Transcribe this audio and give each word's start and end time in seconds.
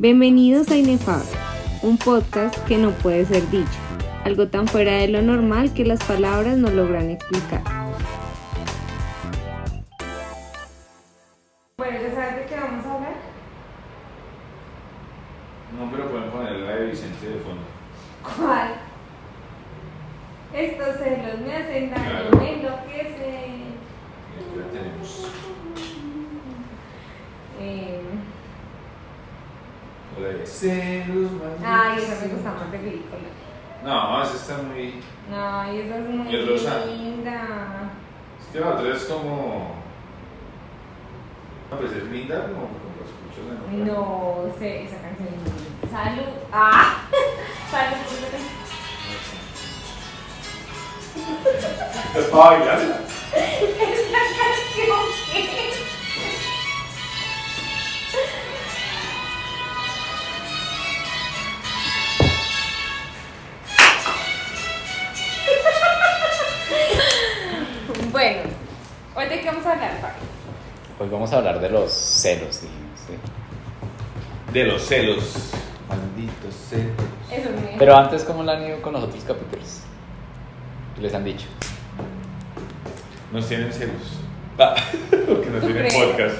Bienvenidos 0.00 0.70
a 0.70 0.76
Inefable, 0.76 1.26
un 1.82 1.98
podcast 1.98 2.56
que 2.68 2.78
no 2.78 2.92
puede 2.92 3.24
ser 3.24 3.50
dicho, 3.50 3.66
algo 4.22 4.46
tan 4.46 4.68
fuera 4.68 4.92
de 4.98 5.08
lo 5.08 5.22
normal 5.22 5.74
que 5.74 5.84
las 5.84 5.98
palabras 6.04 6.56
no 6.56 6.70
logran 6.70 7.10
explicar. 7.10 7.77
Pero 77.88 78.00
antes, 78.00 78.22
¿cómo 78.24 78.42
lo 78.42 78.52
han 78.52 78.62
ido 78.66 78.82
con 78.82 78.92
los 78.92 79.02
otros 79.02 79.24
capítulos? 79.24 79.80
¿Qué 80.94 81.00
les 81.00 81.14
han 81.14 81.24
dicho? 81.24 81.46
Nos 83.32 83.48
tienen 83.48 83.72
celos. 83.72 83.94
Ah, 84.60 84.74
porque 85.10 85.50
no 85.50 85.58
¿Tú 85.60 85.66
tienen 85.68 85.86
crees? 85.86 85.94
podcast. 85.94 86.34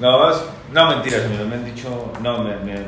No, 0.00 0.30
es- 0.30 0.44
no, 0.72 0.86
mentiras, 0.86 1.24
a 1.26 1.28
mí 1.28 1.36
no 1.36 1.44
me 1.46 1.56
han 1.56 1.64
dicho, 1.64 2.12
no, 2.22 2.44
me, 2.44 2.54
me 2.58 2.72
han, 2.74 2.84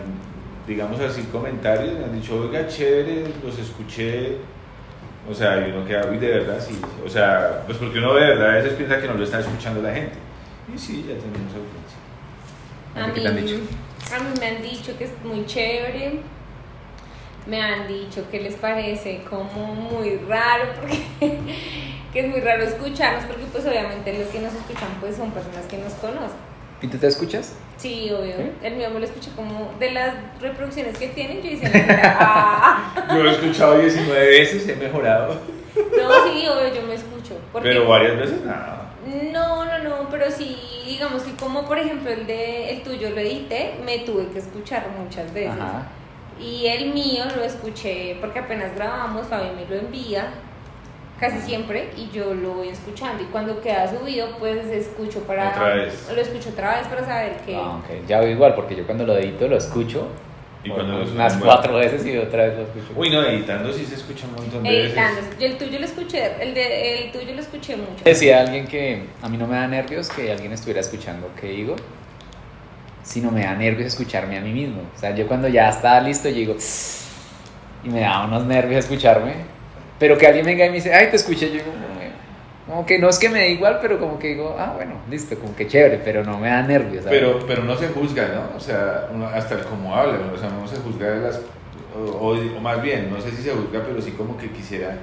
digamos 0.68 1.00
así, 1.00 1.22
comentarios, 1.32 1.98
me 1.98 2.04
han 2.04 2.14
dicho, 2.18 2.36
oiga, 2.40 2.66
chévere, 2.68 3.24
los 3.44 3.58
escuché. 3.58 4.36
O 5.28 5.34
sea, 5.34 5.66
y 5.66 5.72
uno 5.72 5.84
queda, 5.84 6.06
uy, 6.08 6.16
de 6.18 6.28
verdad, 6.28 6.58
sí. 6.66 6.80
O 7.04 7.08
sea, 7.10 7.64
pues 7.66 7.76
porque 7.76 7.98
uno 7.98 8.14
de 8.14 8.20
verdad 8.20 8.50
a 8.50 8.54
veces 8.54 8.72
piensa 8.74 9.00
que 9.00 9.08
no 9.08 9.14
lo 9.14 9.24
está 9.24 9.40
escuchando 9.40 9.82
la 9.82 9.92
gente. 9.92 10.12
Y 10.72 10.78
sí, 10.78 11.04
ya 11.08 11.14
tenemos 11.18 11.52
audiencia. 11.52 11.98
A 12.94 13.00
¿A 13.00 13.04
ti 13.06 13.08
mí, 13.10 13.14
qué 13.16 13.20
te 13.20 13.28
han 13.28 13.44
dicho? 13.44 13.60
a 14.14 14.18
mí 14.20 14.30
me 14.40 14.46
han 14.46 14.62
dicho 14.62 14.96
que 14.96 15.04
es 15.04 15.12
muy 15.24 15.44
chévere. 15.44 16.20
Me 17.46 17.60
han 17.60 17.88
dicho 17.88 18.24
que 18.30 18.40
les 18.40 18.54
parece 18.54 19.22
como 19.28 19.74
muy 19.74 20.16
raro, 20.28 20.64
porque 20.78 20.98
que 22.12 22.20
es 22.20 22.28
muy 22.28 22.40
raro 22.40 22.62
escucharnos, 22.64 23.24
porque 23.24 23.44
pues 23.50 23.64
obviamente 23.66 24.16
los 24.18 24.28
que 24.28 24.40
nos 24.40 24.54
escuchan 24.54 24.88
pues 25.00 25.16
son 25.16 25.30
personas 25.30 25.64
que 25.66 25.78
nos 25.78 25.94
conocen. 25.94 26.50
¿Y 26.82 26.86
tú 26.86 26.96
te 26.96 27.08
escuchas? 27.08 27.54
Sí, 27.76 28.10
obvio. 28.10 28.34
El 28.62 28.76
mío 28.76 28.88
me 28.90 29.00
lo 29.00 29.04
escuché 29.04 29.30
como 29.36 29.72
de 29.78 29.90
las 29.90 30.14
reproducciones 30.40 30.96
que 30.96 31.08
tienen, 31.08 31.42
yo 31.42 31.50
decía, 31.50 32.16
ah, 32.20 33.06
Yo 33.10 33.22
lo 33.22 33.30
he 33.30 33.32
escuchado 33.34 33.78
19 33.78 34.26
veces, 34.26 34.68
he 34.68 34.76
mejorado. 34.76 35.34
no, 35.74 36.24
sí, 36.24 36.46
obvio, 36.46 36.74
yo 36.74 36.82
me 36.86 36.94
escucho. 36.94 37.38
Porque 37.52 37.68
Pero 37.68 37.88
varias 37.88 38.16
veces 38.16 38.44
nada. 38.44 38.94
No, 39.32 39.64
no, 39.64 39.78
no, 39.78 40.08
pero 40.10 40.30
sí, 40.30 40.56
digamos 40.86 41.22
que 41.22 41.34
como 41.34 41.66
por 41.66 41.78
ejemplo 41.78 42.10
el 42.10 42.26
de 42.26 42.70
el 42.70 42.82
tuyo 42.82 43.10
lo 43.10 43.18
edité, 43.18 43.74
me 43.84 44.00
tuve 44.00 44.28
que 44.28 44.38
escuchar 44.38 44.86
muchas 45.02 45.32
veces. 45.32 45.52
Ajá. 45.58 45.86
Y 46.40 46.66
el 46.66 46.92
mío 46.92 47.24
lo 47.36 47.44
escuché 47.44 48.16
porque 48.20 48.38
apenas 48.38 48.74
grabamos, 48.74 49.26
Fabi 49.26 49.50
me 49.54 49.66
lo 49.66 49.80
envía 49.80 50.28
casi 51.20 51.38
siempre 51.40 51.90
y 51.96 52.08
yo 52.10 52.34
lo 52.34 52.54
voy 52.54 52.68
escuchando. 52.68 53.22
Y 53.22 53.26
cuando 53.26 53.60
queda 53.60 53.86
subido, 53.88 54.28
pues 54.38 54.66
escucho 54.66 55.20
para. 55.20 55.50
Otra 55.50 55.74
vez. 55.74 56.10
Lo 56.12 56.20
escucho 56.20 56.48
otra 56.48 56.78
vez 56.78 56.88
para 56.88 57.04
saber 57.04 57.36
que. 57.44 57.54
Ah, 57.54 57.76
ok. 57.76 58.06
Ya 58.08 58.20
voy 58.20 58.30
igual, 58.30 58.54
porque 58.54 58.74
yo 58.74 58.86
cuando 58.86 59.04
lo 59.04 59.16
edito 59.16 59.46
lo 59.46 59.56
escucho. 59.56 60.08
Y 60.62 60.68
cuando 60.68 60.98
lo 60.98 61.10
unas 61.10 61.38
cuatro 61.38 61.76
veces 61.76 62.04
y 62.04 62.18
otra 62.18 62.46
vez 62.46 62.56
lo 62.58 62.62
escucho. 62.64 62.92
Uy, 62.94 63.08
no, 63.08 63.22
editando 63.22 63.72
sí 63.72 63.86
se 63.86 63.94
escucha 63.94 64.26
un 64.26 64.34
montón 64.34 64.62
de 64.62 64.70
veces. 64.70 64.86
Editando. 64.90 65.20
Yo 65.38 65.46
el 65.46 65.56
tuyo 65.56 65.78
lo 65.78 65.84
escuché, 65.86 66.42
el, 66.42 66.52
de, 66.52 67.04
el 67.04 67.12
tuyo 67.12 67.34
lo 67.34 67.40
escuché 67.40 67.76
mucho. 67.76 68.04
Decía 68.04 68.40
alguien 68.40 68.66
que 68.66 69.04
a 69.22 69.28
mí 69.30 69.38
no 69.38 69.46
me 69.46 69.56
da 69.56 69.66
nervios 69.66 70.10
que 70.10 70.30
alguien 70.30 70.52
estuviera 70.52 70.80
escuchando 70.80 71.30
que 71.40 71.48
digo, 71.48 71.76
sino 73.10 73.32
me 73.32 73.42
da 73.42 73.54
nervios 73.54 73.88
escucharme 73.88 74.38
a 74.38 74.40
mí 74.40 74.52
mismo. 74.52 74.82
O 74.94 74.98
sea, 74.98 75.12
yo 75.16 75.26
cuando 75.26 75.48
ya 75.48 75.68
está 75.68 76.00
listo, 76.00 76.28
yo 76.28 76.54
y 77.84 77.88
me 77.88 78.00
da 78.00 78.24
unos 78.24 78.44
nervios 78.46 78.84
escucharme, 78.84 79.32
pero 79.98 80.16
que 80.16 80.26
alguien 80.28 80.46
venga 80.46 80.64
y 80.64 80.68
me 80.68 80.76
dice, 80.76 80.94
ay, 80.94 81.08
te 81.10 81.16
escuché, 81.16 81.46
yo 81.48 81.54
digo, 81.54 81.72
como 82.68 82.86
que 82.86 83.00
no 83.00 83.08
es 83.08 83.18
que 83.18 83.28
me 83.28 83.40
da 83.40 83.46
igual, 83.46 83.78
pero 83.82 83.98
como 83.98 84.16
que 84.16 84.28
digo, 84.28 84.54
ah, 84.56 84.74
bueno, 84.76 84.92
listo, 85.10 85.36
como 85.36 85.56
que 85.56 85.66
chévere, 85.66 86.00
pero 86.04 86.22
no 86.22 86.38
me 86.38 86.48
da 86.48 86.62
nervios. 86.62 87.04
Pero, 87.08 87.44
pero 87.46 87.64
no 87.64 87.76
se 87.76 87.88
juzga, 87.88 88.28
¿no? 88.28 88.56
O 88.56 88.60
sea, 88.60 89.08
hasta 89.34 89.56
el 89.56 89.62
cómo 89.64 89.92
habla, 89.96 90.18
o 90.32 90.38
sea, 90.38 90.50
no 90.50 90.68
se 90.68 90.76
juzga 90.76 91.10
de 91.10 91.20
las... 91.20 91.40
O, 91.96 92.28
o- 92.28 92.60
más 92.60 92.80
bien, 92.80 93.10
no 93.10 93.20
sé 93.20 93.32
si 93.32 93.42
se 93.42 93.50
juzga, 93.50 93.82
pero 93.84 94.00
sí 94.00 94.12
como 94.12 94.36
que 94.38 94.50
quisiera 94.50 94.94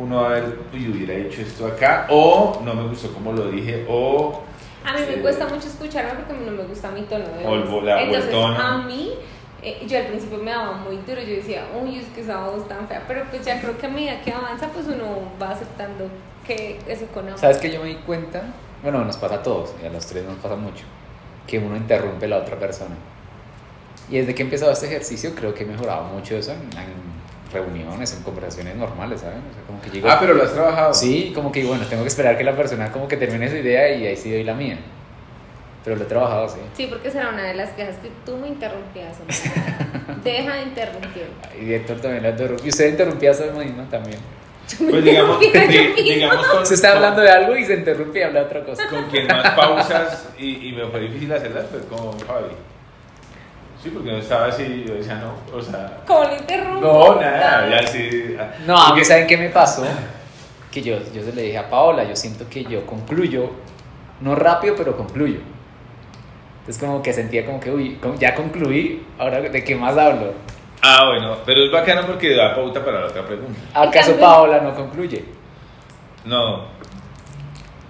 uno 0.00 0.24
haber, 0.26 0.44
uy, 0.72 0.88
hubiera 0.92 1.14
dicho 1.14 1.40
esto 1.40 1.66
acá, 1.66 2.06
o 2.08 2.62
no 2.64 2.74
me 2.74 2.86
gustó 2.88 3.12
como 3.12 3.32
lo 3.32 3.50
dije, 3.50 3.84
o... 3.88 4.44
A 4.88 4.92
mí 4.94 5.00
me 5.06 5.20
cuesta 5.20 5.46
mucho 5.46 5.68
escucharme 5.68 6.12
porque 6.14 6.32
a 6.32 6.36
mí 6.36 6.46
no 6.46 6.52
me 6.52 6.62
gusta 6.62 6.90
mi 6.90 7.02
tono 7.02 7.26
de 7.26 7.44
O 7.44 7.54
el 7.54 7.64
voz. 7.64 7.84
Entonces, 7.86 8.34
a 8.34 8.78
mí, 8.78 9.12
eh, 9.62 9.84
yo 9.86 9.98
al 9.98 10.06
principio 10.06 10.38
me 10.38 10.50
daba 10.50 10.72
muy 10.72 10.96
duro. 11.06 11.20
Yo 11.20 11.36
decía, 11.36 11.66
uy, 11.78 11.98
es 11.98 12.06
que 12.06 12.22
esa 12.22 12.46
voz 12.46 12.66
tan 12.66 12.88
fea. 12.88 13.04
Pero 13.06 13.24
pues 13.30 13.44
ya 13.44 13.60
creo 13.60 13.76
que 13.76 13.86
a 13.86 13.90
medida 13.90 14.22
que 14.22 14.32
avanza, 14.32 14.68
pues 14.68 14.86
uno 14.86 15.30
va 15.40 15.50
aceptando 15.50 16.08
que 16.46 16.78
eso 16.88 17.06
conoce. 17.12 17.38
¿Sabes 17.38 17.58
que 17.58 17.70
yo 17.70 17.82
me 17.82 17.88
di 17.88 17.96
cuenta? 17.96 18.42
Bueno, 18.82 19.04
nos 19.04 19.18
pasa 19.18 19.36
a 19.36 19.42
todos, 19.42 19.74
y 19.82 19.86
a 19.86 19.90
los 19.90 20.06
tres 20.06 20.24
nos 20.24 20.36
pasa 20.36 20.56
mucho, 20.56 20.84
que 21.46 21.58
uno 21.58 21.76
interrumpe 21.76 22.24
a 22.24 22.28
la 22.28 22.38
otra 22.38 22.56
persona. 22.58 22.94
Y 24.08 24.18
desde 24.18 24.34
que 24.34 24.42
he 24.42 24.44
empezado 24.44 24.72
este 24.72 24.86
ejercicio, 24.86 25.34
creo 25.34 25.52
que 25.52 25.64
he 25.64 25.66
mejorado 25.66 26.04
mucho 26.04 26.36
eso 26.36 26.52
en, 26.52 26.60
en 26.60 26.94
reuniones, 27.52 28.12
en 28.14 28.22
conversaciones 28.22 28.76
normales, 28.76 29.20
¿saben? 29.20 29.38
O 29.38 29.54
sea, 29.54 29.62
como 29.66 29.80
que 29.80 29.90
llego... 29.90 30.08
Ah, 30.08 30.18
pero 30.20 30.34
lo 30.34 30.42
has 30.42 30.52
trabajado. 30.52 30.94
Sí, 30.94 31.32
como 31.34 31.50
que 31.50 31.64
bueno, 31.64 31.84
tengo 31.86 32.02
que 32.02 32.08
esperar 32.08 32.36
que 32.36 32.44
la 32.44 32.56
persona 32.56 32.92
como 32.92 33.08
que 33.08 33.16
termine 33.16 33.48
su 33.48 33.56
idea 33.56 33.94
y 33.94 34.06
ahí 34.06 34.16
sí 34.16 34.30
doy 34.30 34.44
la 34.44 34.54
mía. 34.54 34.78
Pero 35.84 35.96
lo 35.96 36.02
he 36.02 36.06
trabajado, 36.06 36.48
sí. 36.48 36.58
Sí, 36.76 36.86
porque 36.88 37.10
será 37.10 37.30
una 37.30 37.44
de 37.44 37.54
las 37.54 37.70
quejas 37.70 37.96
que 37.96 38.10
tú 38.26 38.36
me 38.36 38.48
interrumpías. 38.48 39.16
Deja 40.24 40.54
de 40.54 40.62
interrumpir. 40.62 41.28
Y 41.60 41.72
Héctor 41.72 42.00
también 42.00 42.22
lo 42.24 42.30
interrumpió. 42.30 42.66
Y 42.66 42.68
usted 42.68 42.90
interrumpía 42.90 43.30
a 43.30 43.34
su 43.34 43.44
mismo 43.44 43.84
también. 43.84 44.18
Pues 44.78 45.02
digamos, 45.02 45.38
misma. 45.38 45.60
digamos 45.96 46.46
con, 46.46 46.62
Usted 46.62 46.74
está 46.74 46.92
hablando 46.92 47.22
de 47.22 47.30
algo 47.30 47.56
y 47.56 47.64
se 47.64 47.74
interrumpe 47.74 48.18
y 48.18 48.22
habla 48.22 48.40
de 48.40 48.46
otra 48.46 48.64
cosa. 48.64 48.86
con 48.90 49.04
quien 49.04 49.26
más 49.26 49.50
pausas 49.54 50.28
y, 50.38 50.68
y 50.68 50.72
me 50.72 50.84
fue 50.88 51.00
difícil 51.00 51.32
hacerlas 51.32 51.66
fue 51.70 51.80
con 51.84 52.18
Fabi. 52.20 52.52
Sí, 53.88 53.94
porque 53.94 54.12
no 54.12 54.18
estaba 54.18 54.46
así, 54.48 54.84
yo 54.86 54.94
decía, 54.94 55.14
no, 55.14 55.56
o 55.56 55.62
sea... 55.62 56.00
¿Cómo 56.06 56.24
lo 56.24 56.36
interrumpo? 56.36 56.80
No, 56.80 57.20
nada, 57.20 57.70
ya 57.70 57.86
sí... 57.86 58.36
No, 58.66 58.76
porque- 58.88 59.04
¿saben 59.04 59.26
qué 59.26 59.38
me 59.38 59.48
pasó? 59.48 59.82
Que 60.70 60.82
yo, 60.82 60.98
yo 61.14 61.22
se 61.22 61.32
le 61.32 61.42
dije 61.42 61.56
a 61.56 61.70
Paola, 61.70 62.04
yo 62.04 62.14
siento 62.14 62.46
que 62.50 62.64
yo 62.64 62.84
concluyo, 62.84 63.50
no 64.20 64.34
rápido, 64.34 64.74
pero 64.76 64.94
concluyo. 64.94 65.38
Entonces 66.60 66.82
como 66.84 67.00
que 67.02 67.14
sentía 67.14 67.46
como 67.46 67.60
que, 67.60 67.70
uy, 67.70 67.98
ya 68.18 68.34
concluí, 68.34 69.06
ahora 69.18 69.40
de 69.40 69.64
qué 69.64 69.74
más 69.74 69.96
hablo. 69.96 70.34
Ah, 70.82 71.06
bueno, 71.06 71.38
pero 71.46 71.64
es 71.64 71.72
bacano 71.72 72.06
porque 72.06 72.36
da 72.36 72.54
pauta 72.54 72.84
para 72.84 73.00
la 73.00 73.06
otra 73.06 73.26
pregunta. 73.26 73.58
¿Acaso 73.72 74.16
Paola 74.20 74.60
no 74.60 74.74
concluye? 74.74 75.24
No, 76.26 76.64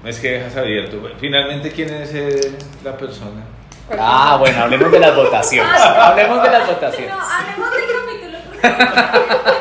es 0.04 0.20
que 0.20 0.30
dejas 0.30 0.56
abierto. 0.56 0.96
Finalmente, 1.18 1.72
¿quién 1.72 1.92
es 1.92 2.14
eh, 2.14 2.52
la 2.84 2.96
persona? 2.96 3.42
¿Cuál 3.88 3.98
Ah, 4.02 4.36
bueno, 4.38 4.62
hablemos 4.62 4.92
de 4.92 4.98
las 5.00 5.16
votaciones. 5.16 5.80
Hablemos 5.82 6.42
de 6.42 6.50
las 6.50 6.66
votaciones. 6.66 7.10
No, 7.10 7.20
hablemos 7.20 7.70
del 7.72 7.82
capítulo. 7.96 8.38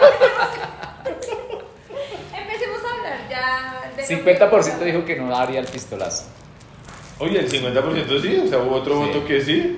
Empecemos 2.38 2.80
a 2.84 2.94
hablar 2.96 3.20
ya 3.30 3.82
de 3.96 4.02
lo 4.02 4.08
que- 4.08 4.50
50% 4.50 4.80
dijo 4.80 5.06
que 5.06 5.16
no 5.16 5.30
daría 5.30 5.60
el 5.62 5.66
pistolazo. 5.68 6.26
Oye, 7.20 7.40
el 7.40 7.50
50% 7.50 8.22
sí, 8.22 8.42
o 8.46 8.48
sea, 8.48 8.60
hubo 8.60 8.76
otro 8.76 8.94
Sí. 8.94 9.00
voto 9.08 9.26
que 9.26 9.42
sí, 9.42 9.78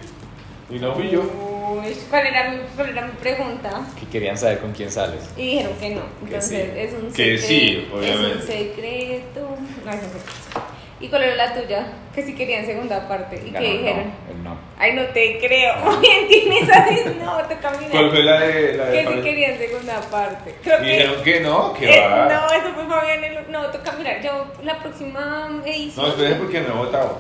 y 0.70 0.80
no 0.80 0.94
fui 0.94 1.10
yo. 1.10 1.22
Uy, 1.22 1.96
¿cuál 2.10 2.28
era, 2.28 2.50
mi, 2.50 2.58
¿Cuál 2.76 2.90
era 2.90 3.02
mi 3.06 3.12
pregunta? 3.14 3.82
Que 3.98 4.06
querían 4.08 4.38
saber 4.38 4.60
con 4.60 4.72
quién 4.74 4.92
sales. 4.92 5.24
Y 5.38 5.52
dijeron 5.52 5.74
que 5.80 5.90
no. 5.96 6.02
Que 6.02 6.26
Entonces 6.26 6.50
sí. 6.50 6.80
es 6.80 6.94
un 6.94 7.14
Que 7.14 7.38
secreto. 7.38 7.48
sí, 7.48 7.88
Es 7.88 7.94
obviamente. 7.98 8.36
un 8.36 8.42
secreto. 8.42 9.40
No 9.86 9.92
es 9.92 9.98
un 9.98 10.10
secreto. 10.12 10.69
¿Y 11.02 11.08
cuál 11.08 11.24
era 11.24 11.36
la 11.36 11.54
tuya? 11.54 11.88
Que 12.14 12.22
sí 12.24 12.36
querían 12.36 12.66
segunda 12.66 13.08
parte. 13.08 13.42
¿Y 13.46 13.52
Ganó 13.52 13.66
qué 13.66 13.72
el 13.72 13.78
no, 13.78 13.82
dijeron? 13.88 14.12
el 14.32 14.44
no. 14.44 14.58
Ay, 14.78 14.94
no 14.94 15.04
te 15.06 15.38
creo. 15.40 15.74
¿Quién 16.02 16.28
tiene 16.28 16.60
esa? 16.60 16.86
No, 17.24 17.38
toca 17.44 17.72
mirar. 17.72 17.92
¿Cuál 17.92 18.10
fue 18.12 18.24
la 18.24 18.40
de 18.42 18.74
la 18.74 18.86
de 18.86 18.92
Que 18.92 18.98
si 19.00 19.06
Fabián? 19.06 19.24
querían 19.24 19.58
segunda 19.58 20.02
parte. 20.02 20.56
Creo 20.62 20.80
que. 20.80 20.86
dijeron 20.86 21.24
que 21.24 21.40
no, 21.40 21.74
que 21.74 21.86
Eh, 21.90 22.06
va. 22.06 22.26
no, 22.28 22.52
eso 22.54 22.74
fue 22.76 22.86
Fabián. 22.88 23.24
el- 23.24 23.50
No, 23.52 23.66
toca 23.68 23.92
mirar. 23.94 24.22
Yo, 24.22 24.48
la 24.64 24.78
próxima 24.80 25.50
edición. 25.66 26.06
No, 26.06 26.12
espérate 26.12 26.36
porque 26.36 26.62
no 26.62 26.68
he 26.68 26.78
votado. 26.78 27.20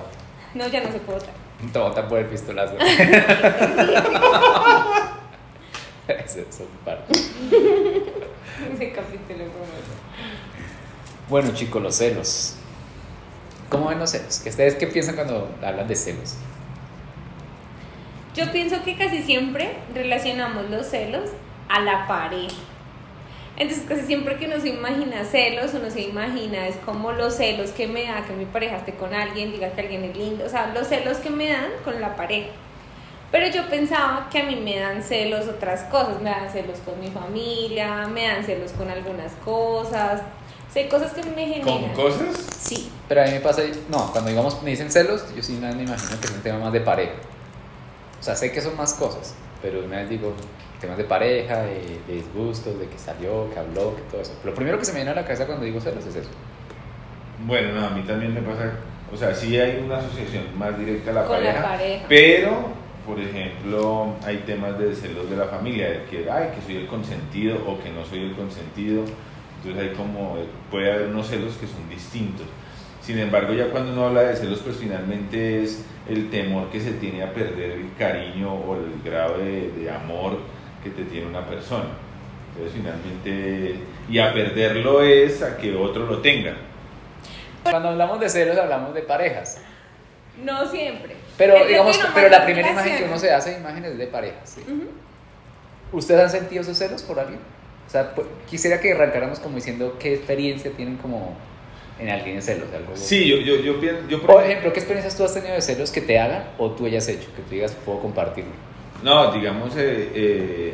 No, 0.56 0.68
ya 0.68 0.82
no 0.82 0.92
se 0.92 1.00
puede 1.00 1.20
votar. 1.20 1.34
Te 1.72 1.80
vota 1.80 2.08
por 2.08 2.20
el 2.20 2.26
pistolazo. 2.26 2.76
Eso 6.08 6.40
es 6.40 6.62
parte. 6.84 7.14
Ese 8.74 8.92
capítulo 8.92 9.46
bueno. 9.46 10.00
Bueno, 11.30 11.52
chicos, 11.54 11.82
los 11.82 11.96
celos. 11.96 12.56
¿Cómo 13.70 13.90
ven 13.90 14.00
los 14.00 14.10
celos? 14.10 14.40
¿Qué 14.44 14.50
ustedes 14.50 14.76
qué 14.76 14.88
piensan 14.88 15.16
cuando 15.16 15.50
hablan 15.64 15.88
de 15.88 15.96
celos? 15.96 16.36
Yo 18.36 18.52
pienso 18.52 18.84
que 18.84 18.98
casi 18.98 19.22
siempre 19.22 19.78
relacionamos 19.94 20.70
los 20.70 20.88
celos 20.88 21.30
a 21.68 21.80
la 21.80 22.08
pareja. 22.08 22.56
Entonces 23.58 23.86
casi 23.88 24.02
siempre 24.04 24.38
que 24.38 24.46
uno 24.46 24.60
se 24.60 24.70
imagina 24.70 25.24
celos, 25.26 25.74
uno 25.74 25.92
se 25.92 26.02
imagina 26.02 26.68
es 26.68 26.78
como 26.78 27.12
los 27.12 27.36
celos 27.36 27.72
que 27.72 27.88
me 27.88 28.06
da 28.06 28.26
que 28.26 28.34
mi 28.34 28.46
pareja 28.46 28.78
esté 28.78 28.94
con 28.94 29.14
alguien, 29.14 29.52
diga 29.52 29.70
que 29.72 29.82
alguien 29.82 30.06
es 30.06 30.18
lindo, 30.18 30.46
o 30.46 30.50
sea, 30.50 30.72
los 30.74 30.88
celos 30.88 31.18
que 31.18 31.30
me 31.30 31.50
dan 31.50 31.70
con 31.84 32.00
la 32.00 32.16
pareja. 32.16 32.50
Pero 33.32 33.48
yo 33.48 33.68
pensaba 33.70 34.28
que 34.32 34.40
a 34.40 34.44
mí 34.44 34.56
me 34.56 34.80
dan 34.80 35.04
celos 35.04 35.48
otras 35.48 35.84
cosas, 35.84 36.22
me 36.22 36.30
dan 36.30 36.50
celos 36.50 36.80
con 36.80 37.00
mi 37.00 37.10
familia, 37.10 38.08
me 38.08 38.28
dan 38.28 38.44
celos 38.44 38.72
con 38.72 38.90
algunas 38.90 39.34
cosas, 39.44 40.22
o 40.70 40.72
sea, 40.72 40.84
hay 40.84 40.90
cosas 40.90 41.14
que 41.14 41.24
me 41.24 41.46
generan. 41.48 41.64
¿Con 41.64 41.90
cosas? 41.94 42.36
Sí, 42.58 42.92
Pero 43.08 43.22
a 43.22 43.26
mí 43.26 43.32
me 43.32 43.40
pasa, 43.40 43.64
no, 43.90 44.12
cuando 44.12 44.30
digamos 44.30 44.62
me 44.62 44.70
dicen 44.70 44.92
celos, 44.92 45.26
yo 45.36 45.42
sí 45.42 45.54
me 45.54 45.70
imagino 45.72 46.20
que 46.20 46.28
es 46.28 46.32
un 46.32 46.42
tema 46.42 46.60
más 46.60 46.74
de 46.74 46.82
pareja. 46.82 47.14
O 48.20 48.24
sea, 48.24 48.36
sé 48.36 48.52
que 48.52 48.62
son 48.62 48.76
más 48.78 48.94
cosas, 48.94 49.34
pero 49.62 49.84
una 49.84 49.98
vez 49.98 50.10
digo 50.10 50.34
temas 50.80 50.98
de 50.98 51.06
pareja, 51.06 51.64
de, 51.64 52.00
de 52.08 52.14
disgustos, 52.14 52.80
de 52.80 52.88
que 52.88 52.98
salió, 52.98 53.50
que 53.52 53.60
habló, 53.60 53.96
que 53.96 54.02
todo 54.04 54.22
eso. 54.22 54.34
Lo 54.44 54.54
primero 54.54 54.78
que 54.78 54.86
se 54.86 54.92
me 54.92 54.98
viene 55.00 55.12
a 55.12 55.16
la 55.16 55.24
cabeza 55.24 55.46
cuando 55.46 55.66
digo 55.66 55.80
celos 55.82 56.06
es 56.06 56.16
eso. 56.16 56.30
Bueno, 57.46 57.74
no, 57.74 57.88
a 57.88 57.90
mí 57.92 58.02
también 58.04 58.34
me 58.34 58.42
pasa. 58.42 58.72
O 59.12 59.18
sea, 59.18 59.34
sí 59.34 59.60
hay 59.60 59.82
una 59.84 59.98
asociación 59.98 60.58
más 60.58 60.78
directa 60.78 61.12
a 61.12 61.14
la 61.16 61.22
con 61.26 61.38
pareja. 61.38 61.62
la 61.62 61.68
pareja. 61.68 62.06
Pero, 62.08 62.52
por 63.08 63.20
ejemplo, 63.20 64.14
hay 64.24 64.38
temas 64.46 64.78
de 64.78 64.94
celos 64.96 65.30
de 65.30 65.36
la 65.36 65.46
familia, 65.46 65.90
de 65.90 66.04
que, 66.06 66.30
ay, 66.30 66.52
que 66.54 66.62
soy 66.62 66.78
el 66.78 66.88
consentido 66.88 67.58
o 67.68 67.82
que 67.82 67.90
no 67.90 68.06
soy 68.06 68.20
el 68.20 68.36
consentido. 68.36 69.04
Entonces 69.64 69.90
hay 69.90 69.96
como, 69.96 70.38
puede 70.72 70.92
haber 70.92 71.08
unos 71.08 71.28
celos 71.28 71.56
que 71.56 71.68
son 71.68 71.88
distintos. 71.90 72.46
Sin 73.02 73.18
embargo, 73.20 73.54
ya 73.54 73.68
cuando 73.68 73.92
uno 73.92 74.08
habla 74.08 74.22
de 74.22 74.36
celos, 74.36 74.60
pues 74.60 74.78
finalmente 74.78 75.64
es 75.64 75.84
el 76.08 76.30
temor 76.30 76.70
que 76.70 76.80
se 76.80 76.92
tiene 76.94 77.24
a 77.24 77.34
perder 77.34 77.72
el 77.72 77.94
cariño 77.98 78.54
o 78.54 78.76
el 78.76 79.02
grado 79.04 79.38
de, 79.38 79.72
de 79.72 79.90
amor 79.90 80.40
que 80.84 80.90
te 80.90 81.04
tiene 81.04 81.28
una 81.28 81.46
persona. 81.46 81.90
Entonces 82.54 82.74
finalmente, 82.82 83.80
y 84.10 84.20
a 84.20 84.34
perderlo 84.34 85.02
es 85.02 85.42
a 85.42 85.58
que 85.58 85.76
otro 85.76 86.06
lo 86.06 86.20
tenga. 86.20 86.56
Cuando 87.64 87.90
hablamos 87.90 88.20
de 88.20 88.30
celos 88.30 88.58
hablamos 88.58 88.94
de 88.94 89.02
parejas. 89.02 89.62
No 90.44 90.66
siempre. 90.68 91.16
Pero 91.38 91.56
Es 91.58 91.68
digamos, 91.68 92.00
pero 92.14 92.30
la 92.30 92.46
primera 92.46 92.72
imagen 92.72 92.98
que 92.98 93.04
uno 93.04 93.18
se 93.18 93.32
hace, 93.32 93.58
imágenes 93.58 93.98
de 93.98 94.08
parejas. 94.08 94.50
¿sí? 94.50 94.62
Ujú. 94.62 94.90
¿Ustedes 95.92 96.22
han 96.22 96.30
sentido 96.30 96.62
esos 96.62 96.78
celos 96.78 97.02
por 97.04 97.20
alguien? 97.20 97.40
O 97.90 97.92
sea, 97.92 98.14
pu- 98.16 98.24
quisiera 98.48 98.80
que 98.80 98.92
arrancáramos 98.94 99.40
como 99.40 99.56
diciendo 99.56 99.98
qué 100.00 100.14
experiencia 100.14 100.70
tienen 100.72 100.98
como 100.98 101.36
en 101.98 102.10
alguien 102.10 102.36
de 102.36 102.42
celos. 102.44 102.68
Algo, 102.72 102.92
Sí, 102.96 103.28
yo, 103.28 103.38
yo, 103.38 103.56
yo, 103.64 103.80
pienso- 103.80 104.08
yo 104.08 104.22
Por 104.22 104.44
ejemplo, 104.44 104.72
¿qué 104.72 104.80
experiencias 104.80 105.18
tú 105.18 105.24
has 105.24 105.34
tenido 105.34 105.56
de 105.56 105.62
celos 105.64 105.90
que 105.90 106.02
te 106.02 106.20
hagan 106.20 106.44
o 106.60 106.70
tú 106.70 106.86
hayas 106.86 107.08
hecho? 107.08 107.28
Que 107.36 107.42
tú 107.42 107.50
digas, 107.50 107.76
puedo 107.84 108.00
compartirlo. 108.00 108.52
No, 109.02 109.32
digamos, 109.34 109.76
eh, 109.76 110.12
eh, 110.14 110.74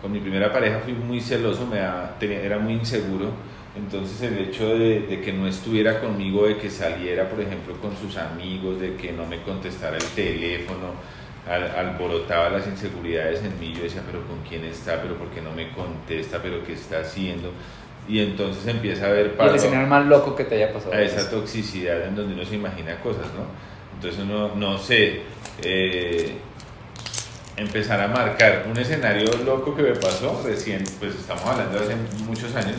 con 0.00 0.12
mi 0.12 0.20
primera 0.20 0.52
pareja 0.52 0.78
fui 0.84 0.92
muy 0.92 1.20
celoso, 1.20 1.66
me 1.66 1.78
da- 1.78 2.14
tenía- 2.20 2.40
era 2.40 2.56
muy 2.60 2.74
inseguro. 2.74 3.30
Entonces 3.74 4.22
el 4.22 4.38
hecho 4.38 4.78
de, 4.78 5.00
de 5.00 5.20
que 5.22 5.32
no 5.32 5.48
estuviera 5.48 5.98
conmigo, 6.00 6.46
de 6.46 6.56
que 6.56 6.70
saliera, 6.70 7.28
por 7.28 7.40
ejemplo, 7.40 7.74
con 7.80 7.96
sus 7.96 8.16
amigos, 8.16 8.80
de 8.80 8.94
que 8.94 9.10
no 9.10 9.26
me 9.26 9.42
contestara 9.42 9.96
el 9.96 10.04
teléfono, 10.14 10.92
al- 11.48 11.70
alborotaba 11.76 12.50
las 12.50 12.66
inseguridades 12.66 13.42
en 13.42 13.58
mí. 13.60 13.72
Yo 13.74 13.82
decía, 13.84 14.02
pero 14.06 14.26
¿con 14.26 14.40
quién 14.48 14.64
está? 14.64 15.00
¿Pero 15.02 15.16
por 15.16 15.28
qué 15.30 15.40
no 15.40 15.52
me 15.52 15.70
contesta? 15.72 16.40
¿Pero 16.42 16.62
qué 16.64 16.72
está 16.74 17.00
haciendo? 17.00 17.50
Y 18.08 18.20
entonces 18.20 18.66
empieza 18.66 19.06
a 19.06 19.10
ver 19.10 19.26
Y 19.26 19.28
el 19.30 19.34
para 19.34 19.54
escenario 19.56 19.86
más 19.86 20.04
loco 20.06 20.34
que 20.34 20.44
te 20.44 20.56
haya 20.56 20.72
pasado. 20.72 20.92
a 20.92 21.00
esa 21.00 21.30
toxicidad 21.30 22.02
en 22.06 22.16
donde 22.16 22.34
uno 22.34 22.44
se 22.44 22.56
imagina 22.56 22.96
cosas, 23.00 23.26
¿no? 23.26 23.46
Entonces 23.94 24.20
uno, 24.24 24.54
no 24.56 24.76
sé, 24.78 25.20
eh, 25.62 26.32
empezar 27.56 28.00
a 28.00 28.08
marcar 28.08 28.64
un 28.68 28.76
escenario 28.78 29.26
loco 29.44 29.74
que 29.76 29.82
me 29.82 29.94
pasó 29.94 30.42
recién, 30.44 30.82
pues 30.98 31.14
estamos 31.14 31.44
hablando 31.44 31.78
de 31.78 31.84
hace 31.84 31.96
muchos 32.26 32.54
años, 32.56 32.78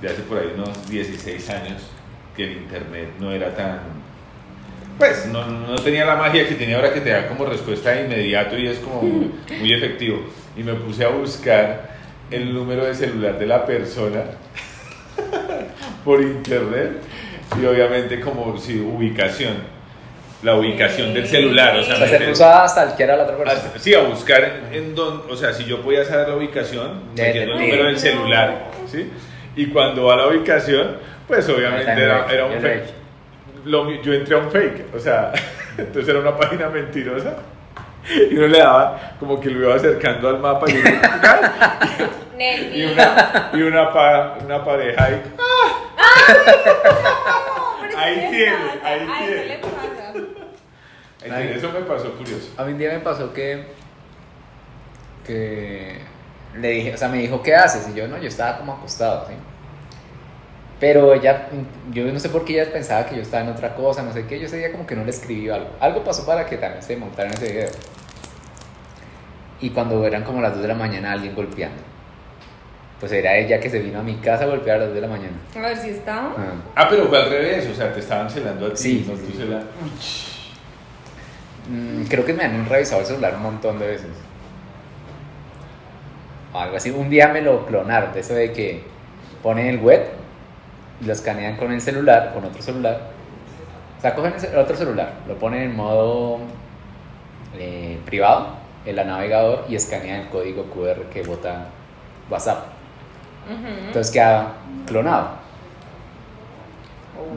de 0.00 0.08
hace 0.08 0.22
por 0.22 0.38
ahí 0.38 0.52
unos 0.54 0.88
16 0.88 1.50
años, 1.50 1.82
que 2.36 2.44
el 2.44 2.52
internet 2.58 3.10
no 3.18 3.30
era 3.32 3.54
tan... 3.54 3.80
Pues 4.98 5.26
no, 5.26 5.44
no 5.46 5.74
tenía 5.76 6.04
la 6.04 6.16
magia 6.16 6.46
que 6.46 6.54
tiene 6.54 6.74
ahora 6.74 6.92
que 6.92 7.00
te 7.00 7.10
da 7.10 7.26
como 7.26 7.44
respuesta 7.46 7.90
de 7.90 8.02
inmediato 8.04 8.56
y 8.56 8.68
es 8.68 8.78
como 8.78 9.02
muy, 9.02 9.30
muy 9.58 9.72
efectivo. 9.72 10.20
Y 10.56 10.62
me 10.62 10.74
puse 10.74 11.04
a 11.04 11.08
buscar 11.08 11.90
el 12.30 12.54
número 12.54 12.84
de 12.84 12.94
celular 12.94 13.38
de 13.38 13.46
la 13.46 13.66
persona 13.66 14.22
por 16.04 16.20
internet 16.22 16.92
y 17.60 17.64
obviamente 17.66 18.20
como 18.20 18.56
si 18.58 18.80
ubicación, 18.80 19.54
la 20.42 20.56
ubicación 20.56 21.12
del 21.14 21.26
celular, 21.26 21.76
o 21.76 21.82
sea, 21.82 21.94
O 21.94 21.98
sea, 21.98 22.08
se 22.08 22.20
puso 22.20 22.46
a 22.46 22.68
stalkear 22.68 23.10
a 23.12 23.16
la 23.16 23.22
otra 23.24 23.36
persona. 23.36 23.58
hasta- 23.60 23.78
sí, 23.78 23.94
a 23.94 24.00
buscar 24.02 24.62
en, 24.72 24.94
dónde, 24.94 25.32
o 25.32 25.36
sea, 25.36 25.52
si 25.52 25.64
yo 25.64 25.80
podía 25.82 26.04
saber 26.04 26.28
la 26.28 26.36
ubicación, 26.36 27.02
metiendo 27.16 27.54
el 27.54 27.60
número 27.60 27.84
del 27.86 27.98
celular, 27.98 28.64
¿sí? 28.90 29.10
Y 29.56 29.66
cuando 29.66 30.04
va 30.04 30.14
a 30.14 30.16
la 30.18 30.26
ubicación, 30.28 30.96
pues 31.28 31.48
obviamente 31.48 31.90
era, 31.92 32.26
era 32.30 32.46
un 32.46 32.60
fake. 32.60 33.03
Lo 33.64 33.90
yo 34.02 34.12
entré 34.12 34.34
a 34.34 34.38
un 34.38 34.50
fake, 34.50 34.94
o 34.94 34.98
sea, 34.98 35.32
entonces 35.78 36.08
era 36.08 36.20
una 36.20 36.36
página 36.36 36.68
mentirosa. 36.68 37.34
Y 38.30 38.36
uno 38.36 38.48
le 38.48 38.58
daba 38.58 39.12
como 39.18 39.40
que 39.40 39.48
lo 39.48 39.64
iba 39.64 39.74
acercando 39.76 40.28
al 40.28 40.38
mapa 40.38 40.66
y, 40.70 40.74
uno- 40.76 40.90
y 42.74 42.84
una, 42.84 43.50
y 43.54 43.62
una, 43.62 43.90
pa- 43.94 44.36
una 44.44 44.62
pareja 44.62 45.04
ahí. 45.04 45.22
Pero 47.80 47.98
Ahí 47.98 48.26
tiene, 48.30 48.56
ahí 48.84 49.08
tiene. 49.26 49.44
le 49.46 49.56
pasa. 49.58 50.12
ahí 51.24 51.30
Ay. 51.32 51.52
Eso 51.56 51.70
me 51.72 51.80
pasó 51.80 52.12
curioso. 52.12 52.50
A 52.58 52.64
mí 52.64 52.72
un 52.72 52.78
día 52.78 52.92
me 52.92 52.98
pasó 53.00 53.32
que. 53.32 53.64
que. 55.26 55.98
le 56.56 56.68
dije, 56.68 56.92
o 56.94 56.98
sea, 56.98 57.08
me 57.08 57.18
dijo, 57.18 57.42
¿qué 57.42 57.54
haces? 57.54 57.88
Y 57.88 57.94
yo, 57.98 58.06
no, 58.08 58.18
yo 58.18 58.28
estaba 58.28 58.58
como 58.58 58.74
acostado, 58.74 59.26
¿sí? 59.28 59.34
Pero 60.80 61.14
ella, 61.14 61.48
yo 61.92 62.04
no 62.12 62.18
sé 62.18 62.28
por 62.28 62.44
qué 62.44 62.60
ella 62.60 62.72
pensaba 62.72 63.06
que 63.06 63.16
yo 63.16 63.22
estaba 63.22 63.44
en 63.44 63.50
otra 63.50 63.74
cosa, 63.74 64.02
no 64.02 64.12
sé 64.12 64.26
qué. 64.26 64.38
Yo 64.40 64.46
ese 64.46 64.58
día 64.58 64.72
como 64.72 64.86
que 64.86 64.96
no 64.96 65.04
le 65.04 65.10
escribí 65.10 65.48
algo. 65.48 65.68
Algo 65.80 66.02
pasó 66.04 66.26
para 66.26 66.44
que 66.46 66.56
también 66.56 66.82
se 66.82 66.96
montara 66.96 67.28
en 67.28 67.34
ese 67.34 67.52
video. 67.52 67.68
Y 69.60 69.70
cuando 69.70 70.04
eran 70.06 70.24
como 70.24 70.40
las 70.42 70.52
2 70.52 70.62
de 70.62 70.68
la 70.68 70.74
mañana, 70.74 71.12
alguien 71.12 71.34
golpeando. 71.34 71.80
Pues 73.00 73.12
era 73.12 73.36
ella 73.36 73.60
que 73.60 73.70
se 73.70 73.78
vino 73.78 74.00
a 74.00 74.02
mi 74.02 74.16
casa 74.16 74.44
a 74.44 74.46
golpear 74.46 74.76
a 74.76 74.80
las 74.80 74.88
2 74.88 74.94
de 74.96 75.00
la 75.00 75.08
mañana. 75.08 75.36
A 75.56 75.58
ver 75.60 75.76
si 75.76 75.90
estaba. 75.90 76.34
Ah. 76.36 76.52
Ah, 76.74 76.86
pero 76.90 77.06
fue 77.06 77.18
al 77.22 77.30
revés, 77.30 77.68
o 77.68 77.74
sea, 77.74 77.92
te 77.92 78.00
estaban 78.00 78.28
celando 78.28 78.66
a 78.66 78.70
ti. 78.70 78.76
Sí, 78.76 79.06
no 79.08 79.16
sí, 79.16 79.22
tú 79.26 79.32
sí. 79.32 79.38
cela- 79.42 79.62
Mm, 81.66 82.04
creo 82.08 82.26
que 82.26 82.34
me 82.34 82.44
han 82.44 82.68
revisado 82.68 83.00
el 83.00 83.06
celular 83.06 83.34
un 83.36 83.42
montón 83.42 83.78
de 83.78 83.86
veces. 83.86 84.08
O 86.52 86.58
algo 86.58 86.76
así. 86.76 86.90
Un 86.90 87.08
día 87.08 87.28
me 87.28 87.40
lo 87.40 87.64
clonaron, 87.64 88.12
de 88.12 88.20
eso 88.20 88.34
de 88.34 88.52
que 88.52 88.82
ponen 89.42 89.66
el 89.68 89.78
web 89.78 90.02
y 91.04 91.06
lo 91.06 91.12
escanean 91.12 91.56
con 91.56 91.70
el 91.70 91.80
celular, 91.80 92.32
con 92.32 92.44
otro 92.44 92.62
celular. 92.62 93.10
O 93.98 94.00
sea, 94.00 94.14
cogen 94.14 94.32
el 94.50 94.58
otro 94.58 94.74
celular, 94.76 95.12
lo 95.28 95.34
ponen 95.34 95.62
en 95.62 95.76
modo 95.76 96.38
eh, 97.58 97.98
privado, 98.06 98.56
en 98.86 98.96
la 98.96 99.04
navegador, 99.04 99.66
y 99.68 99.76
escanean 99.76 100.22
el 100.22 100.28
código 100.28 100.64
QR 100.64 101.02
que 101.12 101.22
bota 101.22 101.66
WhatsApp. 102.30 102.64
Entonces 103.86 104.10
queda 104.10 104.54
clonado. 104.86 105.44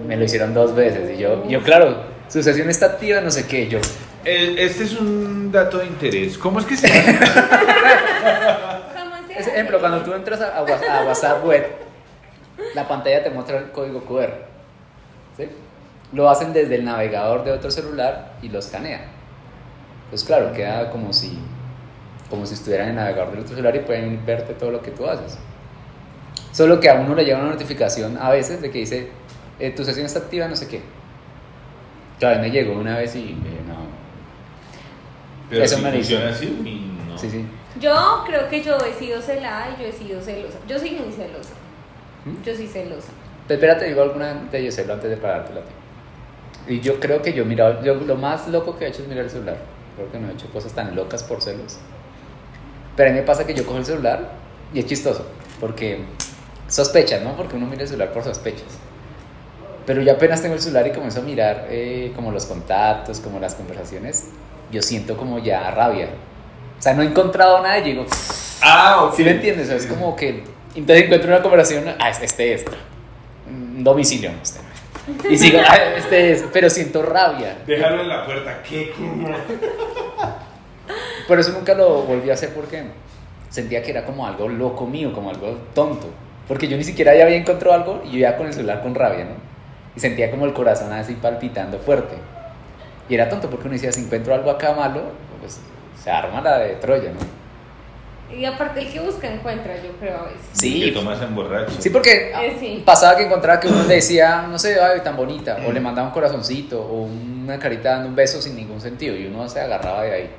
Me 0.08 0.16
lo 0.16 0.24
hicieron 0.24 0.54
dos 0.54 0.74
veces 0.74 1.18
y 1.18 1.18
yo, 1.22 1.46
yo 1.48 1.62
claro, 1.62 2.04
su 2.30 2.42
sesión 2.42 2.70
está 2.70 2.86
activa, 2.86 3.20
no 3.22 3.30
sé 3.30 3.46
qué, 3.48 3.68
yo, 3.68 3.80
Eh, 4.24 4.56
Este 4.60 4.86
es 4.86 4.98
un 5.00 5.52
dato 5.52 5.80
de 5.80 5.88
interés. 5.88 6.38
¿Cómo 6.38 6.60
es 6.60 6.66
que 6.66 6.78
se? 6.78 6.88
¿Cómo 6.90 7.04
se 9.28 9.40
ejemplo, 9.40 9.80
cuando 9.80 10.02
tú 10.02 10.14
entras 10.14 10.42
a 10.42 10.64
WhatsApp 10.64 11.46
web, 11.46 11.87
la 12.76 12.88
pantalla 12.88 13.24
te 13.24 13.30
muestra 13.30 13.58
el 13.58 13.72
código 13.72 14.02
QR. 14.06 14.34
¿sí? 15.36 15.50
Lo 16.14 16.30
hacen 16.30 16.54
desde 16.54 16.76
el 16.76 16.86
navegador 16.86 17.44
de 17.44 17.52
otro 17.52 17.70
celular 17.72 18.34
y 18.42 18.50
lo 18.50 18.60
escanean. 18.60 19.02
Pues 20.10 20.24
claro, 20.24 20.54
queda 20.54 20.90
como 20.90 21.12
si, 21.12 21.38
como 22.30 22.46
si 22.46 22.54
estuvieran 22.54 22.90
en 22.90 22.98
el 22.98 23.04
navegador 23.04 23.32
del 23.32 23.40
otro 23.42 23.56
celular 23.56 23.76
y 23.76 23.80
pueden 23.80 24.26
verte 24.26 24.54
todo 24.54 24.72
lo 24.72 24.82
que 24.82 24.92
tú 24.92 25.08
haces. 25.08 25.38
Solo 26.52 26.80
que 26.80 26.90
a 26.90 26.96
uno 26.96 27.14
le 27.14 27.26
llega 27.26 27.40
una 27.40 27.52
notificación 27.52 28.18
a 28.18 28.30
veces 28.30 28.62
de 28.62 28.72
que 28.72 28.80
dice, 28.80 29.10
eh, 29.60 29.72
tu 29.72 29.84
sesión 29.84 30.06
está 30.06 30.20
activa, 30.20 30.48
no 30.48 30.56
sé 30.56 30.68
qué. 30.68 30.82
Todavía 32.20 32.42
me 32.42 32.52
llegó 32.52 32.74
una 32.74 32.98
vez 32.98 33.16
y 33.16 33.32
eh, 33.32 33.62
no. 33.68 33.76
Pero 35.50 35.64
Eso 35.64 35.78
si 35.78 35.84
me 35.84 35.92
funciona 35.92 36.30
así, 36.30 36.90
no. 37.08 37.18
Sí, 37.18 37.30
sí. 37.30 37.46
Yo 37.80 38.24
creo 38.26 38.50
que 38.50 38.64
yo 38.64 38.78
he 38.78 38.94
sido 38.94 39.22
celada 39.22 39.76
y 39.78 39.82
yo 39.82 39.88
he 39.88 39.92
sido 39.92 40.22
celosa. 40.22 40.58
Yo 40.68 40.80
soy 40.80 40.92
muy 40.92 41.12
celosa. 41.12 41.54
¿Mm? 42.28 42.44
Yo 42.44 42.56
soy 42.56 42.68
celosa. 42.68 43.10
Pero 43.48 43.56
espérate, 43.60 43.86
digo 43.86 44.02
alguna 44.02 44.34
de 44.52 44.60
ellos 44.60 44.78
antes 44.78 45.10
de 45.10 45.18
parártela 45.18 45.62
a 45.62 45.64
ti. 45.64 46.74
Y 46.74 46.82
yo 46.82 47.00
creo 47.00 47.22
que 47.22 47.32
yo 47.34 47.44
he 47.44 47.46
mirado, 47.46 47.82
yo 47.84 47.96
lo 47.96 48.16
más 48.16 48.48
loco 48.50 48.78
que 48.78 48.86
he 48.86 48.88
hecho 48.90 49.02
es 49.02 49.08
mirar 49.08 49.24
el 49.24 49.30
celular. 49.30 49.58
Creo 49.96 50.12
que 50.12 50.20
no 50.20 50.30
he 50.30 50.34
hecho 50.34 50.50
cosas 50.52 50.74
tan 50.74 50.96
locas 50.96 51.24
por 51.24 51.42
celos. 51.42 51.78
Pero 52.96 53.10
a 53.10 53.14
mí 53.14 53.20
me 53.20 53.26
pasa 53.26 53.46
que 53.46 53.54
yo 53.54 53.66
cojo 53.66 53.78
el 53.78 53.86
celular 53.86 54.32
y 54.74 54.80
es 54.80 54.86
chistoso, 54.86 55.26
porque 55.62 56.02
sospechas, 56.68 57.22
¿no? 57.22 57.38
Porque 57.38 57.56
uno 57.56 57.68
mira 57.68 57.84
el 57.84 57.88
celular 57.88 58.12
por 58.12 58.24
sospechas. 58.24 58.78
Pero 59.86 60.02
yo 60.02 60.12
apenas 60.12 60.42
tengo 60.42 60.56
el 60.56 60.62
celular 60.62 60.86
y 60.88 60.92
comienzo 60.92 61.22
a 61.22 61.24
mirar 61.24 61.68
eh, 61.70 62.12
como 62.16 62.32
los 62.32 62.46
contactos, 62.46 63.22
como 63.22 63.40
las 63.40 63.56
conversaciones, 63.56 64.32
yo 64.72 64.82
siento 64.82 65.16
como 65.16 65.40
ya 65.40 65.72
rabia. 65.72 66.10
O 66.78 66.82
sea, 66.82 66.94
no 66.94 67.02
he 67.04 67.06
encontrado 67.06 67.62
nada 67.62 67.78
y 67.80 67.84
digo, 67.84 68.06
Ah, 68.62 69.06
ok. 69.06 69.16
¿Sí 69.16 69.24
me 69.24 69.32
entiendes? 69.32 69.68
O 69.68 69.70
sea, 69.70 69.78
es 69.78 69.86
como 69.86 70.16
que 70.16 70.44
entonces 70.80 71.06
encuentro 71.06 71.30
una 71.30 71.42
conversación, 71.42 71.96
ah, 72.00 72.10
este, 72.10 72.26
este, 72.26 72.54
este. 72.54 72.72
Domicilio, 73.78 74.32
este. 74.42 74.60
Y 75.30 75.38
sigo, 75.38 75.60
ah, 75.66 75.78
este 75.96 76.34
es, 76.34 76.46
pero 76.52 76.70
siento 76.70 77.02
rabia. 77.02 77.58
Déjalo 77.66 78.02
en 78.02 78.10
la 78.10 78.26
puerta. 78.26 78.62
¿Qué? 78.62 78.92
Por 81.28 81.40
eso 81.40 81.52
nunca 81.54 81.74
lo 81.74 82.04
volví 82.04 82.30
a 82.30 82.34
hacer 82.34 82.54
porque 82.54 82.84
sentía 83.50 83.82
que 83.82 83.92
era 83.92 84.06
como 84.06 84.28
algo 84.28 84.48
loco 84.48 84.86
mío, 84.86 85.14
como 85.14 85.30
algo 85.30 85.58
tonto. 85.74 86.10
Porque 86.48 86.68
yo 86.68 86.78
ni 86.78 86.84
siquiera 86.84 87.16
ya 87.16 87.24
había 87.24 87.38
encontrado 87.38 87.76
algo 87.76 88.02
y 88.06 88.14
yo 88.14 88.20
ya 88.20 88.38
con 88.38 88.48
el 88.48 88.54
celular 88.54 88.82
con 88.82 88.96
rabia, 88.96 89.26
¿no? 89.26 89.36
Y 89.96 90.00
sentía 90.00 90.30
como 90.30 90.46
el 90.46 90.54
corazón 90.54 90.92
así 90.94 91.14
palpitando 91.16 91.80
fuerte. 91.80 92.16
Y 93.10 93.16
era 93.16 93.30
tonto 93.30 93.50
porque 93.50 93.68
uno 93.68 93.74
decía, 93.74 93.92
si 93.92 94.02
encuentro 94.02 94.34
algo 94.34 94.52
acá 94.52 94.74
malo, 94.74 95.02
pues 95.40 95.60
se 96.02 96.12
arma 96.12 96.42
la 96.42 96.60
de 96.60 96.76
Troya, 96.76 97.12
¿no? 97.12 97.37
Y 98.36 98.44
aparte 98.46 98.82
el 98.82 98.92
que 98.92 99.00
busca 99.00 99.32
encuentra, 99.32 99.76
yo 99.78 99.92
creo 100.00 100.18
a 100.18 100.24
veces. 100.24 100.42
Sí, 100.52 100.82
Que 100.82 100.92
tomas 100.92 101.22
en 101.22 101.34
borracho. 101.34 101.72
Sí, 101.80 101.90
porque 101.90 102.32
Eh, 102.36 102.58
sí. 102.60 102.84
pasaba 102.86 103.16
que 103.16 103.24
encontraba 103.24 103.60
que 103.60 103.68
uno 103.70 103.84
le 103.84 103.96
decía, 103.96 104.46
no 104.50 104.60
sé, 104.60 104.80
ay, 104.82 105.00
tan 105.02 105.16
bonita, 105.16 105.58
o 105.66 105.72
le 105.72 105.80
mandaba 105.80 106.08
un 106.10 106.14
corazoncito, 106.14 106.82
o 106.82 107.04
una 107.04 107.58
carita 107.58 107.92
dando 107.92 108.10
un 108.10 108.16
beso 108.16 108.42
sin 108.42 108.56
ningún 108.56 108.82
sentido, 108.82 109.16
y 109.16 109.28
uno 109.28 109.48
se 109.48 109.62
agarraba 109.62 110.04
de 110.04 110.14
ahí. 110.14 110.30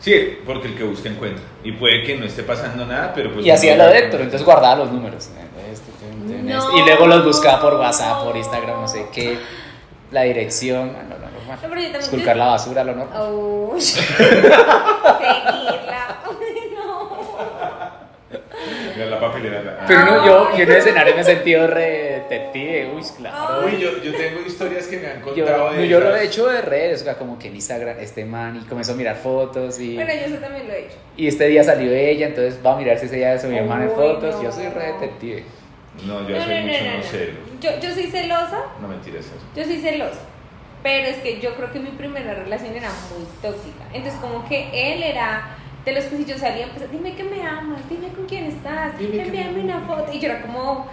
Sí, 0.00 0.38
porque 0.44 0.68
el 0.68 0.76
que 0.76 0.82
busca 0.84 1.08
encuentra. 1.08 1.42
Y 1.64 1.72
puede 1.72 2.02
que 2.02 2.16
no 2.16 2.26
esté 2.26 2.42
pasando 2.42 2.84
nada, 2.84 3.12
pero 3.14 3.32
pues. 3.32 3.46
y 3.46 3.50
hacía 3.50 3.76
lo 3.76 3.86
de 3.86 3.98
Héctor, 3.98 4.20
entonces 4.22 4.44
guardaba 4.44 4.76
los 4.76 4.90
números. 4.92 5.28
eh, 5.28 5.72
este, 5.72 5.90
este, 5.90 6.34
este, 6.34 6.42
No. 6.52 6.58
este, 6.58 6.78
y 6.78 6.82
luego 6.84 7.06
los 7.06 7.24
buscaba 7.24 7.60
por 7.60 7.74
WhatsApp, 7.74 8.24
por 8.24 8.36
Instagram, 8.36 8.80
no 8.80 8.88
sé 8.88 9.06
qué, 9.12 9.38
la 10.10 10.22
dirección, 10.22 10.92
normal. 10.92 11.30
No, 11.48 11.54
pero 11.62 11.74
yo 11.76 11.82
también- 11.84 12.02
Esculcar 12.02 12.36
la 12.36 12.46
basura, 12.48 12.82
lo 12.84 12.94
normal. 12.96 13.32
Uy. 13.32 13.80
Seguirla. 15.20 16.18
Uy, 16.28 16.74
no. 16.76 17.08
Mira 18.96 19.05
la 19.20 19.26
papelera. 19.28 19.84
Pero 19.86 20.00
uno, 20.02 20.26
yo, 20.26 20.56
yo 20.56 20.62
en 20.64 20.70
el 20.70 20.76
escenario 20.76 21.14
me 21.14 21.20
he 21.20 21.24
sentido 21.24 21.66
re 21.66 22.22
detective, 22.28 22.92
uy, 22.94 23.02
claro. 23.18 23.66
Uy, 23.66 23.78
yo, 23.78 24.02
yo 24.02 24.12
tengo 24.16 24.40
historias 24.46 24.86
que 24.86 24.98
me 24.98 25.06
han 25.08 25.18
Yo, 25.20 25.44
contado. 25.44 25.72
de 25.72 25.88
yo 25.88 26.00
lo 26.00 26.16
he 26.16 26.24
hecho 26.24 26.46
de 26.48 26.62
redes, 26.62 27.02
o 27.02 27.04
sea, 27.04 27.14
como 27.14 27.38
que 27.38 27.48
en 27.48 27.54
Instagram, 27.56 27.98
este 28.00 28.24
man, 28.24 28.60
y 28.62 28.66
comenzó 28.68 28.92
a 28.92 28.96
mirar 28.96 29.16
fotos 29.16 29.78
y... 29.80 29.94
Bueno, 29.94 30.12
yo 30.12 30.20
eso 30.20 30.36
también 30.36 30.66
lo 30.68 30.74
he 30.74 30.86
hecho. 30.86 30.96
Y 31.16 31.28
este 31.28 31.46
día 31.48 31.64
salió 31.64 31.90
ella, 31.92 32.26
entonces 32.28 32.58
va 32.64 32.74
a 32.74 32.76
mirar 32.76 32.98
si 32.98 33.06
ese 33.06 33.16
día 33.16 33.38
subió 33.38 33.58
en 33.58 33.70
Uy, 33.70 33.88
fotos. 33.94 34.34
no. 34.36 34.42
Yo 34.42 34.52
soy 34.52 34.68
re 34.68 34.92
detective. 34.92 35.44
No, 36.06 36.28
yo 36.28 36.42
soy 36.42 36.54
mucho 36.60 36.78
no, 36.96 37.02
celo. 37.02 37.32
Yo, 37.60 37.70
yo 37.80 37.94
soy 37.94 38.04
celosa, 38.10 38.64
No 38.80 38.88
mentiras 38.88 39.24
eso. 39.24 39.34
yo 39.56 39.64
soy 39.64 39.78
celosa. 39.80 40.20
Pero 40.82 41.08
es 41.08 41.16
que 41.16 41.40
yo 41.40 41.54
creo 41.56 41.72
que 41.72 41.80
mi 41.80 41.90
primera 41.90 42.34
relación 42.34 42.74
era 42.76 42.90
muy 43.10 43.26
tóxica. 43.42 43.84
Entonces, 43.92 44.20
como 44.20 44.46
que 44.48 44.68
él 44.72 45.02
era 45.02 45.55
de 45.86 45.92
los 45.92 46.04
que 46.06 46.16
si 46.16 46.24
yo 46.24 46.36
salía, 46.36 46.66
pues 46.76 46.90
dime 46.90 47.14
que 47.14 47.22
me 47.22 47.40
amas, 47.46 47.80
dime 47.88 48.08
con 48.08 48.26
quién 48.26 48.44
estás, 48.46 48.98
Dime 48.98 49.22
envíame 49.22 49.52
me 49.52 49.62
una 49.72 49.80
foto. 49.82 50.12
Y 50.12 50.18
yo 50.18 50.28
era 50.30 50.42
como 50.42 50.84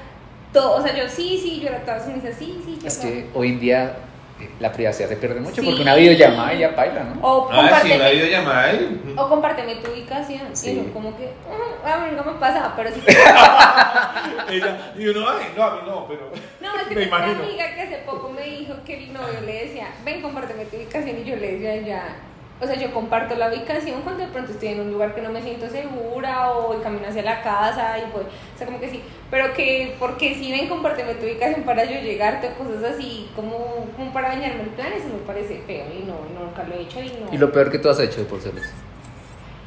todo, 0.53 0.75
o 0.77 0.83
sea, 0.83 0.95
yo 0.95 1.09
sí, 1.09 1.39
sí, 1.41 1.59
yo 1.62 1.69
era 1.69 1.79
toda 1.79 2.00
sumisa, 2.05 2.27
sí, 2.31 2.62
sí, 2.63 2.77
yo 2.79 2.88
Es 2.88 2.97
no. 3.03 3.09
que 3.09 3.27
hoy 3.33 3.50
en 3.53 3.59
día 3.59 3.95
eh, 4.39 4.50
la 4.59 4.71
privacidad 4.71 5.09
se 5.09 5.15
pierde 5.15 5.39
mucho 5.39 5.62
Sí. 5.62 5.65
porque 5.67 5.81
una 5.81 5.95
videollamada 5.95 6.53
y 6.53 6.59
ya 6.59 6.69
baila, 6.69 7.03
¿no? 7.05 7.21
O 7.27 7.50
Ah, 7.51 7.79
sí, 7.83 7.91
una 7.91 8.09
videollamada. 8.09 8.71
y- 8.73 9.13
o 9.17 9.29
compárteme 9.29 9.75
tu 9.77 9.91
ubicación. 9.91 10.55
Sí. 10.55 10.69
Y 10.71 10.75
yo 10.75 10.93
como 10.93 11.17
que, 11.17 11.25
"Mm, 11.25 11.88
a 11.88 11.97
mí 11.97 12.12
nunca 12.15 12.31
me 12.31 12.39
pasaba, 12.39 12.75
pero 12.75 12.91
sí. 12.91 13.01
Ella, 14.50 14.93
y 14.95 15.07
uno, 15.07 15.27
ay, 15.27 15.45
no, 15.57 15.63
a 15.63 15.75
mí 15.75 15.81
no, 15.88 16.07
pero. 16.07 16.31
No, 16.62 16.79
es 16.79 16.88
que 16.88 16.95
Me 16.95 17.07
una 17.07 17.25
amiga 17.31 17.73
que 17.75 17.81
hace 17.81 17.97
poco 18.05 18.29
me 18.29 18.43
dijo 18.43 18.75
que 18.85 19.05
el 19.05 19.13
novio 19.13 19.41
le 19.43 19.65
decía, 19.65 19.88
ven, 20.05 20.21
compárteme 20.21 20.65
tu 20.65 20.77
ubicación. 20.77 21.17
Y 21.19 21.23
yo 21.23 21.35
le 21.35 21.53
decía, 21.57 21.81
ya. 21.81 22.15
O 22.63 22.67
sea, 22.67 22.77
yo 22.77 22.93
comparto 22.93 23.36
la 23.36 23.50
ubicación 23.50 24.01
cuando 24.03 24.25
de 24.25 24.32
pronto 24.32 24.53
estoy 24.53 24.70
en 24.70 24.79
un 24.79 24.91
lugar 24.91 25.13
que 25.13 25.22
no 25.22 25.29
me 25.29 25.41
siento 25.41 25.70
segura 25.70 26.51
o 26.51 26.82
camino 26.82 27.08
hacia 27.08 27.22
la 27.22 27.41
casa 27.41 28.00
y 28.00 28.10
pues, 28.12 28.25
o 28.25 28.58
sea, 28.58 28.65
como 28.65 28.79
que 28.79 28.89
sí. 28.89 29.03
Pero 29.29 29.53
que, 29.53 29.96
porque 30.00 30.36
si 30.36 30.51
ven, 30.51 30.70
compárteme 30.70 31.15
tu 31.15 31.25
ubicación 31.25 31.63
para 31.63 31.84
yo 31.84 32.00
llegarte 32.00 32.48
o 32.48 32.63
cosas 32.63 32.93
así, 32.93 33.29
como, 33.36 33.88
como 33.98 34.13
para 34.13 34.29
bañarme 34.29 34.63
el 34.63 34.70
plan, 34.70 34.93
eso 34.93 35.08
me 35.08 35.25
parece 35.27 35.62
feo 35.67 35.86
y 35.93 36.05
no, 36.05 36.15
nunca 36.39 36.63
lo 36.63 36.75
he 36.75 36.84
hecho 36.84 37.01
y 37.01 37.08
no. 37.08 37.34
Y 37.34 37.38
lo 37.38 37.51
peor 37.51 37.70
que 37.70 37.79
tú 37.79 37.89
has 37.89 38.00
hecho 38.00 38.25
por 38.27 38.39
celos. 38.39 38.63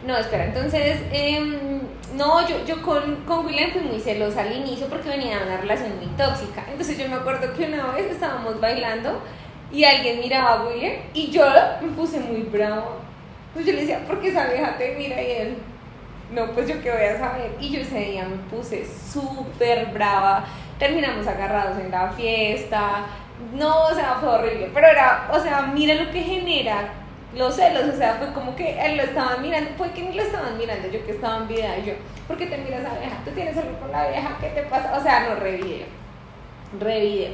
No, 0.07 0.17
espera, 0.17 0.45
entonces, 0.45 0.99
em, 1.13 1.81
no, 2.15 2.49
yo, 2.49 2.65
yo 2.65 2.81
con, 2.81 3.25
con 3.25 3.45
William 3.45 3.73
fui 3.73 3.83
muy 3.83 3.99
celosa 4.01 4.43
al 4.43 4.57
inicio 4.57 4.87
porque 4.87 5.09
venía 5.09 5.39
de 5.39 5.47
una 5.47 5.57
relación 5.57 5.97
muy 5.97 6.07
tóxica. 6.17 6.65
Entonces 6.71 6.97
yo 6.97 7.09
me 7.09 7.17
acuerdo 7.17 7.53
que 7.55 7.65
una 7.65 7.93
vez 7.93 8.11
estábamos 8.13 8.61
bailando 8.61 9.21
y 9.73 9.85
alguien 9.85 10.21
miraba 10.21 10.53
a 10.53 10.65
William 10.67 10.95
y 11.13 11.31
yo 11.31 11.45
me 11.81 11.89
puse 11.89 12.21
muy 12.21 12.43
bravo. 12.43 12.97
Pues 13.53 13.67
yo 13.67 13.73
le 13.73 13.81
decía, 13.81 14.01
¿por 14.07 14.21
qué 14.21 14.29
esa 14.29 14.47
vieja 14.47 14.77
te 14.77 14.95
mira? 14.97 15.21
Y 15.23 15.31
él, 15.31 15.57
no, 16.31 16.47
pues 16.53 16.69
yo 16.69 16.81
qué 16.83 16.91
voy 16.91 17.05
a 17.05 17.19
saber. 17.19 17.53
Y 17.61 17.71
yo 17.71 17.81
ese 17.81 17.99
día 17.99 18.25
me 18.25 18.37
puse 18.51 18.87
súper 18.87 19.87
brava. 19.87 20.45
Terminamos 20.79 21.27
agarrados 21.27 21.79
en 21.79 21.91
la 21.91 22.11
fiesta. 22.11 23.07
No, 23.55 23.87
o 23.87 23.95
sea, 23.95 24.17
fue 24.21 24.29
horrible. 24.29 24.71
Pero 24.75 24.87
era, 24.87 25.29
o 25.33 25.41
sea, 25.41 25.63
mira 25.63 25.95
lo 25.95 26.11
que 26.11 26.23
genera 26.23 26.93
los 27.37 27.55
celos, 27.55 27.85
o 27.93 27.97
sea, 27.97 28.15
fue 28.15 28.33
como 28.33 28.57
que 28.57 28.79
él 28.85 28.97
lo 28.97 29.03
estaban 29.03 29.43
mirando, 29.43 29.71
fue 29.77 29.91
que 29.91 30.03
ni 30.03 30.15
lo 30.15 30.23
estaban 30.23 30.57
mirando, 30.57 30.89
yo 30.89 31.05
que 31.05 31.13
estaba 31.13 31.37
en 31.37 31.49
vida, 31.49 31.79
y 31.79 31.85
yo, 31.85 31.93
¿por 32.27 32.37
qué 32.39 32.47
te 32.47 32.57
miras 32.57 32.85
a 32.85 32.95
la 32.95 33.01
vieja? 33.01 33.17
¿Tú 33.25 33.31
tienes 33.33 33.57
algo 33.57 33.79
con 33.79 33.93
la 33.93 34.09
vieja? 34.09 34.39
¿Qué 34.41 34.49
te 34.49 34.63
pasa? 34.63 34.97
O 34.97 35.03
sea, 35.03 35.29
no, 35.29 35.35
re 35.37 35.57
video, 35.59 35.87
re 36.81 37.01
video. 37.01 37.31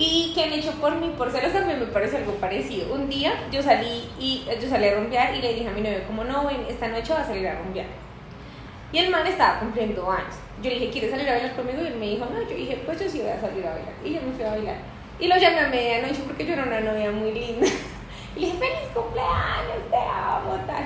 Y 0.00 0.30
que 0.32 0.44
han 0.44 0.52
hecho 0.52 0.70
por 0.74 0.94
mí, 0.94 1.12
por 1.18 1.32
celos 1.32 1.52
también 1.52 1.80
me 1.80 1.86
parece 1.86 2.18
algo 2.18 2.34
parecido. 2.34 2.94
Un 2.94 3.08
día 3.08 3.32
yo 3.50 3.60
salí 3.60 4.08
y 4.20 4.44
yo 4.62 4.68
salí 4.68 4.86
a 4.86 4.94
rumbear 4.94 5.34
y 5.34 5.42
le 5.42 5.54
dije 5.54 5.66
a 5.66 5.72
mi 5.72 5.80
novio, 5.80 6.04
como 6.06 6.22
no, 6.22 6.46
ven, 6.46 6.64
esta 6.68 6.86
noche 6.86 7.12
va 7.12 7.22
a 7.22 7.26
salir 7.26 7.48
a 7.48 7.58
rumbear. 7.58 7.86
Y 8.92 8.98
el 8.98 9.10
man 9.10 9.26
estaba 9.26 9.58
cumpliendo 9.58 10.08
años. 10.08 10.36
Yo 10.62 10.70
le 10.70 10.78
dije, 10.78 10.92
¿quieres 10.92 11.10
salir 11.10 11.28
a 11.28 11.32
bailar 11.32 11.56
conmigo? 11.56 11.82
Y 11.82 11.88
él 11.88 11.96
me 11.96 12.10
dijo, 12.10 12.26
no, 12.26 12.40
yo 12.40 12.54
dije, 12.54 12.80
pues 12.86 13.00
yo 13.00 13.10
sí 13.10 13.18
voy 13.18 13.30
a 13.30 13.40
salir 13.40 13.66
a 13.66 13.72
bailar. 13.72 13.92
Y 14.04 14.14
yo 14.14 14.22
me 14.22 14.32
fui 14.32 14.44
a 14.44 14.50
bailar. 14.50 14.76
Y 15.18 15.26
lo 15.26 15.36
llamé 15.36 15.58
a 15.58 15.68
medianoche 15.68 16.22
porque 16.24 16.46
yo 16.46 16.52
era 16.52 16.62
una 16.62 16.78
novia 16.78 17.10
muy 17.10 17.32
linda. 17.32 17.66
Y 18.36 18.40
le 18.40 18.46
dije, 18.46 18.58
feliz 18.58 18.90
cumpleaños, 18.94 19.90
te 19.90 19.96
amo, 19.96 20.54
tal. 20.64 20.84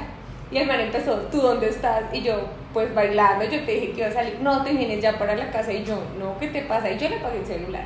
Y 0.51 0.57
el 0.57 0.67
man 0.67 0.81
empezó, 0.81 1.17
¿tú 1.31 1.39
dónde 1.39 1.69
estás? 1.69 2.05
Y 2.15 2.23
yo, 2.23 2.49
pues 2.73 2.95
bailando, 2.95 3.45
yo 3.45 3.63
te 3.65 3.73
dije 3.73 3.93
que 3.93 4.01
iba 4.01 4.09
a 4.09 4.13
salir. 4.13 4.39
No, 4.41 4.65
te 4.65 4.73
vienes 4.73 5.03
ya 5.03 5.19
para 5.19 5.37
la 5.37 5.51
casa. 5.51 5.71
Y 5.71 5.85
yo, 5.85 5.99
no, 6.19 6.39
¿qué 6.39 6.49
te 6.49 6.63
pasa? 6.63 6.91
Y 6.91 6.99
yo 6.99 7.11
le 7.11 7.19
pagué 7.19 7.41
el 7.41 7.47
celular. 7.47 7.85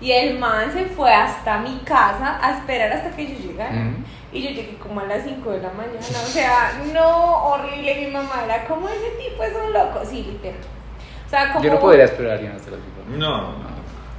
Y 0.00 0.12
el 0.12 0.38
man 0.38 0.72
se 0.72 0.84
fue 0.86 1.12
hasta 1.12 1.58
mi 1.58 1.78
casa 1.78 2.38
a 2.42 2.58
esperar 2.58 2.92
hasta 2.92 3.14
que 3.16 3.26
yo 3.26 3.38
llegara. 3.38 3.72
Mm. 3.72 4.04
Y 4.32 4.42
yo 4.42 4.50
llegué 4.50 4.76
como 4.78 5.00
a 5.00 5.04
las 5.04 5.22
5 5.24 5.50
de 5.50 5.60
la 5.62 5.70
mañana. 5.70 5.98
O 6.00 6.26
sea, 6.28 6.72
no, 6.92 7.44
horrible. 7.44 7.94
Mi 8.04 8.10
mamá 8.10 8.42
era 8.44 8.66
como 8.66 8.88
ese 8.88 9.10
tipo 9.22 9.42
es 9.44 9.52
un 9.54 9.72
loco. 9.72 10.00
Sí, 10.04 10.24
literal. 10.24 10.58
O 11.26 11.30
sea, 11.30 11.52
como. 11.52 11.64
Yo 11.64 11.72
no 11.72 11.78
podría 11.80 12.04
esperar 12.04 12.40
ya 12.42 12.50
hasta 12.54 12.72
las 12.72 12.80
cinco. 12.80 13.18
No. 13.18 13.74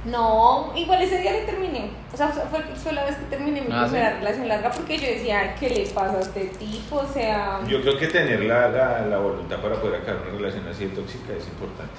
No, 0.06 0.72
igual 0.76 1.02
ese 1.02 1.18
día 1.20 1.32
le 1.32 1.40
terminé. 1.42 1.90
O 2.12 2.16
sea, 2.16 2.28
fue, 2.28 2.62
fue 2.76 2.92
la 2.92 3.04
vez 3.04 3.16
que 3.16 3.24
terminé 3.24 3.60
mi 3.60 3.72
Ah, 3.72 3.82
primera 3.84 4.10
¿sí? 4.12 4.16
relación 4.20 4.48
larga 4.48 4.70
porque 4.70 4.96
yo 4.98 5.06
decía, 5.08 5.54
¿qué 5.58 5.68
le 5.68 5.84
pasa 5.88 6.16
a 6.16 6.20
este 6.20 6.44
tipo? 6.46 6.96
O 6.96 7.06
sea. 7.12 7.58
Yo 7.66 7.80
creo 7.82 7.98
que 7.98 8.06
tener 8.06 8.40
la, 8.44 8.68
la, 8.68 9.00
la 9.00 9.18
voluntad 9.18 9.56
para 9.58 9.74
poder 9.80 10.00
acabar 10.02 10.22
una 10.28 10.38
relación 10.38 10.66
así 10.68 10.86
de 10.86 10.94
tóxica 10.96 11.32
es 11.36 11.46
importante. 11.48 11.94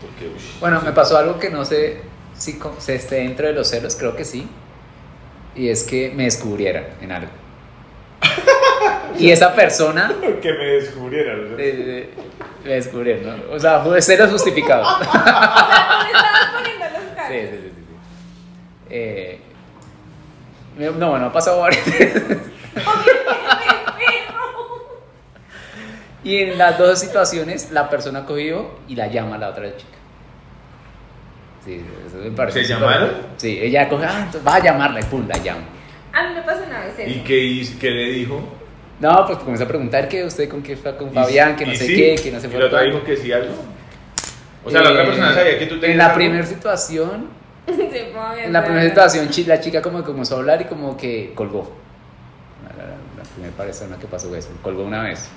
Porque, 0.00 0.28
ush, 0.34 0.60
Bueno, 0.60 0.78
sí. 0.80 0.86
me 0.86 0.92
pasó 0.92 1.18
algo 1.18 1.38
que 1.40 1.50
no 1.50 1.64
sé 1.64 2.02
si 2.40 2.58
co- 2.58 2.74
se 2.78 2.94
esté 2.94 3.16
dentro 3.16 3.46
de 3.46 3.52
los 3.52 3.68
celos, 3.68 3.94
creo 3.96 4.16
que 4.16 4.24
sí. 4.24 4.48
Y 5.54 5.68
es 5.68 5.82
que 5.84 6.10
me 6.14 6.24
descubrieran 6.24 6.84
en 7.00 7.12
algo. 7.12 7.30
Y 9.18 9.30
esa 9.32 9.54
persona 9.54 10.10
Que 10.42 10.52
me 10.52 10.64
descubrieran. 10.66 11.50
¿no? 11.52 11.56
eh, 11.58 12.08
me 12.64 12.70
descubrieron, 12.70 13.24
¿no? 13.48 13.54
O 13.54 13.58
sea, 13.58 13.80
fue 13.80 14.00
celos 14.00 14.30
justificados. 14.30 14.86
O 15.00 15.12
sea, 15.12 15.12
tú 15.12 16.04
me 16.04 16.10
estabas 16.10 16.50
poniendo 16.54 16.84
los. 16.86 17.02
Sí, 17.28 17.34
sí, 17.34 17.48
sí. 17.50 17.56
sí, 17.62 17.70
sí. 17.88 17.96
Eh, 18.88 19.40
me- 20.78 20.90
no, 20.92 21.10
bueno, 21.10 21.26
ha 21.26 21.32
pasado 21.32 21.60
varias 21.60 21.84
veces. 21.86 22.22
Y 26.22 26.36
en 26.38 26.58
las 26.58 26.78
dos 26.78 26.98
situaciones, 26.98 27.70
la 27.72 27.88
persona 27.88 28.26
cogió 28.26 28.70
y 28.88 28.94
la 28.94 29.06
llama 29.08 29.36
a 29.36 29.38
la 29.38 29.48
otra 29.50 29.74
chica. 29.76 29.98
Sí, 31.64 31.84
eso 32.06 32.16
me 32.16 32.30
parece. 32.30 32.64
¿Se 32.64 32.68
llamaron? 32.72 33.10
Sí, 33.36 33.58
ella 33.60 33.88
coge, 33.88 34.06
ah, 34.06 34.22
entonces 34.24 34.46
va 34.46 34.54
a 34.56 34.60
llamarla 34.62 35.00
y 35.00 35.04
pum, 35.04 35.26
la 35.28 35.36
llama. 35.38 35.62
A 36.12 36.28
mí 36.28 36.34
me 36.34 36.42
pasó 36.42 36.62
una 36.66 36.80
vez 36.80 36.98
eso. 36.98 37.10
¿Y 37.10 37.22
qué, 37.22 37.38
hizo- 37.38 37.78
qué 37.78 37.90
le 37.90 38.12
dijo? 38.12 38.40
No, 38.98 39.24
pues 39.26 39.38
comienza 39.38 39.64
a 39.64 39.68
preguntar 39.68 40.08
que 40.08 40.24
usted 40.24 40.48
con 40.48 40.62
qué 40.62 40.76
fue 40.76 40.96
con 40.96 41.12
Fabián, 41.12 41.56
que 41.56 41.66
no 41.66 41.72
Y 41.72 41.76
sé 41.76 41.86
sí, 41.86 41.94
qué, 41.96 42.14
que 42.22 42.32
no 42.32 42.40
sé 42.40 42.46
y 42.46 42.50
por 42.50 42.60
la 42.60 42.66
otra 42.66 42.82
dijo 42.82 43.02
que 43.04 43.16
sí 43.16 43.32
algo. 43.32 43.54
O 44.64 44.70
sea, 44.70 44.82
la 44.82 44.90
otra 44.90 45.02
Eh, 45.02 45.06
persona 45.06 45.34
sabía 45.34 45.58
que 45.58 45.66
tú 45.66 45.74
tenías 45.80 45.90
En 45.92 45.98
la 45.98 46.14
primera 46.14 46.46
situación, 46.46 47.28
en 47.66 48.52
la 48.52 48.64
primera 48.64 48.88
situación, 48.88 49.28
la 49.46 49.60
chica 49.60 49.80
como 49.80 49.98
que 49.98 50.04
comenzó 50.04 50.36
a 50.36 50.38
hablar 50.38 50.60
y 50.62 50.64
como 50.64 50.96
que 50.96 51.32
colgó. 51.34 51.72
La, 52.62 52.84
la- 52.84 52.90
la 52.90 53.22
primera 53.34 53.54
persona 53.56 53.96
que 53.98 54.06
pasó 54.06 54.34
eso, 54.34 54.50
colgó 54.62 54.82
una 54.84 55.02
vez. 55.02 55.30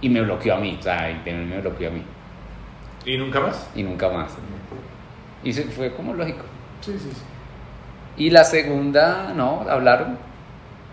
Y 0.00 0.08
me 0.08 0.20
bloqueó 0.22 0.54
a 0.54 0.58
mí, 0.58 0.76
o 0.78 0.82
sea, 0.82 1.10
y 1.10 1.30
me 1.30 1.60
bloqueó 1.60 1.88
a 1.88 1.92
mí. 1.92 2.02
¿Y 3.04 3.16
nunca 3.18 3.40
más? 3.40 3.68
Y 3.74 3.82
nunca 3.82 4.08
más. 4.08 4.32
Y 5.44 5.52
se- 5.52 5.64
fue 5.64 5.92
como 5.94 6.14
lógico. 6.14 6.42
Sí, 6.80 6.92
sí, 6.98 7.10
sí. 7.12 7.22
Y 8.16 8.30
la 8.30 8.44
segunda, 8.44 9.32
no, 9.34 9.64
hablaron. 9.68 10.18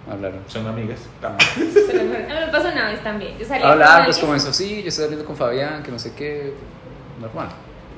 Hablaron. 0.10 0.40
Son 0.48 0.66
amigas. 0.66 1.00
A 1.24 1.30
mí 1.30 1.36
me 1.68 2.48
pasó 2.52 2.70
una 2.70 2.88
vez 2.90 3.04
también. 3.04 3.38
Yo 3.38 3.46
salí 3.46 3.62
con 3.62 3.72
Hablaron, 3.72 4.06
pues 4.06 4.16
alguien- 4.18 4.26
comenzó, 4.26 4.54
sí, 4.54 4.82
yo 4.82 4.88
estoy 4.90 5.04
saliendo 5.06 5.26
con 5.26 5.36
Fabián, 5.36 5.84
que 5.84 5.92
no 5.92 6.00
sé 6.00 6.14
qué. 6.16 6.54
Normal. 7.20 7.50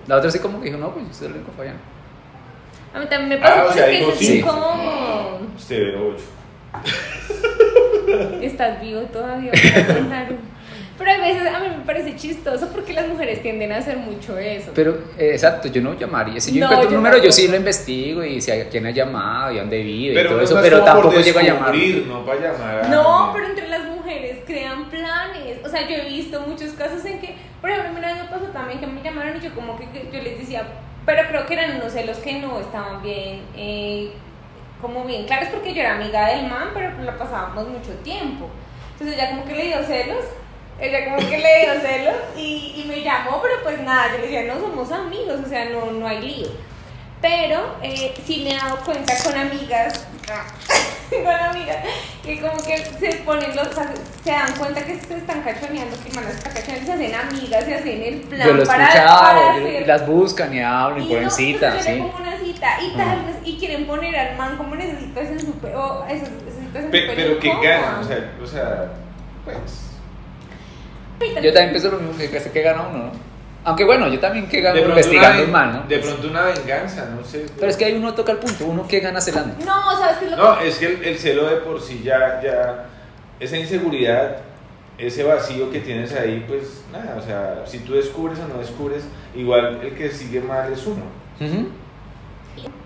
La 0.07 0.17
otra 0.17 0.31
sí 0.31 0.39
como 0.39 0.59
que 0.59 0.65
dijo, 0.65 0.77
no, 0.79 0.91
pues 0.91 1.05
yo 1.05 1.11
estoy 1.11 1.27
saliendo 1.27 1.47
con 1.47 1.55
Fabián. 1.57 1.77
A 2.93 2.99
mí 2.99 3.05
también 3.05 3.29
me 3.29 3.37
pasó, 3.37 3.61
Ah, 3.61 3.65
o 3.69 3.73
sea, 3.73 3.85
que 3.85 3.91
dijo 3.91 4.09
eso 4.09 4.19
sí. 4.19 4.25
es 4.25 4.39
incómodo. 4.39 5.39
Severo 5.57 6.15
8. 6.15 6.23
Estás 8.41 8.81
vivo 8.81 9.01
todavía. 9.03 9.51
Pero 11.03 11.11
a 11.13 11.17
veces 11.25 11.47
a 11.47 11.59
mí 11.59 11.67
me 11.69 11.83
parece 11.83 12.15
chistoso 12.15 12.67
porque 12.71 12.93
las 12.93 13.07
mujeres 13.07 13.41
tienden 13.41 13.71
a 13.71 13.77
hacer 13.77 13.97
mucho 13.97 14.37
eso. 14.37 14.71
Pero, 14.75 14.91
eh, 15.17 15.31
exacto, 15.33 15.67
yo 15.69 15.81
no 15.81 15.97
llamaría. 15.97 16.39
Si 16.39 16.53
yo 16.53 16.59
No, 16.59 16.65
encuentro 16.67 16.87
un 16.89 16.93
yo 16.93 16.97
número, 16.97 17.17
yo 17.23 17.31
sí 17.31 17.47
lo 17.47 17.55
investigo 17.55 18.23
y 18.23 18.39
si 18.39 18.51
hay 18.51 18.63
quién 18.65 18.85
ha 18.85 18.91
llamado 18.91 19.51
y 19.51 19.57
dónde 19.57 19.81
vive 19.81 20.11
y 20.13 20.15
Pero, 20.15 20.29
todo 20.29 20.37
no 20.37 20.43
eso, 20.43 20.55
es 20.59 20.61
pero 20.63 20.83
tampoco 20.83 21.19
llego 21.19 21.39
a 21.39 21.43
llamar. 21.43 21.75
No 21.75 22.23
para 22.25 22.39
llamar. 22.39 22.85
a- 22.85 22.87
No, 22.89 23.31
pero 23.33 23.47
entre 23.47 23.67
las 23.67 23.83
mujeres 23.85 24.37
crean 24.45 24.89
planes. 24.91 25.57
O 25.65 25.69
sea, 25.69 25.87
yo 25.87 25.95
he 25.95 26.07
visto 26.07 26.39
muchos 26.47 26.71
casos 26.73 27.03
en 27.05 27.19
que, 27.19 27.35
por 27.61 27.71
ejemplo, 27.71 27.97
una 27.97 28.13
vez 28.13 28.17
me 28.23 28.29
pasó 28.29 28.45
también 28.53 28.79
que 28.79 28.85
me 28.85 29.01
llamaron 29.01 29.37
y 29.37 29.39
yo 29.39 29.55
como 29.55 29.75
que, 29.79 29.85
que 29.89 30.09
yo 30.15 30.21
les 30.21 30.37
decía, 30.39 30.63
pero 31.05 31.27
creo 31.29 31.45
que 31.47 31.53
eran 31.55 31.77
unos 31.77 31.93
celos 31.93 32.17
que 32.17 32.33
no 32.39 32.59
estaban 32.59 33.01
bien, 33.01 33.41
eh, 33.57 34.11
como 34.81 35.03
bien 35.05 35.25
claros 35.25 35.49
porque 35.49 35.73
yo 35.73 35.81
era 35.81 35.95
amiga 35.95 36.27
del 36.29 36.47
man, 36.47 36.69
pero 36.75 36.91
la 37.03 37.17
pasábamos 37.17 37.67
mucho 37.69 37.91
tiempo. 38.03 38.47
Entonces 38.93 39.17
ella 39.17 39.31
como 39.31 39.45
que 39.45 39.55
le 39.55 39.63
dio 39.63 39.83
celos, 39.83 40.25
ella 40.81 41.05
como 41.05 41.17
que 41.17 41.37
le 41.37 41.59
dio 41.61 41.81
celos 41.81 42.15
y, 42.35 42.81
y 42.83 42.85
me 42.87 43.01
llamó, 43.01 43.41
pero 43.41 43.55
pues 43.63 43.79
nada, 43.81 44.11
yo 44.11 44.17
le 44.17 44.23
decía, 44.27 44.53
no 44.53 44.59
somos 44.59 44.91
amigos, 44.91 45.39
o 45.45 45.49
sea, 45.49 45.65
no, 45.69 45.91
no 45.91 46.07
hay 46.07 46.21
lío. 46.21 46.47
Pero 47.21 47.75
eh, 47.83 48.13
sí 48.25 48.41
me 48.43 48.51
he 48.55 48.57
dado 48.57 48.77
cuenta 48.77 49.13
con 49.23 49.37
amigas, 49.37 50.07
con 51.11 51.27
amigas, 51.27 51.77
que 52.23 52.41
como 52.41 52.57
que 52.63 52.77
se 52.77 53.17
ponen 53.23 53.55
los, 53.55 53.67
o 53.67 53.73
sea, 53.73 53.93
se 54.23 54.31
dan 54.31 54.53
cuenta 54.57 54.81
que 54.83 54.99
se 54.99 55.17
están 55.17 55.43
cachoneando, 55.43 55.95
que 56.03 56.11
man 56.15 56.25
está 56.27 56.49
cachoneando, 56.49 56.85
se 56.87 56.93
hacen 56.93 57.13
amigas, 57.13 57.63
se 57.65 57.75
hacen 57.75 58.01
el 58.01 58.21
plan 58.21 58.47
Yo 58.47 58.53
lo 58.55 58.63
he 58.63 58.65
para, 58.65 58.85
escuchado, 58.85 59.19
para 59.19 59.41
yo- 59.59 59.67
hacer- 59.67 59.87
las 59.87 60.07
buscan 60.07 60.51
y 60.55 60.61
hablan 60.61 61.03
y 61.03 61.07
ponen 61.09 61.23
no, 61.25 61.29
pues, 61.73 61.85
le 61.85 61.93
sí. 61.93 61.99
pongo 61.99 62.17
una 62.21 62.37
cita 62.39 62.77
y 62.81 62.97
tal, 62.97 63.17
y 63.43 63.57
quieren 63.59 63.85
poner 63.85 64.15
al 64.17 64.35
man 64.37 64.57
como 64.57 64.73
en 64.73 64.81
situación 64.99 65.37
Pe- 66.89 67.01
súper 67.01 67.15
pero 67.15 67.39
que 67.39 67.47
incómoda. 67.49 67.69
ganan, 67.69 67.99
o 67.99 68.03
sea, 68.03 68.31
o 68.43 68.47
sea, 68.47 68.91
pues. 69.45 69.90
Yo 71.41 71.53
también 71.53 71.69
pienso 71.71 71.91
lo 71.91 71.99
mismo 71.99 72.17
que, 72.17 72.29
que, 72.29 72.39
que 72.39 72.61
gana 72.61 72.87
uno, 72.89 72.97
¿no? 73.05 73.11
Aunque 73.63 73.83
bueno, 73.83 74.07
yo 74.07 74.19
también 74.19 74.47
que 74.49 74.59
gano 74.59 74.79
investigando 74.79 75.43
una, 75.43 75.51
man, 75.51 75.73
¿no? 75.73 75.87
de 75.87 75.99
pronto 75.99 76.27
una 76.27 76.45
venganza, 76.45 77.05
no 77.15 77.23
sé. 77.23 77.45
Pero 77.55 77.69
es 77.69 77.77
que 77.77 77.85
ahí 77.85 77.93
uno 77.93 78.13
toca 78.13 78.31
el 78.31 78.39
punto, 78.39 78.65
uno 78.65 78.87
que 78.87 78.99
gana 78.99 79.21
celando. 79.21 79.53
No, 79.63 79.97
¿sabes 79.97 80.17
qué 80.17 80.25
es 80.25 80.31
lo 80.31 80.37
No, 80.37 80.59
que 80.59 80.67
es 80.67 80.77
que 80.79 80.85
el, 80.87 81.03
el 81.03 81.17
celo 81.19 81.47
de 81.47 81.57
por 81.57 81.79
sí 81.79 82.01
ya, 82.03 82.41
ya, 82.43 82.85
esa 83.39 83.57
inseguridad, 83.57 84.37
ese 84.97 85.23
vacío 85.23 85.71
que 85.71 85.79
tienes 85.79 86.11
ahí, 86.13 86.43
pues 86.47 86.83
nada, 86.91 87.15
o 87.17 87.21
sea, 87.21 87.63
si 87.65 87.79
tú 87.79 87.93
descubres 87.93 88.39
o 88.39 88.47
no 88.47 88.59
descubres, 88.59 89.03
igual 89.35 89.79
el 89.83 89.93
que 89.93 90.09
sigue 90.09 90.41
mal 90.41 90.73
es 90.73 90.85
uno. 90.87 91.03
Ujú. 91.39 91.69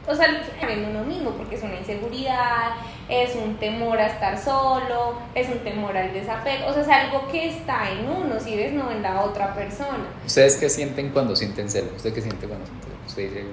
O 0.07 0.13
sea, 0.13 0.27
en 0.61 0.85
uno 0.85 1.03
mismo, 1.03 1.31
porque 1.31 1.55
es 1.55 1.63
una 1.63 1.75
inseguridad, 1.75 2.75
es 3.09 3.33
un 3.35 3.55
temor 3.55 3.97
a 3.97 4.05
estar 4.05 4.37
solo, 4.37 5.19
es 5.33 5.49
un 5.49 5.59
temor 5.59 5.97
al 5.97 6.13
desapego, 6.13 6.67
o 6.67 6.73
sea, 6.73 6.83
es 6.83 6.89
algo 6.89 7.27
que 7.27 7.49
está 7.49 7.89
en 7.91 8.07
uno, 8.07 8.39
si 8.39 8.55
ves, 8.55 8.73
no 8.73 8.91
en 8.91 9.01
la 9.01 9.21
otra 9.21 9.55
persona. 9.55 10.05
¿Ustedes 10.23 10.57
qué 10.57 10.69
sienten 10.69 11.09
cuando 11.09 11.35
sienten 11.35 11.67
celos? 11.69 11.93
¿Usted 11.95 12.13
qué 12.13 12.21
siente 12.21 12.45
cuando 12.47 12.67
siente 12.67 12.85
celos? 12.85 12.99
Usted 13.07 13.23
dice... 13.29 13.45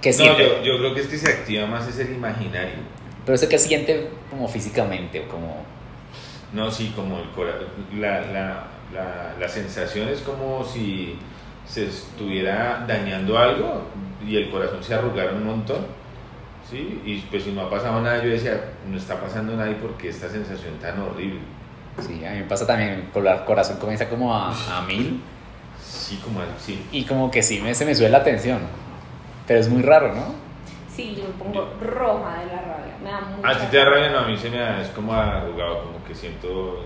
¿Qué 0.00 0.10
No, 0.12 0.38
yo, 0.38 0.62
yo 0.62 0.78
creo 0.78 0.94
que 0.94 1.00
es 1.00 1.06
que 1.08 1.18
se 1.18 1.28
activa 1.30 1.66
más 1.66 1.86
es 1.88 1.98
el 1.98 2.14
imaginario. 2.14 2.76
Pero 3.26 3.34
usted 3.34 3.48
qué 3.48 3.58
siente 3.58 4.08
como 4.30 4.48
físicamente 4.48 5.20
o 5.20 5.28
como... 5.28 5.62
No, 6.54 6.70
sí, 6.70 6.92
como 6.96 7.18
el 7.18 7.28
cora- 7.32 7.58
la, 7.94 8.20
la, 8.22 8.66
la, 8.94 9.34
la 9.38 9.48
sensación 9.48 10.08
es 10.08 10.20
como 10.20 10.64
si 10.64 11.18
se 11.66 11.84
estuviera 11.86 12.84
dañando 12.88 13.36
algo 13.36 13.82
y 14.26 14.36
el 14.36 14.50
corazón 14.50 14.82
se 14.82 14.94
arrugara 14.94 15.32
un 15.32 15.44
montón. 15.46 15.86
¿sí? 16.68 17.00
Y 17.04 17.18
pues 17.30 17.44
si 17.44 17.52
no 17.52 17.62
ha 17.62 17.70
pasado 17.70 18.00
nada, 18.00 18.22
yo 18.22 18.30
decía, 18.30 18.60
no 18.86 18.96
está 18.96 19.20
pasando 19.20 19.56
nada 19.56 19.70
y 19.70 19.74
porque 19.74 20.08
esta 20.10 20.28
sensación 20.28 20.74
tan 20.78 21.00
horrible. 21.00 21.40
Sí, 22.00 22.24
a 22.24 22.30
mí 22.32 22.38
me 22.38 22.44
pasa 22.44 22.66
también, 22.66 23.10
el 23.14 23.44
corazón 23.44 23.78
comienza 23.78 24.08
como 24.08 24.34
a, 24.34 24.50
a 24.50 24.82
mil 24.82 25.20
Sí, 25.80 26.20
como 26.22 26.40
sí. 26.58 26.86
y 26.92 27.04
como 27.04 27.30
que 27.30 27.42
sí 27.42 27.60
me, 27.60 27.74
se 27.74 27.84
me 27.84 27.94
sube 27.94 28.08
la 28.10 28.22
tensión. 28.22 28.60
Pero 29.46 29.60
es 29.60 29.68
muy 29.68 29.82
raro, 29.82 30.14
¿no? 30.14 30.34
Sí, 30.88 31.14
yo 31.16 31.24
me 31.24 31.30
pongo 31.30 31.72
roja 31.80 32.40
de 32.40 32.46
la 32.46 32.60
rabia, 32.60 32.96
me 33.02 33.10
da 33.10 33.20
mucha 33.20 33.48
A 33.48 33.58
ti 33.58 33.66
te 33.70 33.76
da 33.78 33.84
rabia, 33.86 34.10
no, 34.10 34.18
a 34.20 34.26
mí 34.26 34.36
se 34.36 34.50
me 34.50 34.58
da, 34.58 34.82
es 34.82 34.88
como 34.88 35.12
arrugado, 35.12 35.84
como 35.84 36.04
que 36.04 36.14
siento... 36.14 36.84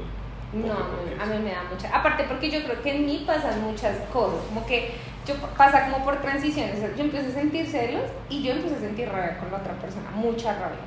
No, 0.52 0.72
a 0.74 1.26
mí 1.26 1.38
me 1.42 1.50
da 1.50 1.64
mucha. 1.70 1.88
Aparte, 1.96 2.24
porque 2.28 2.50
yo 2.50 2.62
creo 2.62 2.82
que 2.82 2.94
en 2.94 3.06
mí 3.06 3.24
pasan 3.26 3.62
muchas 3.62 3.96
cosas. 4.12 4.40
Como 4.48 4.66
que 4.66 4.94
yo 5.26 5.34
pasa 5.56 5.90
como 5.90 6.04
por 6.04 6.20
transiciones. 6.20 6.80
Yo 6.96 7.04
empiezo 7.04 7.28
a 7.28 7.32
sentir 7.32 7.66
celos 7.66 8.10
y 8.28 8.42
yo 8.42 8.52
empiezo 8.52 8.76
a 8.76 8.80
sentir 8.80 9.08
rabia 9.08 9.38
con 9.38 9.50
la 9.50 9.58
otra 9.58 9.74
persona, 9.74 10.10
mucha 10.14 10.52
rabia. 10.54 10.78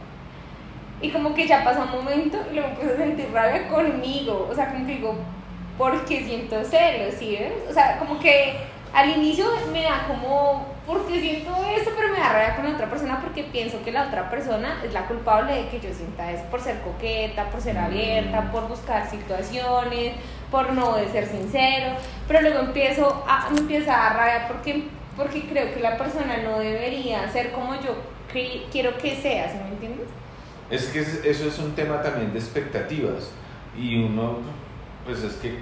Y 1.01 1.11
como 1.11 1.33
que 1.33 1.47
ya 1.47 1.63
pasa 1.63 1.83
un 1.83 1.91
momento 1.91 2.37
y 2.51 2.55
luego 2.55 2.69
empiezo 2.69 2.93
a 2.93 2.97
sentir 2.97 3.29
rabia 3.33 3.67
conmigo. 3.67 4.47
O 4.49 4.55
sea, 4.55 4.71
como 4.71 4.85
que 4.85 4.93
digo, 4.93 5.15
¿por 5.77 6.05
qué 6.05 6.25
siento 6.25 6.63
celos? 6.63 7.15
¿Sí 7.15 7.37
ves? 7.39 7.53
O 7.69 7.73
sea, 7.73 7.97
como 7.97 8.19
que 8.19 8.57
al 8.93 9.09
inicio 9.09 9.45
me 9.71 9.83
da 9.83 10.05
como, 10.07 10.65
¿por 10.87 11.05
qué 11.05 11.19
siento 11.19 11.51
esto? 11.77 11.91
Pero 11.95 12.13
me 12.13 12.19
da 12.19 12.31
rabia 12.31 12.55
con 12.55 12.65
la 12.65 12.71
otra 12.71 12.89
persona 12.89 13.19
porque 13.21 13.43
pienso 13.43 13.83
que 13.83 13.91
la 13.91 14.07
otra 14.07 14.29
persona 14.29 14.81
es 14.85 14.93
la 14.93 15.05
culpable 15.05 15.53
de 15.53 15.67
que 15.67 15.79
yo 15.79 15.93
sienta 15.93 16.31
eso 16.31 16.43
por 16.45 16.61
ser 16.61 16.79
coqueta, 16.81 17.49
por 17.49 17.61
ser 17.61 17.77
abierta, 17.77 18.51
por 18.51 18.67
buscar 18.67 19.09
situaciones, 19.09 20.13
por 20.51 20.71
no 20.73 20.95
de 20.95 21.07
ser 21.09 21.27
sincero. 21.27 21.93
Pero 22.27 22.41
luego 22.41 22.59
empiezo 22.59 23.23
a, 23.27 23.49
me 23.51 23.59
empieza 23.59 23.93
a 23.93 24.09
dar 24.09 24.17
rabia 24.17 24.47
porque, 24.47 24.83
porque 25.17 25.41
creo 25.47 25.73
que 25.73 25.79
la 25.79 25.97
persona 25.97 26.37
no 26.43 26.59
debería 26.59 27.29
ser 27.31 27.51
como 27.51 27.75
yo 27.75 27.95
quiero 28.71 28.97
que 28.97 29.15
sea, 29.15 29.49
¿sí 29.49 29.57
me 29.63 29.69
entiendes? 29.69 30.07
Es 30.69 30.85
que 30.87 30.99
es- 30.99 31.23
eso 31.23 31.47
es 31.47 31.57
un 31.59 31.73
tema 31.73 32.01
también 32.01 32.33
de 32.33 32.39
expectativas 32.39 33.29
y 33.77 34.03
uno, 34.03 34.39
pues 35.05 35.23
es 35.23 35.33
que 35.35 35.59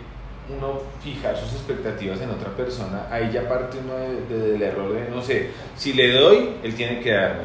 uno 0.50 0.80
fijar 1.04 1.38
sus 1.38 1.54
expectativas 1.54 2.20
en 2.22 2.30
otra 2.32 2.50
persona, 2.56 3.06
ahí 3.12 3.30
ya 3.32 3.48
parte 3.48 3.78
uno 3.78 3.96
de- 3.96 4.22
de- 4.26 4.52
del 4.54 4.62
error 4.62 4.92
de, 4.94 5.10
no 5.10 5.22
sé, 5.22 5.52
si 5.78 5.94
le 5.94 6.12
doy, 6.14 6.50
él 6.64 6.74
tiene 6.76 7.00
que 7.00 7.12
darme. 7.12 7.44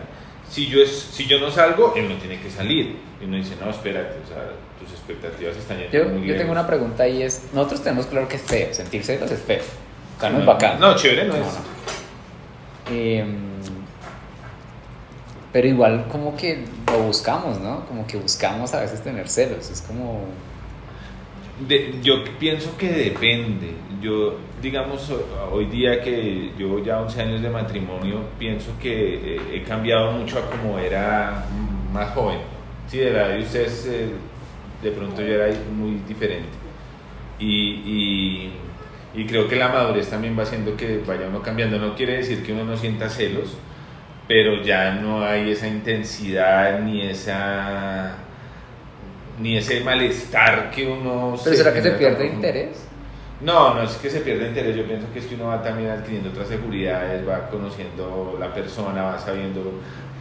Si 0.49 0.67
yo, 0.69 0.81
es, 0.81 0.91
si 0.99 1.27
yo 1.27 1.39
no 1.41 1.51
salgo, 1.51 1.93
él 1.95 2.09
no 2.09 2.15
tiene 2.17 2.41
que 2.41 2.51
salir. 2.51 2.97
Y 3.21 3.25
uno 3.27 3.37
dice, 3.37 3.55
no, 3.63 3.69
espérate, 3.71 4.17
o 4.25 4.27
sea, 4.27 4.45
tus 4.81 4.91
expectativas 4.93 5.57
están 5.57 5.79
yendo 5.79 5.93
Yo, 5.93 6.05
muy 6.05 6.21
yo 6.21 6.27
lejos. 6.27 6.39
tengo 6.39 6.53
una 6.53 6.67
pregunta 6.67 7.07
y 7.09 7.23
es, 7.23 7.49
nosotros 7.53 7.83
tenemos 7.83 8.07
claro 8.07 8.29
que 8.29 8.37
es 8.37 8.43
feo, 8.43 8.73
sentir 8.73 9.03
celos 9.05 9.31
es 9.31 9.41
feo. 9.41 9.63
O 10.17 10.21
sea, 10.21 10.31
no 10.31 10.37
No, 10.37 10.41
es 10.41 10.47
bacán. 10.47 10.81
no, 10.81 10.95
chévere 10.97 11.27
no 11.27 11.35
es. 11.37 11.43
Em, 12.91 13.37
pero 15.53 15.67
igual 15.69 16.07
como 16.11 16.37
que 16.37 16.65
lo 16.93 16.99
buscamos, 17.05 17.59
¿no? 17.61 17.85
Como 17.87 18.07
que 18.07 18.17
buscamos 18.19 18.73
a 18.75 18.81
veces 18.81 19.03
tener 19.03 19.29
celos. 19.29 19.71
Es 19.71 19.81
como... 19.83 20.25
De- 21.67 21.99
yo 22.03 22.23
pienso 22.39 22.77
que 22.77 22.89
depende. 22.91 23.73
Yo, 24.01 24.37
digamos, 24.63 25.11
ho- 25.11 25.27
hoy 25.53 25.65
día 25.67 26.01
que 26.03 26.53
llevo 26.57 26.83
ya 26.85 27.01
11 27.01 27.21
años 27.23 27.43
de 27.43 27.49
matrimonio, 27.51 28.21
pienso 28.39 28.71
que 28.81 29.37
eh, 29.37 29.41
he 29.55 29.63
cambiado 29.65 30.13
mucho 30.13 30.39
a 30.39 30.49
como 30.51 30.79
era 30.79 31.45
mm, 31.51 31.93
más 31.93 32.11
joven. 32.15 32.39
Sí, 32.89 32.99
de 32.99 33.11
la 33.13 33.29
de 33.29 33.41
ustedes, 33.41 33.87
eh, 33.91 34.09
de 34.83 34.91
pronto 34.91 35.23
yo 35.23 35.35
era 35.35 35.55
muy 35.75 36.01
diferente. 36.07 36.49
Y, 37.39 37.47
y, 37.47 38.53
y 39.15 39.27
creo 39.27 39.49
que 39.49 39.57
la 39.57 39.69
madurez 39.69 40.09
también 40.09 40.39
va 40.39 40.43
haciendo 40.43 40.77
que 40.77 41.03
vaya 41.07 41.29
uno 41.29 41.43
cambiando. 41.43 41.79
No 41.79 41.95
quiere 41.95 42.17
decir 42.17 42.43
que 42.43 42.53
uno 42.53 42.65
no 42.65 42.77
sienta 42.77 43.09
celos, 43.09 43.57
pero 44.27 44.63
ya 44.63 44.93
no 44.93 45.25
hay 45.25 45.53
esa 45.53 45.67
intensidad 45.67 46.81
ni 46.81 47.03
esa 47.03 48.17
ni 49.41 49.57
ese 49.57 49.81
malestar 49.85 50.71
que 50.71 50.87
uno 50.87 51.37
¿Pero 51.43 51.57
será 51.57 51.73
que 51.73 51.83
se 51.83 51.93
pierde 51.93 52.27
interés? 52.27 52.89
No, 53.41 53.75
no 53.75 53.83
es 53.83 53.93
que 53.93 54.11
se 54.11 54.21
pierda 54.21 54.49
interés, 54.49 54.75
yo 54.75 54.85
pienso 54.85 55.07
que 55.13 55.21
es 55.21 55.27
que 55.27 55.37
uno 55.37 55.47
va 55.47 55.63
también 55.63 55.91
adquiriendo 55.91 56.31
otras 56.31 56.49
seguridades, 56.49 57.27
va 57.27 57.49
conociendo 57.49 58.37
la 58.39 58.53
persona, 58.53 59.03
va 59.03 59.19
sabiendo, 59.19 59.75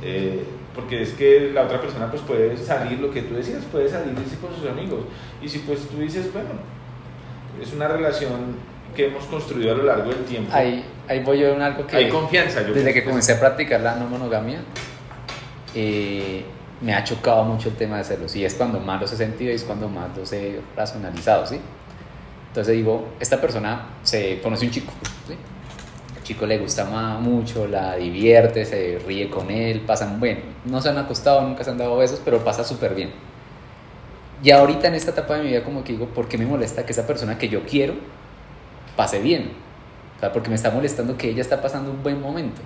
eh, 0.03 0.43
porque 0.77 1.01
es 1.01 1.13
que 1.13 1.51
la 1.53 1.63
otra 1.63 1.81
persona 1.81 2.09
pues 2.11 2.21
puede 2.21 2.55
salir, 2.55 2.99
lo 2.99 3.09
que 3.09 3.23
tú 3.23 3.33
decías, 3.33 3.63
puede 3.71 3.89
salir 3.89 4.13
con 4.13 4.55
sus 4.55 4.69
amigos. 4.69 4.99
Y 5.41 5.49
si 5.49 5.59
pues 5.59 5.87
tú 5.87 5.97
dices, 5.97 6.31
bueno, 6.31 6.49
es 7.59 7.73
una 7.73 7.87
relación 7.87 8.55
que 8.95 9.07
hemos 9.07 9.25
construido 9.25 9.73
a 9.73 9.75
lo 9.75 9.83
largo 9.85 10.11
del 10.11 10.23
tiempo. 10.25 10.55
Ahí, 10.55 10.85
ahí 11.07 11.23
voy 11.23 11.39
yo 11.39 11.47
en 11.47 11.63
algo 11.63 11.87
que... 11.87 11.97
Hay 11.97 12.09
confianza. 12.09 12.61
Yo 12.61 12.75
desde 12.75 12.93
que 12.93 13.03
comencé 13.03 13.33
a 13.33 13.39
practicar 13.39 13.81
la 13.81 13.95
no 13.95 14.07
monogamia, 14.07 14.59
eh, 15.73 16.45
me 16.79 16.93
ha 16.93 17.03
chocado 17.03 17.43
mucho 17.43 17.69
el 17.69 17.75
tema 17.75 17.97
de 17.97 18.03
celos. 18.03 18.35
Y 18.35 18.45
es 18.45 18.53
cuando 18.53 18.79
más 18.79 19.01
los 19.01 19.11
he 19.11 19.17
sentido 19.17 19.51
y 19.51 19.55
es 19.55 19.63
cuando 19.63 19.89
más 19.89 20.15
los 20.15 20.31
he 20.31 20.61
racionalizado, 20.75 21.47
¿sí? 21.47 21.59
Entonces 22.49 22.75
digo, 22.75 23.07
esta 23.19 23.41
persona 23.41 23.87
se 24.03 24.39
conoce 24.41 24.65
un 24.65 24.71
chico, 24.71 24.93
chico 26.27 26.45
le 26.45 26.57
gusta 26.57 26.85
ma- 26.85 27.19
mucho, 27.19 27.67
la 27.67 27.95
divierte, 27.95 28.65
se 28.65 28.99
ríe 29.07 29.29
con 29.29 29.49
él, 29.49 29.81
pasan, 29.81 30.19
bueno, 30.19 30.41
no 30.65 30.81
se 30.81 30.89
han 30.89 30.97
acostado, 30.97 31.41
nunca 31.41 31.63
se 31.63 31.71
han 31.71 31.77
dado 31.77 31.97
besos, 31.97 32.21
pero 32.23 32.43
pasa 32.43 32.63
súper 32.63 32.93
bien. 32.95 33.11
Y 34.43 34.51
ahorita 34.51 34.87
en 34.87 34.95
esta 34.95 35.11
etapa 35.11 35.35
de 35.35 35.43
mi 35.43 35.49
vida 35.49 35.63
como 35.63 35.83
que 35.83 35.93
digo, 35.93 36.07
¿por 36.07 36.27
qué 36.27 36.37
me 36.37 36.45
molesta 36.45 36.85
que 36.85 36.91
esa 36.91 37.07
persona 37.07 37.37
que 37.37 37.49
yo 37.49 37.63
quiero 37.65 37.95
pase 38.95 39.19
bien? 39.19 39.51
O 40.17 40.19
sea, 40.19 40.33
porque 40.33 40.49
me 40.49 40.55
está 40.55 40.71
molestando 40.71 41.17
que 41.17 41.29
ella 41.29 41.41
está 41.41 41.61
pasando 41.61 41.91
un 41.91 42.03
buen 42.03 42.19
momento. 42.21 42.61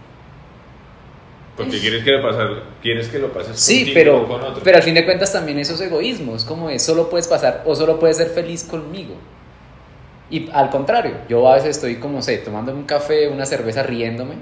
Porque 1.56 1.80
quieres 1.80 2.04
que, 2.04 2.12
lo 2.12 2.21
pasar, 2.21 2.63
quieres 2.82 3.10
que 3.10 3.19
lo 3.19 3.32
pases 3.34 3.60
Sí, 3.60 3.80
contigo 3.80 3.93
pero, 3.93 4.21
o 4.24 4.28
con 4.28 4.41
otro. 4.41 4.63
pero 4.63 4.78
al 4.78 4.84
fin 4.84 4.95
de 4.95 5.06
cuentas 5.06 5.34
también 5.34 5.60
eso 5.60 5.74
es 5.74 5.82
egoísmo, 5.82 6.36
es 6.36 6.45
como 6.45 6.69
de 6.69 6.80
solo 6.80 7.10
puedes 7.10 7.28
pasar 7.28 7.63
o 7.65 7.76
solo 7.76 8.00
puedes 8.00 8.17
ser 8.17 8.30
feliz 8.30 8.63
conmigo. 8.63 9.15
Y 10.32 10.50
al 10.54 10.70
contrario, 10.70 11.13
yo 11.30 11.48
a 11.48 11.56
veces 11.56 11.72
estoy 11.76 11.98
como, 11.98 12.22
sé, 12.22 12.38
tomándome 12.38 12.80
un 12.80 12.86
café, 12.86 13.28
una 13.28 13.46
cerveza, 13.46 13.84
riéndome, 13.84 14.36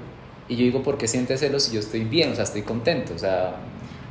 y 0.48 0.54
yo 0.56 0.62
digo, 0.64 0.82
¿por 0.82 0.96
qué 0.96 1.06
sientes 1.08 1.40
celos 1.40 1.64
si 1.64 1.72
yo 1.74 1.80
estoy 1.80 2.04
bien? 2.04 2.30
O 2.32 2.34
sea, 2.34 2.44
estoy 2.44 2.62
contento, 2.62 3.12
o 3.14 3.18
sea, 3.18 3.56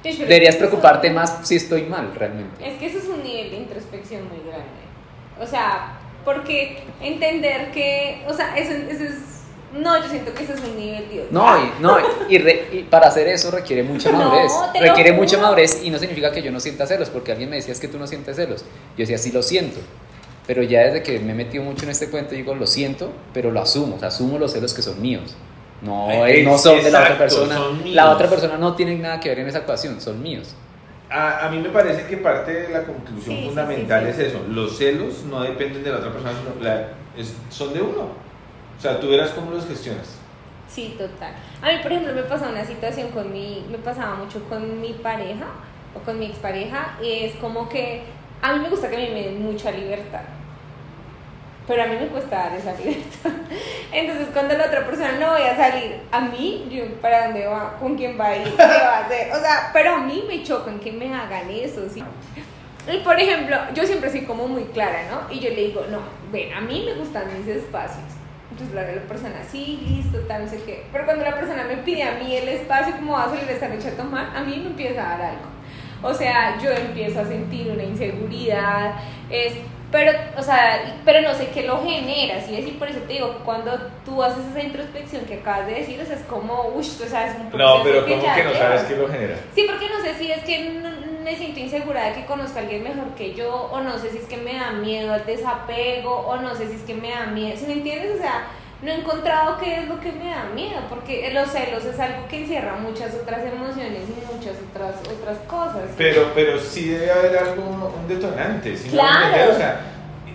pero 0.03 0.17
deberías 0.19 0.55
preocuparte 0.57 1.09
más 1.09 1.39
si 1.43 1.55
estoy 1.55 1.83
mal 1.83 2.13
realmente. 2.15 2.67
Es 2.67 2.77
que 2.77 2.85
eso 2.87 2.97
es 2.99 3.05
un 3.07 3.23
nivel 3.23 3.49
de 3.51 3.57
introspección 3.57 4.23
muy 4.27 4.39
grande. 4.45 4.65
O 5.41 5.47
sea, 5.47 5.97
porque 6.25 6.83
entender 7.01 7.71
que, 7.71 8.23
o 8.27 8.33
sea, 8.33 8.57
eso, 8.57 8.73
eso 8.73 9.03
es, 9.05 9.13
no, 9.73 10.01
yo 10.01 10.09
siento 10.09 10.33
que 10.33 10.43
eso 10.43 10.53
es 10.53 10.59
un 10.61 10.75
nivel 10.77 11.07
de 11.09 11.27
No, 11.31 11.57
y, 11.63 11.71
no, 11.81 11.97
y, 12.27 12.37
re- 12.39 12.67
y 12.73 12.83
para 12.83 13.07
hacer 13.07 13.27
eso 13.29 13.51
requiere 13.51 13.83
mucha 13.83 14.11
No, 14.11 14.17
madurez. 14.17 14.51
lo 14.73 14.81
requiere 14.81 15.13
mucha 15.13 15.37
madurez 15.37 15.81
y 15.83 15.89
no 15.89 15.97
significa 15.97 16.31
que 16.31 16.41
yo 16.41 16.51
no 16.51 16.59
sienta 16.59 16.85
celos, 16.87 17.09
porque 17.09 17.31
alguien 17.31 17.49
me 17.49 17.55
decía 17.57 17.71
es 17.71 17.79
que 17.79 17.87
tú 17.87 17.97
no 17.99 18.05
sientes 18.07 18.35
celos. 18.35 18.61
Yo 18.97 19.03
decía, 19.03 19.17
sí 19.17 19.31
lo 19.31 19.41
siento. 19.43 19.79
Pero 20.49 20.63
ya 20.63 20.79
desde 20.81 21.03
que 21.03 21.19
me 21.19 21.33
he 21.33 21.35
metido 21.35 21.63
mucho 21.63 21.83
en 21.85 21.91
este 21.91 22.09
cuento, 22.09 22.33
digo, 22.33 22.55
lo 22.55 22.65
siento, 22.65 23.11
pero 23.35 23.51
lo 23.51 23.61
asumo. 23.61 23.97
O 23.97 23.99
sea, 23.99 24.07
asumo 24.07 24.39
los 24.39 24.51
celos 24.51 24.73
que 24.73 24.81
son 24.81 24.99
míos. 24.99 25.35
No, 25.83 26.09
Es- 26.25 26.37
eh, 26.37 26.43
no 26.43 26.57
son 26.57 26.77
de 26.83 26.89
la 26.89 27.01
otra 27.01 27.13
exacto, 27.13 27.17
persona. 27.45 27.59
La 27.85 28.09
otra 28.09 28.27
persona 28.27 28.57
no 28.57 28.73
tiene 28.75 28.95
nada 28.95 29.19
que 29.19 29.29
ver 29.29 29.37
en 29.41 29.47
esa 29.47 29.59
ecuación, 29.59 30.01
son 30.01 30.23
míos. 30.23 30.55
A, 31.07 31.45
a 31.45 31.51
mí 31.51 31.59
me 31.59 31.69
parece 31.69 32.07
que 32.07 32.17
parte 32.17 32.51
de 32.51 32.69
la 32.69 32.83
conclusión 32.83 33.35
Sí, 33.37 33.45
fundamental 33.45 34.05
sí, 34.07 34.11
sí. 34.15 34.21
es 34.23 34.27
eso. 34.29 34.39
Los 34.49 34.75
celos 34.75 35.23
no 35.29 35.41
dependen 35.43 35.83
de 35.83 35.91
la 35.91 35.97
otra 35.97 36.11
persona, 36.11 36.33
sino 36.33 36.63
la- 36.63 36.87
es- 37.15 37.35
son 37.51 37.71
de 37.71 37.81
uno. 37.83 38.07
O 38.75 38.81
sea, 38.81 38.99
tú 38.99 39.07
verás 39.07 39.29
cómo 39.29 39.51
los 39.51 39.67
gestionas. 39.67 40.17
Sí, 40.67 40.95
total. 40.97 41.33
A 41.61 41.67
mí, 41.67 41.73
por 41.83 41.91
ejemplo, 41.91 42.13
me 42.15 42.23
pasaba 42.23 42.51
una 42.53 42.65
situación 42.65 43.09
con 43.09 43.31
mi, 43.31 43.63
me 43.69 43.77
pasaba 43.77 44.15
mucho 44.15 44.43
con 44.49 44.81
mi 44.81 44.93
pareja 44.93 45.45
o 45.95 45.99
con 45.99 46.17
mi 46.17 46.25
expareja, 46.25 46.97
y 47.03 47.25
es 47.25 47.35
como 47.35 47.69
que 47.69 48.01
a 48.41 48.53
mí 48.53 48.61
me 48.61 48.69
gusta 48.69 48.89
que 48.89 48.95
a 48.95 48.99
mí 48.99 49.09
me 49.13 49.21
den 49.25 49.43
mucha 49.43 49.69
libertad. 49.69 50.21
Pero 51.69 51.83
a 51.83 51.85
mí 51.85 51.97
me 51.97 52.07
cuesta 52.07 52.35
dar 52.35 52.55
esa. 52.55 52.73
Entonces, 53.93 54.27
cuando 54.33 54.57
la 54.57 54.65
otra 54.65 54.87
persona 54.87 55.11
no 55.19 55.33
voy 55.33 55.43
a 55.43 55.55
salir, 55.55 56.01
a 56.11 56.19
mí, 56.19 56.67
yo, 56.71 56.83
¿para 56.99 57.25
dónde 57.25 57.45
va? 57.45 57.77
¿Con 57.79 57.95
quién 57.95 58.19
va 58.19 58.29
a 58.29 58.37
ir? 58.37 58.55
¿Qué 58.55 58.57
va 58.57 58.97
a 58.97 59.05
hacer? 59.05 59.31
O 59.31 59.39
sea, 59.39 59.69
pero 59.71 59.93
a 59.93 59.99
mí 59.99 60.23
me 60.27 60.41
chocan 60.41 60.79
que 60.79 60.91
me 60.91 61.13
hagan 61.13 61.47
eso, 61.51 61.87
¿sí? 61.87 62.03
Y 62.91 62.97
por 63.01 63.19
ejemplo, 63.19 63.55
yo 63.75 63.85
siempre 63.85 64.09
soy 64.09 64.21
como 64.21 64.47
muy 64.47 64.63
clara, 64.63 65.03
¿no? 65.11 65.31
Y 65.31 65.39
yo 65.39 65.49
le 65.51 65.67
digo, 65.67 65.85
no, 65.91 65.99
ven, 66.31 66.51
a 66.53 66.61
mí 66.61 66.83
me 66.87 66.99
gustan 66.99 67.25
mis 67.37 67.47
espacios. 67.47 68.07
Entonces 68.49 68.73
la, 68.73 68.81
la 68.91 69.01
persona, 69.03 69.35
sí, 69.47 69.79
listo, 69.87 70.17
tal, 70.27 70.45
no 70.45 70.49
sé 70.49 70.63
qué. 70.63 70.87
Pero 70.91 71.05
cuando 71.05 71.23
la 71.23 71.35
persona 71.35 71.65
me 71.65 71.77
pide 71.77 72.01
a 72.01 72.13
mí 72.13 72.35
el 72.35 72.49
espacio, 72.49 72.95
como 72.95 73.13
va 73.13 73.25
a 73.25 73.29
salir 73.29 73.47
esta 73.47 73.67
noche 73.67 73.89
a 73.89 73.95
tomar, 73.95 74.35
a 74.35 74.41
mí 74.41 74.57
me 74.57 74.71
empieza 74.71 75.05
a 75.05 75.17
dar 75.19 75.21
algo. 75.21 75.45
O 76.01 76.15
sea, 76.15 76.57
yo 76.59 76.71
empiezo 76.71 77.19
a 77.19 77.25
sentir 77.25 77.69
una 77.71 77.83
inseguridad, 77.83 78.95
es, 79.29 79.53
pero, 79.91 80.11
o 80.37 80.43
sea, 80.43 80.99
pero 81.03 81.21
no 81.21 81.33
sé 81.33 81.47
qué 81.49 81.63
lo 81.63 81.81
genera, 81.83 82.39
¿sí? 82.41 82.55
Y 82.55 82.71
por 82.71 82.87
eso 82.89 82.99
te 83.01 83.13
digo, 83.13 83.37
que 83.37 83.43
cuando 83.43 83.71
tú 84.05 84.21
haces 84.23 84.45
esa 84.51 84.61
introspección 84.61 85.25
que 85.25 85.35
acabas 85.35 85.65
de 85.67 85.73
decir, 85.75 85.99
o 86.01 86.05
sea, 86.05 86.15
es 86.15 86.23
como, 86.23 86.67
uff, 86.75 87.01
o 87.01 87.07
sea, 87.07 87.27
es 87.27 87.35
un 87.37 87.45
No, 87.45 87.81
proceso 87.81 87.83
pero 87.83 88.05
¿cómo 88.05 88.23
ya 88.23 88.35
que 88.35 88.43
no 88.43 88.53
sabes 88.53 88.81
qué 88.83 88.95
lo 88.95 89.07
genera? 89.07 89.35
Sí, 89.55 89.65
porque 89.67 89.89
no 89.89 90.01
sé 90.03 90.13
si 90.15 90.31
es 90.31 90.43
que 90.43 90.81
me 91.23 91.35
siento 91.35 91.59
insegura 91.59 92.05
de 92.05 92.13
que 92.13 92.25
conozca 92.25 92.59
a 92.59 92.61
alguien 92.63 92.83
mejor 92.83 93.15
que 93.15 93.33
yo, 93.33 93.69
o 93.71 93.81
no 93.81 93.97
sé 93.97 94.11
si 94.11 94.17
es 94.19 94.25
que 94.25 94.37
me 94.37 94.53
da 94.55 94.71
miedo 94.71 95.13
al 95.13 95.25
desapego, 95.25 96.11
o 96.27 96.37
no 96.37 96.55
sé 96.55 96.67
si 96.67 96.75
es 96.75 96.81
que 96.83 96.93
me 96.93 97.09
da 97.09 97.25
miedo, 97.27 97.57
¿sí 97.57 97.65
me 97.67 97.73
entiendes? 97.73 98.15
O 98.15 98.21
sea, 98.21 98.45
no 98.81 98.91
he 98.91 98.95
encontrado 98.95 99.57
qué 99.59 99.79
es 99.81 99.87
lo 99.89 99.99
que 99.99 100.11
me 100.13 100.29
da 100.29 100.45
miedo, 100.55 100.79
porque 100.89 101.31
los 101.33 101.49
celos 101.51 101.83
es 101.85 101.99
algo 101.99 102.27
que 102.29 102.41
encierra 102.43 102.75
muchas 102.77 103.13
otras 103.13 103.45
emociones 103.45 104.03
y 104.07 104.33
muchas 104.35 104.55
otras 104.71 104.95
otras 105.11 105.37
cosas. 105.47 105.89
Pero, 105.97 106.31
pero 106.33 106.57
sí 106.59 106.89
debe 106.89 107.11
haber 107.11 107.37
algo, 107.37 107.93
un 108.01 108.07
detonante. 108.07 108.75
¿sí 108.77 108.85
me 108.85 108.91
Claro. 108.93 109.09
voy 109.09 109.23
a 109.23 109.25
entender? 109.27 109.49
O 109.55 109.57
sea, 109.57 109.81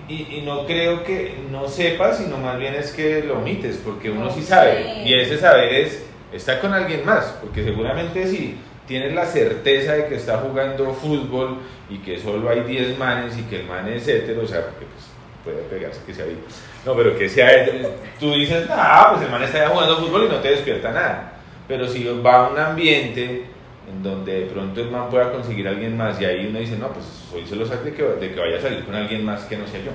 y, 0.09 0.37
y 0.37 0.43
no 0.45 0.67
creo 0.67 1.03
que 1.05 1.39
no 1.51 1.67
sepas, 1.69 2.19
sino 2.19 2.37
más 2.37 2.59
bien 2.59 2.75
es 2.75 2.93
que 2.93 3.23
lo 3.23 3.39
omites, 3.39 3.81
porque 3.83 4.11
uno 4.11 4.27
No 4.27 4.31
sí 4.31 4.43
sabe. 4.43 5.03
Y 5.07 5.15
ese 5.15 5.39
saber 5.39 5.73
es, 5.73 6.05
está 6.33 6.61
con 6.61 6.75
alguien 6.75 7.07
más, 7.07 7.25
porque 7.41 7.65
seguramente 7.65 8.27
si 8.27 8.59
tienes 8.87 9.15
la 9.15 9.25
certeza 9.25 9.95
de 9.95 10.07
que 10.09 10.17
está 10.17 10.37
jugando 10.37 10.93
fútbol 10.93 11.61
y 11.89 11.97
que 12.01 12.19
solo 12.19 12.51
hay 12.51 12.61
10 12.61 12.99
manes 12.99 13.39
y 13.39 13.43
que 13.45 13.61
el 13.61 13.67
man 13.67 13.89
es 13.89 14.07
hetero, 14.07 14.43
o 14.43 14.47
sea, 14.47 14.61
porque 14.67 14.85
pues 14.85 15.07
puede 15.45 15.63
pegarse 15.65 16.01
que 16.07 16.15
sea 16.15 16.25
bi. 16.25 16.37
No, 16.85 16.95
pero 16.97 17.17
que 17.17 17.29
sea 17.29 17.53
hetero, 17.53 17.91
tú 18.19 18.33
dices, 18.33 18.67
ah, 18.71 19.09
pues 19.13 19.25
el 19.27 19.31
man 19.31 19.43
está 19.43 19.59
ya 19.59 19.69
jugando 19.69 19.99
fútbol 19.99 20.25
y 20.25 20.29
no 20.29 20.37
te 20.41 20.51
despierta 20.51 20.91
nada. 20.91 21.33
Pero 21.69 21.87
si 21.87 22.05
va 22.05 22.47
a 22.47 22.49
un 22.51 22.59
ambiente 22.59 23.45
en 23.89 24.03
donde 24.03 24.41
de 24.41 24.47
pronto 24.47 24.81
el 24.81 24.91
man 24.91 25.09
pueda 25.11 25.31
conseguir 25.31 25.69
a 25.69 25.71
alguien 25.71 25.97
más 25.97 26.21
y 26.21 26.25
ahí 26.25 26.47
uno 26.47 26.59
dice, 26.59 26.77
no, 26.77 26.89
pues 26.89 27.05
soy 27.31 27.47
celosa 27.47 27.77
de 27.77 27.93
que, 27.93 28.03
de 28.03 28.35
que 28.35 28.41
vaya 28.41 28.59
a 28.59 28.61
salir 28.61 28.85
con 28.85 28.95
alguien 28.95 29.25
más 29.25 29.43
que 29.45 29.57
no 29.57 29.67
sea 29.67 29.81
yo. 29.81 29.91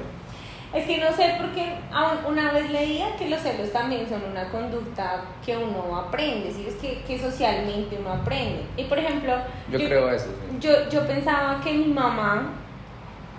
Es 0.72 0.86
que 0.86 1.00
no 1.00 1.12
sé 1.16 1.36
porque 1.42 1.78
aún 1.92 2.20
una 2.28 2.52
vez 2.52 2.70
leía 2.70 3.16
que 3.18 3.28
los 3.28 3.42
celos 3.42 3.72
también 3.72 4.08
son 4.08 4.22
una 4.30 4.50
conducta 4.50 5.24
que 5.44 5.58
uno 5.58 5.98
aprende, 5.98 6.52
¿sí? 6.52 6.66
es 6.68 6.76
que, 6.76 7.02
que 7.08 7.18
socialmente 7.18 7.98
uno 8.00 8.14
aprende. 8.14 8.62
Y 8.78 8.84
por 8.84 9.00
ejemplo, 9.00 9.34
Yo, 9.72 9.80
creo 9.80 10.12
eso. 10.12 10.28
sí. 10.28 10.58
yo, 10.60 10.88
yo 10.92 11.08
pensaba 11.08 11.60
que 11.64 11.74
mi 11.74 11.88
mamá 11.88 12.54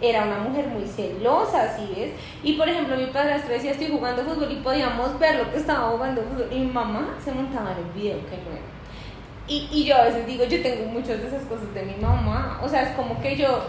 era 0.00 0.24
una 0.24 0.38
mujer 0.38 0.66
muy 0.68 0.86
celosa, 0.86 1.76
¿sí 1.76 1.92
ves? 1.96 2.10
Y 2.42 2.54
por 2.54 2.68
ejemplo, 2.68 2.96
mi 2.96 3.06
padrastro 3.06 3.52
decía, 3.52 3.72
estoy 3.72 3.88
jugando 3.88 4.22
fútbol 4.22 4.50
y 4.50 4.56
podíamos 4.56 5.18
ver 5.18 5.36
lo 5.36 5.50
que 5.50 5.58
estaba 5.58 5.90
jugando 5.90 6.22
fútbol. 6.22 6.48
Y 6.50 6.60
mi 6.60 6.72
mamá 6.72 7.16
se 7.24 7.32
montaba 7.32 7.72
en 7.72 7.78
el 7.86 7.92
video 7.92 8.16
que 8.28 8.36
no 8.36 8.50
era. 8.52 8.62
Y, 9.46 9.68
y 9.72 9.84
yo 9.84 9.96
a 9.96 10.04
veces 10.04 10.26
digo, 10.26 10.44
yo 10.44 10.62
tengo 10.62 10.86
muchas 10.90 11.20
de 11.20 11.26
esas 11.28 11.42
cosas 11.44 11.72
de 11.74 11.82
mi 11.82 11.96
mamá. 11.96 12.60
O 12.62 12.68
sea, 12.68 12.82
es 12.82 12.96
como 12.96 13.20
que 13.20 13.36
yo... 13.36 13.62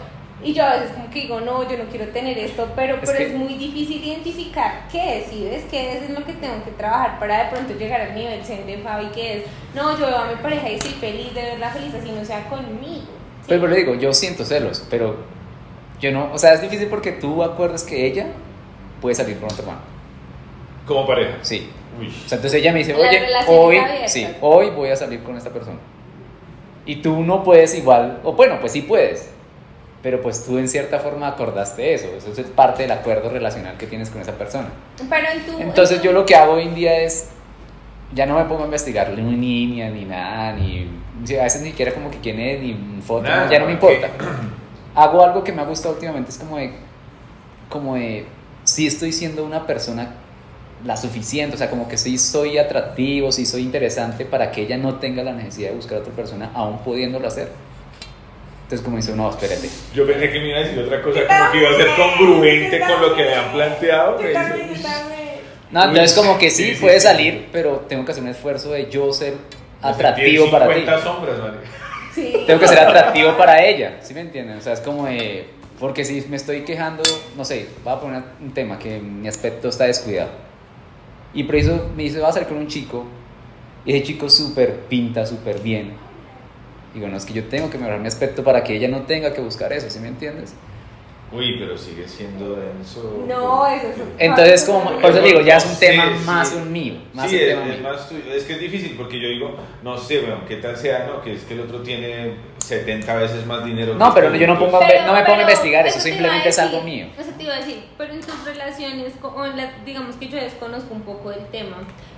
Y 0.44 0.54
yo 0.54 0.64
a 0.66 0.74
veces 0.74 0.92
como 0.94 1.08
que 1.12 1.22
digo, 1.22 1.40
no, 1.40 1.70
yo 1.70 1.78
no 1.78 1.84
quiero 1.92 2.08
tener 2.08 2.36
esto, 2.40 2.68
pero, 2.76 2.96
Es 2.96 3.02
pero 3.06 3.16
que- 3.20 3.28
es 3.28 3.34
muy 3.36 3.54
difícil 3.56 4.04
identificar 4.04 4.88
qué 4.92 5.20
es, 5.20 5.28
¿sí 5.30 5.44
ves? 5.44 5.66
¿Qué 5.70 5.98
es, 5.98 6.04
es 6.04 6.10
lo 6.10 6.26
que 6.26 6.34
tengo 6.34 6.64
que 6.66 6.72
trabajar 6.72 7.20
para 7.20 7.44
de 7.44 7.50
pronto 7.52 7.74
llegar 7.78 8.02
al 8.02 8.16
nivel 8.16 8.44
zen 8.44 8.66
de 8.66 8.80
Fabi? 8.80 9.06
¿Qué 9.14 9.38
es? 9.38 9.44
No, 9.76 9.92
yo 10.00 10.08
veo 10.08 10.18
a 10.18 10.26
mi 10.26 10.36
pareja 10.42 10.68
y 10.68 10.76
estoy 10.76 10.94
feliz 10.94 11.32
de 11.36 11.44
verla 11.44 11.70
feliz, 11.70 11.94
así 11.94 12.12
no 12.12 12.26
sea 12.26 12.44
conmigo. 12.50 13.04
¿sí? 13.42 13.48
Pero 13.50 13.68
le 13.68 13.76
digo, 13.78 13.94
yo 13.94 14.12
siento 14.16 14.44
celos, 14.44 14.84
pero 14.90 15.18
yo 16.02 16.12
no, 16.12 16.34
o 16.34 16.38
sea, 16.38 16.54
es 16.54 16.62
difícil 16.62 16.88
porque 16.88 17.12
tú 17.12 17.44
acuerdas 17.44 17.84
que 17.84 18.08
ella 18.08 18.26
puede 19.00 19.16
salir 19.16 19.38
con 19.38 19.52
otro 19.52 19.66
man. 19.66 19.78
Como 20.86 21.06
pareja. 21.06 21.38
Sí. 21.42 21.70
Uy. 22.00 22.08
O 22.08 22.28
sea, 22.28 22.38
entonces 22.38 22.60
ella 22.60 22.74
me 22.74 22.80
dice, 22.80 22.96
oye, 22.96 23.22
hoy, 23.48 23.78
sí, 24.08 24.28
hoy 24.42 24.72
voy 24.72 24.90
a 24.90 24.96
salir 24.96 25.22
con 25.22 25.38
esta 25.38 25.52
persona. 25.52 25.78
Y 26.86 26.98
tú 26.98 27.24
no 27.24 27.44
puedes 27.44 27.78
igual, 27.78 28.20
o 28.24 28.34
bueno, 28.34 28.60
pues 28.60 28.72
sí 28.72 28.82
puedes, 28.82 29.30
pero 30.02 30.20
pues 30.22 30.44
tú 30.44 30.58
en 30.58 30.68
cierta 30.68 31.00
forma 31.00 31.28
acordaste 31.28 31.94
eso, 31.94 32.08
eso 32.18 32.42
es 32.42 32.48
parte 32.48 32.82
del 32.82 32.92
acuerdo 32.92 33.30
relacional 33.30 33.78
que 33.78 33.86
tienes 33.86 34.10
con 34.10 34.22
esa 34.22 34.32
persona. 34.32 34.70
Pero 35.08 35.28
en 35.32 35.46
tu, 35.46 35.62
Entonces 35.62 35.98
en 35.98 36.04
yo 36.04 36.12
lo 36.14 36.26
que 36.26 36.34
hago 36.34 36.54
hoy 36.54 36.64
en 36.64 36.74
día 36.74 37.00
es, 37.02 37.30
ya 38.12 38.26
no 38.26 38.40
me 38.40 38.46
pongo 38.46 38.64
a 38.64 38.66
investigar 38.66 39.12
ni 39.12 39.22
niña, 39.22 39.90
ni 39.92 40.06
nada, 40.06 40.54
ni, 40.54 40.90
a 41.40 41.44
veces 41.44 41.62
ni 41.62 41.70
siquiera 41.70 41.94
como 41.94 42.10
que 42.10 42.18
quién 42.18 42.40
es, 42.40 42.60
ni 42.60 43.02
foto, 43.06 43.24
Nada, 43.24 43.48
ya 43.52 43.60
no 43.60 43.68
me 43.68 43.74
importa. 43.74 44.10
Hago 44.96 45.24
algo 45.24 45.44
que 45.44 45.52
me 45.54 45.62
ha 45.62 45.66
gustado 45.66 45.94
últimamente, 45.94 46.32
es 46.32 46.38
como 46.38 46.58
de, 46.58 46.74
como 47.70 47.96
de, 47.96 48.26
sí 48.64 48.88
estoy 48.88 49.12
siendo 49.12 49.44
una 49.46 49.66
persona 49.66 50.16
la 50.86 50.98
suficiente, 50.98 51.56
o 51.56 51.58
sea, 51.60 51.70
como 51.70 51.88
que 51.88 51.98
sí 51.98 52.18
soy 52.18 52.58
atractivo, 52.58 53.32
sí 53.32 53.46
soy 53.46 53.62
interesante 53.62 54.26
para 54.26 54.52
que 54.52 54.64
ella 54.64 54.78
no 54.78 54.96
tenga 54.96 55.24
la 55.24 55.32
necesidad 55.32 55.70
de 55.70 55.76
buscar 55.76 56.00
a 56.00 56.02
otra 56.02 56.14
persona, 56.14 56.52
aún 56.56 56.80
pudiéndolo 56.80 57.28
hacer. 57.28 57.50
Entonces 58.64 58.84
como 58.84 58.98
dice, 58.98 59.16
no, 59.16 59.30
espérate. 59.30 59.70
Yo 59.94 60.08
pensé 60.08 60.32
que 60.32 60.40
me 60.40 60.50
iba 60.50 60.58
a 60.58 60.62
decir 60.62 60.80
otra 60.80 61.02
cosa, 61.02 61.20
como 61.28 61.52
que 61.52 61.58
iba 61.60 61.70
a 61.70 61.74
ser 61.76 61.88
congruente 61.96 62.80
con 62.80 63.02
lo 63.02 63.16
que 63.16 63.24
le 63.24 63.36
han 63.36 63.52
planteado. 63.52 64.18
Yo 64.18 64.28
me 64.28 64.34
también, 64.34 64.70
dice, 64.70 64.82
yo 64.82 64.90
también. 64.90 65.22
No, 65.72 65.84
entonces 65.84 66.14
como 66.14 66.38
que 66.38 66.50
sí, 66.50 66.64
sí, 66.66 66.76
sí, 66.76 66.82
puede 66.82 67.00
sí. 67.00 67.08
salir, 67.08 67.50
pero 67.52 67.86
tengo 67.88 68.04
que 68.06 68.12
hacer 68.12 68.24
un 68.24 68.30
esfuerzo 68.30 68.72
de 68.72 68.90
yo 68.90 69.12
ser 69.14 69.34
"Me 69.84 69.90
atractivo 69.90 70.50
para 70.50 70.68
ti. 70.68 70.80
50 70.82 71.04
sombras, 71.04 71.38
María. 71.40 71.60
Sí. 72.14 72.44
tengo 72.46 72.60
que 72.60 72.68
ser 72.68 72.80
atractivo 72.80 73.38
para 73.38 73.64
ella, 73.64 74.00
¿sí 74.02 74.14
me 74.14 74.22
entienden? 74.22 74.58
O 74.58 74.62
sea, 74.62 74.74
es 74.74 74.82
como 74.82 75.06
de, 75.06 75.48
porque 75.80 76.04
si 76.04 76.26
me 76.30 76.36
estoy 76.36 76.62
quejando, 76.62 77.04
no 77.38 77.46
sé, 77.46 77.68
voy 77.84 77.94
a 77.94 78.00
poner 78.00 78.24
un 78.42 78.54
tema 78.54 78.78
que 78.78 79.00
mi 79.00 79.28
aspecto 79.28 79.70
está 79.70 79.86
descuidado. 79.86 80.30
Y 81.34 81.44
por 81.44 81.56
eso 81.56 81.90
me 81.96 82.04
dice, 82.04 82.20
va 82.20 82.30
a 82.30 82.34
salir 82.34 82.48
con 82.48 82.58
un 82.58 82.68
chico, 82.68 83.06
y 83.86 83.94
ese 83.94 84.04
chico 84.04 84.30
súper 84.30 84.82
pinta, 84.90 85.26
súper 85.26 85.60
bien. 85.60 85.94
Y 86.94 87.00
bueno, 87.00 87.16
es 87.16 87.26
que 87.26 87.34
yo 87.34 87.46
tengo 87.46 87.70
que 87.70 87.78
mejorar 87.78 88.00
mi 88.00 88.08
aspecto 88.08 88.44
para 88.44 88.64
que 88.64 88.76
ella 88.76 88.90
no 88.90 89.04
tenga 89.04 89.34
que 89.34 89.42
buscar 89.42 89.72
eso, 89.72 89.90
¿sí 89.90 90.00
me 90.00 90.10
entiendes? 90.10 90.54
Uy, 91.34 91.56
pero 91.60 91.78
sigue 91.78 92.06
siendo 92.08 92.56
denso. 92.58 93.24
No, 93.26 93.66
eso 93.68 93.88
es. 93.88 93.94
Entonces, 94.18 94.66
como, 94.66 95.00
por 95.00 95.12
eso 95.12 95.22
digo, 95.22 95.40
ya 95.42 95.58
es 95.58 95.66
un 95.66 95.76
Sí, 95.76 95.80
tema 95.86 96.06
sí. 96.18 96.26
más 96.26 96.52
un 96.54 96.72
mío, 96.74 96.96
más 97.14 97.30
sí, 97.30 97.36
un 97.38 97.42
es, 97.42 97.48
tema 97.48 97.62
es 97.68 97.80
mío. 97.80 97.90
más 97.90 98.10
tuyo. 98.10 98.34
Es 98.34 98.44
que 98.44 98.54
es 98.54 98.60
difícil 98.60 98.96
porque 98.98 99.18
yo 99.20 99.30
digo, 99.30 99.56
no 99.82 99.98
sé, 99.98 100.20
bueno, 100.20 100.42
qué 100.46 100.58
tal 100.58 100.76
sea, 100.76 101.06
¿no? 101.08 101.22
Que 101.22 101.34
es 101.34 101.44
que 101.44 101.54
el 101.54 101.62
otro 101.62 101.82
tiene 101.84 102.34
70 102.58 103.16
veces 103.16 103.46
más 103.46 103.64
dinero. 103.64 103.96
No, 103.96 104.14
que 104.14 104.20
pero 104.22 104.36
yo 104.36 104.46
no 104.46 104.60
pongo 104.60 104.76
a- 104.78 104.88
Pero- 104.88 105.06
no 105.08 105.14
me 105.14 105.24
pongo 105.24 105.38
a 105.38 105.42
investigar, 105.44 105.88
eso 105.88 106.00
simplemente 106.02 106.50
es 106.50 106.60
algo 106.60 106.78
decir, 106.82 106.92
mío. 106.94 107.08
Eso 107.18 107.30
te 107.38 107.44
iba 107.44 107.54
a 107.54 107.58
decir, 107.60 107.84
pero 107.98 108.14
en 108.14 108.20
tus 108.20 108.44
relaciones, 108.46 109.14
co- 109.22 109.30
o 109.30 109.46
en 109.46 109.56
la- 109.56 109.72
digamos 109.86 110.18
que 110.18 110.28
yo 110.28 110.36
desconozco 110.38 110.94
un 110.94 111.02
poco 111.04 111.30
del 111.30 111.46
tema, 111.48 111.78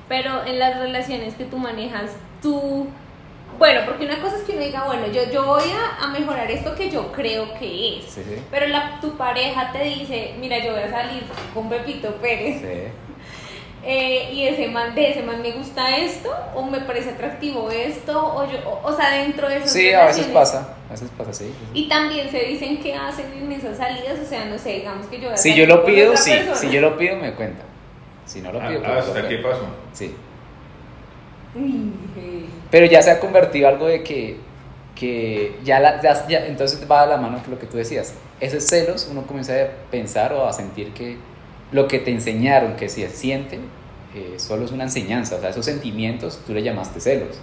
pero 0.10 0.43
en 0.45 0.58
las 0.58 0.80
relaciones 0.80 1.36
que 1.36 1.45
tú 1.45 1.58
manejas, 1.60 2.12
tú, 2.41 2.88
bueno, 3.59 3.81
porque 3.85 4.05
una 4.05 4.19
cosa 4.21 4.37
es 4.37 4.43
que 4.43 4.53
uno 4.53 4.61
diga, 4.61 4.83
bueno, 4.85 5.07
yo, 5.07 5.21
yo 5.31 5.45
voy 5.45 5.63
a, 5.71 6.03
a 6.03 6.07
mejorar 6.07 6.49
esto 6.51 6.75
que 6.75 6.89
yo 6.89 7.11
creo 7.11 7.53
que 7.59 7.99
es, 7.99 8.05
Sí, 8.05 8.21
sí. 8.23 8.41
pero 8.51 8.67
la, 8.67 8.99
tu 9.01 9.15
pareja 9.17 9.71
te 9.71 9.83
dice, 9.83 10.33
mira, 10.39 10.57
yo 10.59 10.73
voy 10.73 10.81
a 10.83 10.89
salir 10.89 11.23
con 11.53 11.69
Pepito 11.69 12.15
Pérez, 12.15 12.61
Sí. 12.61 12.67
eh, 13.85 14.29
y 14.33 14.47
ese 14.47 14.67
man, 14.69 14.95
de 14.95 15.11
ese 15.11 15.21
man 15.23 15.41
me 15.41 15.51
gusta 15.51 15.97
esto, 15.97 16.33
o 16.55 16.63
me 16.63 16.79
parece 16.81 17.11
atractivo 17.11 17.69
esto, 17.69 18.17
o 18.35 18.49
yo, 18.49 18.57
o, 18.69 18.87
o 18.87 18.95
sea, 18.95 19.09
dentro 19.11 19.47
de 19.49 19.57
esas 19.57 19.71
Sí, 19.73 19.91
a 19.91 20.05
veces 20.05 20.27
pasa, 20.27 20.75
a 20.89 20.91
veces 20.93 21.09
pasa, 21.17 21.33
sí. 21.33 21.53
y 21.73 21.87
también 21.89 22.29
se 22.31 22.39
dicen 22.45 22.79
qué 22.81 22.95
hacen 22.95 23.25
en 23.33 23.51
esas 23.51 23.77
salidas, 23.77 24.19
o 24.23 24.25
sea, 24.25 24.45
no 24.45 24.57
sé, 24.57 24.73
digamos 24.75 25.07
que 25.07 25.17
yo 25.17 25.25
voy 25.25 25.33
a 25.33 25.37
Si 25.37 25.49
salir 25.49 25.67
yo 25.67 25.75
lo 25.75 25.83
con 25.83 25.93
pido, 25.93 26.15
sí. 26.17 26.31
persona. 26.31 26.55
Si 26.55 26.69
yo 26.69 26.81
lo 26.81 26.97
pido, 26.97 27.15
me 27.17 27.33
cuenta. 27.33 27.63
Si 28.25 28.39
no 28.41 28.53
lo 28.53 28.61
Ah, 28.61 28.67
pido, 28.69 28.81
ah, 28.85 28.89
pues, 28.93 29.07
¿Hasta 29.07 29.21
cuento. 29.27 29.49
pasó? 29.49 29.65
Sí. 29.91 30.15
Pero 32.71 32.85
ya 32.87 33.01
se 33.01 33.11
ha 33.11 33.19
convertido 33.19 33.67
algo 33.67 33.85
de 33.87 34.03
que, 34.03 34.37
que 34.95 35.55
ya, 35.63 35.79
la, 35.79 36.01
ya, 36.01 36.27
ya- 36.27 36.45
entonces 36.47 36.85
va 36.89 37.03
a 37.03 37.05
la 37.05 37.17
mano 37.17 37.39
con 37.43 37.51
lo 37.51 37.59
que 37.59 37.67
tú 37.67 37.77
decías. 37.77 38.13
Esos 38.39 38.63
celos, 38.63 39.07
uno 39.11 39.23
comienza 39.27 39.53
a 39.53 39.67
pensar 39.91 40.33
o 40.33 40.47
a 40.47 40.53
sentir 40.53 40.91
que 40.93 41.17
lo 41.71 41.87
que 41.87 41.99
te 41.99 42.11
enseñaron 42.11 42.75
que 42.75 42.89
se 42.89 43.07
siente 43.09 43.59
eh, 44.15 44.35
solo 44.37 44.65
es 44.65 44.71
una 44.71 44.83
enseñanza. 44.83 45.35
O 45.35 45.39
sea, 45.39 45.49
esos 45.49 45.65
sentimientos 45.65 46.39
tú 46.45 46.53
le 46.53 46.63
llamaste 46.63 46.99
celos. 46.99 47.37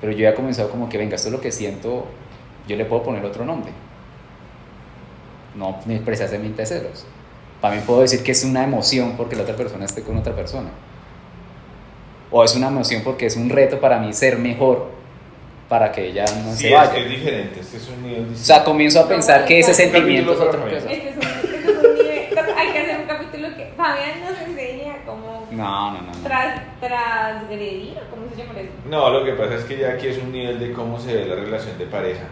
Pero 0.00 0.12
yo 0.12 0.20
ya 0.20 0.30
he 0.30 0.34
comenzado 0.34 0.70
como 0.70 0.88
que, 0.88 0.98
venga, 0.98 1.16
esto 1.16 1.28
es 1.28 1.32
lo 1.32 1.40
que 1.40 1.50
siento, 1.50 2.06
yo 2.68 2.76
le 2.76 2.84
puedo 2.84 3.02
poner 3.02 3.24
otro 3.24 3.44
nombre. 3.44 3.72
No 5.56 5.80
precisamente 6.04 6.64
celos. 6.66 7.04
Mí 7.62 7.78
puedo 7.84 8.02
decir 8.02 8.22
que 8.22 8.30
es 8.32 8.44
una 8.44 8.62
emoción 8.62 9.14
porque 9.16 9.34
la 9.34 9.42
otra 9.42 9.56
persona 9.56 9.84
esté 9.84 10.02
con 10.02 10.16
otra 10.16 10.34
persona. 10.36 10.68
O 12.30 12.44
es 12.44 12.54
una 12.56 12.68
emoción 12.68 13.02
porque 13.04 13.26
es 13.26 13.36
un 13.36 13.48
reto 13.50 13.80
para 13.80 13.98
mí 13.98 14.12
ser 14.12 14.38
mejor 14.38 14.88
para 15.68 15.92
que 15.92 16.06
ella 16.08 16.24
no 16.44 16.52
Sí, 16.52 16.58
se 16.62 16.68
es 16.68 16.74
vaya. 16.74 16.92
que 16.92 17.00
es 17.04 17.10
diferente. 17.10 17.60
Este 17.60 17.76
es 17.76 17.88
un 17.88 18.02
nivel 18.02 18.20
O 18.20 18.24
distinto. 18.28 18.44
sea, 18.44 18.64
comienzo 18.64 19.00
a 19.00 19.02
No, 19.02 19.08
pensar 19.08 19.44
que 19.44 19.58
ese 19.60 19.74
sentimiento 19.74 20.32
es 20.32 20.40
otra 20.40 20.60
cosa. 20.60 20.76
Este 20.76 21.08
es 21.10 21.16
un, 21.16 21.22
este 21.22 21.56
es 21.56 21.76
un 21.76 21.94
nivel, 21.94 22.38
hay 22.56 22.72
que 22.72 22.78
hacer 22.78 23.00
un 23.00 23.06
capítulo 23.06 23.48
que 23.56 23.72
Fabián 23.76 24.20
nos 24.20 24.40
enseña 24.48 24.96
cómo 25.04 25.46
No, 25.50 25.90
no, 25.92 26.00
no. 26.02 26.06
no. 26.12 26.22
tras, 26.22 26.60
transgredir, 26.80 27.96
o 27.98 28.10
cómo 28.10 28.26
se 28.30 28.36
llama 28.42 28.60
eso. 28.60 28.70
No, 28.88 29.10
lo 29.10 29.24
que 29.24 29.32
pasa 29.32 29.54
es 29.56 29.64
que 29.64 29.76
ya 29.78 29.90
aquí 29.92 30.06
es 30.08 30.18
un 30.18 30.32
nivel 30.32 30.58
de 30.58 30.72
cómo 30.72 30.98
se 30.98 31.14
ve 31.14 31.26
la 31.26 31.34
relación 31.36 31.76
de 31.78 31.86
pareja. 31.86 32.24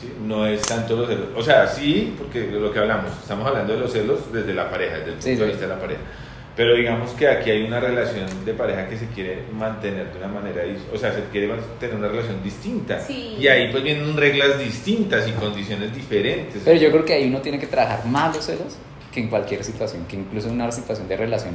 ¿sí? 0.00 0.12
No 0.24 0.46
es 0.46 0.62
tanto 0.62 0.96
los 0.96 1.08
celos. 1.08 1.28
O 1.36 1.42
sea, 1.42 1.66
sí, 1.66 2.14
porque 2.18 2.40
de 2.40 2.58
lo 2.60 2.72
que 2.72 2.78
hablamos, 2.78 3.10
estamos 3.20 3.46
hablando 3.46 3.72
de 3.74 3.80
los 3.80 3.92
celos 3.92 4.32
desde 4.32 4.54
la 4.54 4.68
pareja, 4.70 4.98
desde 4.98 5.10
el 5.10 5.14
punto 5.14 5.24
Sí, 5.24 5.30
de 5.34 5.36
sí. 5.38 5.44
vista 5.44 5.62
de 5.66 5.74
la 5.74 5.80
pareja. 5.80 6.00
Pero 6.56 6.74
digamos 6.76 7.10
que 7.12 7.26
aquí 7.28 7.50
hay 7.50 7.64
una 7.64 7.80
relación 7.80 8.26
de 8.44 8.54
pareja 8.54 8.88
que 8.88 8.96
se 8.96 9.06
quiere 9.08 9.42
mantener 9.52 10.12
de 10.12 10.18
una 10.18 10.28
manera, 10.28 10.62
o 10.92 10.96
sea, 10.96 11.12
se 11.12 11.24
quiere 11.32 11.50
tener 11.80 11.96
una 11.96 12.06
relación 12.08 12.42
distinta. 12.44 13.00
Sí. 13.00 13.36
Y 13.40 13.48
ahí 13.48 13.72
pues 13.72 13.82
vienen 13.82 14.16
reglas 14.16 14.58
distintas 14.58 15.26
y 15.26 15.32
condiciones 15.32 15.92
diferentes. 15.92 16.62
Pero 16.64 16.78
yo 16.80 16.90
creo 16.92 17.04
que 17.04 17.14
ahí 17.14 17.26
uno 17.28 17.40
tiene 17.40 17.58
que 17.58 17.66
trabajar 17.66 18.06
más 18.06 18.36
los 18.36 18.44
celos 18.46 18.76
que 19.12 19.20
en 19.20 19.28
cualquier 19.28 19.64
situación, 19.64 20.04
que 20.06 20.14
incluso 20.16 20.46
en 20.48 20.54
una 20.54 20.70
situación 20.70 21.08
de 21.08 21.16
relación, 21.16 21.54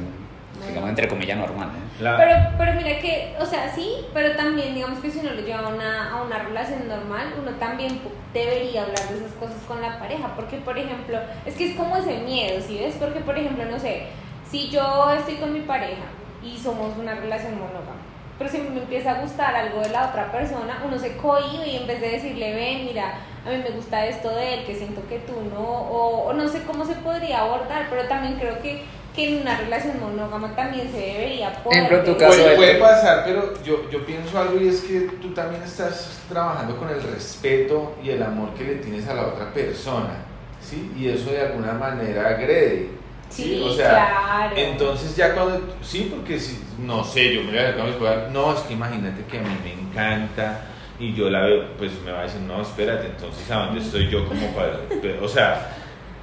digamos, 0.68 0.90
entre 0.90 1.08
comillas, 1.08 1.38
normal. 1.38 1.68
¿no? 1.98 2.04
La- 2.04 2.16
Pero, 2.18 2.34
pero 2.58 2.72
mira 2.74 2.98
que, 3.00 3.34
o 3.40 3.46
sea, 3.46 3.74
sí, 3.74 3.90
pero 4.12 4.36
también 4.36 4.74
digamos 4.74 4.98
que 5.00 5.10
si 5.10 5.20
uno 5.20 5.32
lo 5.32 5.40
lleva 5.40 5.60
a 5.60 5.68
una, 5.68 6.10
a 6.10 6.22
una 6.22 6.38
relación 6.40 6.86
normal, 6.88 7.32
uno 7.40 7.52
también 7.52 8.00
debería 8.34 8.82
hablar 8.82 9.08
de 9.08 9.16
esas 9.18 9.32
cosas 9.32 9.56
con 9.66 9.80
la 9.80 9.98
pareja, 9.98 10.34
porque 10.36 10.58
por 10.58 10.76
ejemplo, 10.78 11.18
es 11.46 11.54
que 11.54 11.70
es 11.70 11.74
como 11.76 11.96
ese 11.96 12.18
miedo, 12.18 12.60
¿sí 12.66 12.78
ves? 12.78 12.96
Porque 13.00 13.20
por 13.20 13.38
ejemplo, 13.38 13.64
no 13.70 13.78
sé, 13.78 14.04
si 14.50 14.68
yo 14.70 15.10
estoy 15.18 15.36
con 15.36 15.52
mi 15.52 15.60
pareja 15.60 16.02
y 16.42 16.58
somos 16.58 16.96
una 16.98 17.14
relación 17.14 17.54
monógama, 17.54 18.00
pero 18.38 18.50
si 18.50 18.58
me 18.58 18.80
empieza 18.80 19.12
a 19.12 19.20
gustar 19.20 19.54
algo 19.54 19.80
de 19.80 19.90
la 19.90 20.08
otra 20.08 20.32
persona, 20.32 20.82
uno 20.86 20.98
se 20.98 21.16
cohíbe 21.18 21.68
y 21.68 21.76
en 21.76 21.86
vez 21.86 22.00
de 22.00 22.10
decirle, 22.10 22.54
ven, 22.54 22.86
mira, 22.86 23.18
a 23.46 23.50
mí 23.50 23.58
me 23.58 23.70
gusta 23.70 24.06
esto 24.06 24.34
de 24.34 24.54
él, 24.54 24.64
que 24.64 24.74
siento 24.74 25.02
que 25.08 25.18
tú 25.18 25.32
no, 25.52 25.60
o, 25.60 26.28
o 26.28 26.32
no 26.32 26.48
sé 26.48 26.62
cómo 26.62 26.84
se 26.86 26.94
podría 26.94 27.40
abordar, 27.40 27.86
pero 27.90 28.08
también 28.08 28.38
creo 28.38 28.60
que, 28.62 28.82
que 29.14 29.28
en 29.28 29.42
una 29.42 29.58
relación 29.58 30.00
monógama 30.00 30.56
también 30.56 30.90
se 30.90 30.98
debería 30.98 31.52
poder... 31.62 31.84
Ejemplo, 31.92 32.16
Puede, 32.16 32.56
puede 32.56 32.74
pasar, 32.76 33.24
pero 33.26 33.62
yo, 33.62 33.90
yo 33.90 34.06
pienso 34.06 34.38
algo 34.38 34.58
y 34.58 34.68
es 34.68 34.80
que 34.80 35.00
tú 35.20 35.34
también 35.34 35.62
estás 35.62 36.22
trabajando 36.30 36.78
con 36.78 36.88
el 36.88 37.02
respeto 37.02 37.92
y 38.02 38.08
el 38.08 38.22
amor 38.22 38.54
que 38.54 38.64
le 38.64 38.74
tienes 38.76 39.06
a 39.06 39.14
la 39.14 39.26
otra 39.26 39.52
persona, 39.52 40.14
¿sí? 40.62 40.90
Y 40.96 41.08
eso 41.08 41.30
de 41.30 41.42
alguna 41.42 41.74
manera 41.74 42.28
agrede. 42.30 42.99
Sí, 43.30 43.62
O 43.64 43.72
sea, 43.72 43.88
claro. 43.90 44.56
entonces 44.56 45.16
ya 45.16 45.34
cuando, 45.34 45.74
sí, 45.82 46.12
porque 46.14 46.38
si, 46.38 46.62
no 46.78 47.02
sé, 47.04 47.32
yo 47.34 47.42
me 47.42 47.50
voy 47.52 47.58
a 47.58 47.62
acercar 47.62 47.80
a 47.80 47.84
mi 47.84 47.90
esposa, 47.90 48.28
no, 48.32 48.52
es 48.52 48.60
que 48.60 48.72
imagínate 48.74 49.24
que 49.24 49.38
a 49.38 49.40
mí 49.42 49.48
me 49.64 49.72
encanta 49.72 50.60
y 50.98 51.14
yo 51.14 51.30
la 51.30 51.42
veo, 51.46 51.64
pues 51.78 51.92
me 52.04 52.10
va 52.12 52.20
a 52.20 52.22
decir, 52.24 52.40
no, 52.42 52.60
espérate, 52.60 53.06
entonces 53.06 53.50
¿a 53.50 53.66
dónde 53.66 53.80
estoy 53.80 54.08
yo 54.10 54.26
como 54.28 54.46
padre? 54.48 54.78
Pero, 55.00 55.24
o 55.24 55.28
sea, 55.28 55.74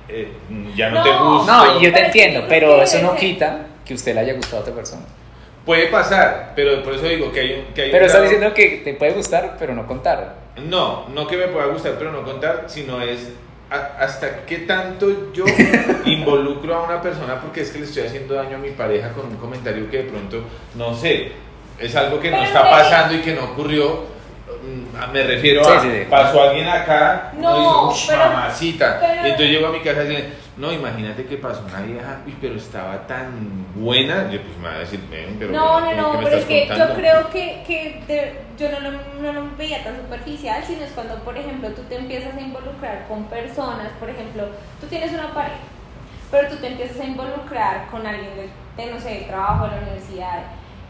eh, 0.09 0.31
ya 0.75 0.89
no, 0.89 1.01
te 1.01 1.09
gusta. 1.11 1.51
No, 1.57 1.81
yo 1.81 1.91
te 1.93 2.05
entiendo, 2.05 2.45
pero 2.47 2.81
eso 2.83 3.01
no 3.01 3.15
quita 3.15 3.67
que 3.85 3.93
usted 3.93 4.13
le 4.13 4.19
haya 4.21 4.33
gustado 4.33 4.57
a 4.57 4.61
otra 4.61 4.73
persona. 4.75 5.03
Puede 5.65 5.87
pasar, 5.87 6.53
pero 6.55 6.83
por 6.83 6.93
eso 6.93 7.05
digo 7.07 7.31
que 7.31 7.39
hay 7.41 7.53
un... 7.53 7.73
Que 7.73 7.81
hay 7.83 7.87
un 7.87 7.91
Pero 7.93 8.05
estás 8.05 8.21
grado- 8.21 8.31
diciendo 8.33 8.53
que 8.53 8.81
te 8.83 8.93
puede 8.93 9.13
gustar, 9.13 9.55
pero 9.59 9.73
no 9.73 9.85
contar. 9.87 10.35
No, 10.57 11.07
no 11.09 11.25
que 11.27 11.35
me 11.37 11.47
pueda 11.47 11.65
gustar, 11.67 11.93
pero 11.97 12.11
no 12.11 12.23
contar, 12.23 12.65
sino 12.67 13.01
es 13.01 13.31
hasta 13.69 14.45
qué 14.45 14.59
tanto 14.59 15.31
yo 15.33 15.43
involucro 16.05 16.75
a 16.75 16.83
una 16.83 17.01
persona 17.01 17.39
porque 17.41 17.61
es 17.61 17.71
que 17.71 17.79
le 17.79 17.85
estoy 17.85 18.03
haciendo 18.03 18.33
daño 18.35 18.55
a 18.55 18.59
mi 18.59 18.69
pareja 18.71 19.11
con 19.11 19.25
un 19.27 19.35
comentario 19.37 19.89
que 19.89 19.97
de 19.97 20.03
pronto, 20.03 20.43
no 20.75 20.93
sé, 20.95 21.31
es 21.77 21.95
algo 21.95 22.19
que 22.19 22.31
no 22.31 22.41
está 22.43 22.61
pasando 22.69 23.13
y 23.15 23.19
que 23.21 23.33
no 23.33 23.43
ocurrió. 23.43 24.15
Mm, 24.63 25.11
Me 25.13 25.23
refiero 25.23 25.63
Sí, 25.63 25.71
a, 25.71 25.81
sí, 25.81 25.87
sí. 25.91 26.05
pasó 26.09 26.41
alguien 26.43 26.67
acá, 26.67 27.31
No, 27.37 27.49
uno 27.83 27.91
dice, 27.91 28.03
"Ush, 28.05 28.07
pero- 28.17 28.29
mamacita. 28.29 28.97
pero- 28.99 29.13
y 29.15 29.31
entonces 29.31 29.49
llego 29.49 29.67
a 29.67 29.71
mi 29.71 29.79
casa 29.81 30.03
y 30.03 30.07
le 30.07 30.25
no, 30.57 30.71
imagínate 30.71 31.25
que 31.25 31.37
pasó 31.37 31.63
una 31.65 31.81
vieja, 31.81 32.21
uy, 32.25 32.35
pero 32.41 32.55
estaba 32.55 33.05
tan 33.05 33.65
buena. 33.75 34.29
Yo, 34.31 34.41
pues 34.41 34.57
me 34.57 34.67
va 34.67 34.75
a 34.75 34.79
decir, 34.79 34.99
ven, 35.09 35.35
pero. 35.37 35.53
no, 35.53 35.79
no, 35.79 35.85
¿cómo 35.85 36.13
no, 36.13 36.19
pero 36.23 36.37
es 36.37 36.45
que 36.45 36.61
yo 36.61 36.67
contando?". 36.69 36.95
creo 36.95 37.29
que, 37.29 37.63
que 37.67 38.03
de- 38.07 38.41
yo 38.57 38.71
no 38.71 38.79
lo, 38.79 38.91
no 39.21 39.33
lo 39.33 39.55
veía 39.55 39.83
tan 39.83 39.95
superficial, 39.97 40.63
sino 40.65 40.83
es 40.83 40.91
cuando, 40.91 41.15
por 41.23 41.37
ejemplo, 41.37 41.69
tú 41.69 41.83
te 41.83 41.95
empiezas 41.97 42.35
a 42.35 42.41
involucrar 42.41 43.05
con 43.07 43.25
personas, 43.25 43.89
por 43.99 44.09
ejemplo, 44.09 44.45
tú 44.81 44.87
tienes 44.87 45.13
una 45.13 45.31
pareja, 45.33 45.59
pero 46.31 46.47
tú 46.49 46.55
te 46.57 46.67
empiezas 46.67 46.99
a 46.99 47.05
involucrar 47.05 47.87
con 47.91 48.05
alguien 48.07 48.31
de, 48.35 48.83
de, 48.83 48.91
no 48.91 48.99
sé, 48.99 49.09
de 49.09 49.21
trabajo, 49.21 49.65
de 49.65 49.71
la 49.75 49.81
universidad, 49.83 50.43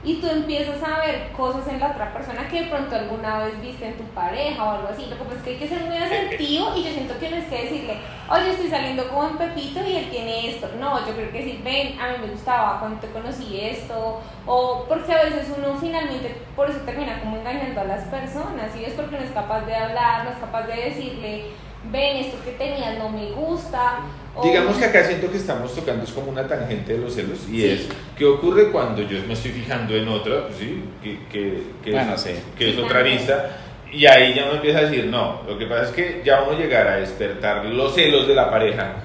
y 0.07 0.21
tú 0.21 0.27
empiezas 0.29 0.81
a 0.81 1.05
ver 1.05 1.33
cosas 1.35 1.67
en 1.67 1.81
la 1.81 1.91
otra 1.91 2.13
persona 2.13 2.47
que 2.47 2.61
de 2.61 2.69
pronto 2.69 2.95
alguna 2.95 3.39
vez 3.39 3.59
viste 3.59 3.87
en 3.87 3.97
tu 3.97 4.05
pareja 4.05 4.63
o 4.63 4.71
algo 4.71 4.87
así. 4.87 5.05
Lo 5.07 5.17
que 5.17 5.23
pasa 5.25 5.35
es 5.35 5.43
que 5.43 5.49
hay 5.49 5.57
que 5.57 5.67
ser 5.67 5.81
muy 5.81 5.97
asertivo 5.97 6.73
y 6.77 6.83
yo 6.85 6.91
siento 6.91 7.19
que 7.19 7.29
no 7.29 7.35
es 7.35 7.45
que 7.47 7.63
decirle, 7.63 7.97
oye, 8.29 8.51
estoy 8.51 8.69
saliendo 8.69 9.05
con 9.09 9.37
Pepito 9.37 9.85
y 9.85 9.97
él 9.97 10.09
tiene 10.09 10.51
esto. 10.51 10.69
No, 10.79 11.05
yo 11.05 11.13
creo 11.13 11.29
que 11.29 11.39
decir, 11.39 11.61
ven, 11.61 11.99
a 11.99 12.13
mí 12.13 12.19
me 12.21 12.31
gustaba 12.31 12.79
cuando 12.79 13.01
te 13.01 13.09
conocí 13.09 13.59
esto. 13.59 14.21
O 14.45 14.85
porque 14.87 15.11
a 15.11 15.23
veces 15.25 15.53
uno 15.57 15.77
finalmente 15.77 16.41
por 16.55 16.69
eso 16.69 16.79
termina 16.85 17.19
como 17.19 17.35
engañando 17.35 17.81
a 17.81 17.83
las 17.83 18.05
personas. 18.05 18.73
Y 18.77 18.85
es 18.85 18.93
porque 18.93 19.17
no 19.17 19.25
es 19.25 19.31
capaz 19.31 19.65
de 19.65 19.75
hablar, 19.75 20.23
no 20.23 20.29
es 20.29 20.37
capaz 20.37 20.67
de 20.67 20.83
decirle, 20.85 21.51
ven, 21.91 22.17
esto 22.17 22.37
que 22.43 22.51
tenías 22.51 22.97
no 22.97 23.09
me 23.09 23.31
gusta. 23.31 23.99
o- 24.35 24.43
Digamos 24.43 24.77
que 24.77 24.85
acá 24.85 25.03
siento 25.03 25.31
que 25.31 25.37
estamos 25.37 25.73
tocando 25.73 26.03
es 26.03 26.11
como 26.11 26.29
una 26.31 26.47
tangente 26.47 26.93
de 26.93 26.99
los 26.99 27.13
celos 27.15 27.39
y 27.49 27.61
Sí. 27.61 27.69
es 27.71 27.87
¿qué 28.17 28.25
ocurre 28.25 28.71
cuando 28.71 29.01
yo 29.01 29.19
me 29.27 29.33
estoy 29.33 29.51
fijando 29.51 29.95
en 29.95 30.07
otra, 30.07 30.43
pues 30.47 30.57
sí, 30.57 30.83
que, 31.01 31.19
que, 31.31 31.63
que 31.83 31.91
Bueno, 31.91 32.13
es, 32.13 32.21
sí. 32.21 32.31
que 32.57 32.69
es 32.69 32.75
Sí, 32.75 32.81
otra 32.81 32.95
también. 32.99 33.17
vista 33.17 33.57
y 33.91 34.05
ahí 34.05 34.33
ya 34.35 34.45
uno 34.45 34.55
empieza 34.55 34.79
a 34.79 34.81
decir 34.83 35.05
no, 35.07 35.41
lo 35.47 35.57
que 35.57 35.65
pasa 35.65 35.83
es 35.85 35.89
que 35.91 36.21
ya 36.25 36.43
uno 36.43 36.57
llegará 36.57 36.93
a 36.93 36.97
despertar 36.97 37.65
los 37.65 37.95
celos 37.95 38.27
de 38.27 38.35
la 38.35 38.49
pareja, 38.51 38.95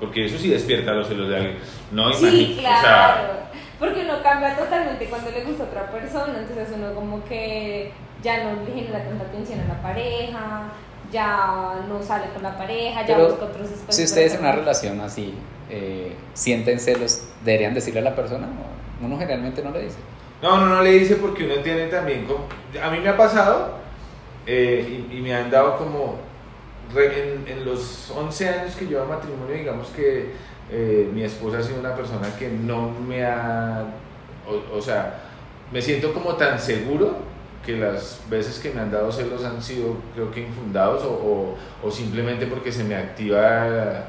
porque 0.00 0.24
eso 0.26 0.38
sí 0.38 0.48
despierta 0.48 0.92
los 0.92 1.08
celos 1.08 1.28
de 1.28 1.36
alguien, 1.36 1.58
no 1.90 2.12
Sí, 2.12 2.24
imagínate, 2.26 2.60
claro. 2.60 2.78
o 2.78 2.80
sea, 2.82 3.38
Porque 3.78 4.02
uno 4.02 4.22
cambia 4.22 4.56
totalmente 4.56 5.06
cuando 5.06 5.30
le 5.32 5.42
gusta 5.44 5.64
a 5.64 5.66
otra 5.66 5.90
persona, 5.90 6.38
entonces 6.38 6.68
uno 6.76 6.94
como 6.94 7.24
que 7.24 7.90
ya 8.22 8.44
no 8.44 8.64
le 8.64 8.72
genera 8.72 9.02
tanta 9.04 9.24
atención 9.24 9.58
a 9.60 9.74
la 9.74 9.82
pareja, 9.82 10.72
ya 11.12 11.84
no 11.88 12.02
sale 12.02 12.26
con 12.32 12.42
la 12.42 12.56
pareja, 12.56 13.02
ya 13.06 13.16
Pero 13.16 13.28
busca 13.30 13.44
otros 13.46 13.66
espacios. 13.70 13.96
Si 13.96 14.04
ustedes 14.04 14.34
en 14.34 14.40
una 14.40 14.52
relación 14.52 15.00
así 15.00 15.34
eh, 15.70 16.16
sienten 16.34 16.80
celos, 16.80 17.24
¿deberían 17.44 17.74
decirle 17.74 18.00
a 18.00 18.04
la 18.04 18.16
persona? 18.16 18.46
o 18.46 19.04
Uno 19.04 19.18
generalmente 19.18 19.62
no 19.62 19.70
le 19.70 19.82
dice. 19.84 19.96
No, 20.42 20.56
no, 20.58 20.66
no 20.66 20.82
le 20.82 20.90
dice 20.90 21.16
porque 21.16 21.44
uno 21.44 21.54
entiende 21.54 21.86
también. 21.88 22.24
como- 22.26 22.46
a 22.82 22.90
mí 22.90 22.98
me 23.00 23.08
ha 23.08 23.16
pasado 23.16 23.74
eh, 24.46 25.06
y, 25.10 25.18
y 25.18 25.20
me 25.20 25.34
han 25.34 25.50
dado 25.50 25.76
como. 25.76 26.16
en, 26.96 27.46
en 27.46 27.64
los 27.64 28.10
11 28.10 28.48
años 28.48 28.74
que 28.76 28.86
llevo 28.86 29.06
matrimonio, 29.06 29.54
digamos 29.54 29.88
que 29.88 30.32
eh, 30.70 31.08
mi 31.12 31.22
esposa 31.22 31.58
ha 31.58 31.62
sido 31.62 31.80
una 31.80 31.94
persona 31.94 32.28
que 32.38 32.48
no 32.48 32.90
me 32.90 33.24
ha. 33.24 33.84
O, 34.46 34.78
o 34.78 34.82
sea, 34.82 35.20
me 35.70 35.80
siento 35.80 36.12
como 36.12 36.34
tan 36.34 36.58
seguro 36.58 37.16
que 37.64 37.76
las 37.76 38.20
veces 38.28 38.58
que 38.58 38.70
me 38.70 38.80
han 38.80 38.90
dado 38.90 39.12
celos 39.12 39.44
han 39.44 39.62
sido, 39.62 39.96
creo 40.14 40.30
que 40.32 40.40
infundados 40.40 41.04
o, 41.04 41.10
o- 41.12 41.56
o 41.86 41.90
simplemente 41.90 42.46
porque 42.46 42.72
se 42.72 42.82
me 42.84 42.94
activa 42.96 44.04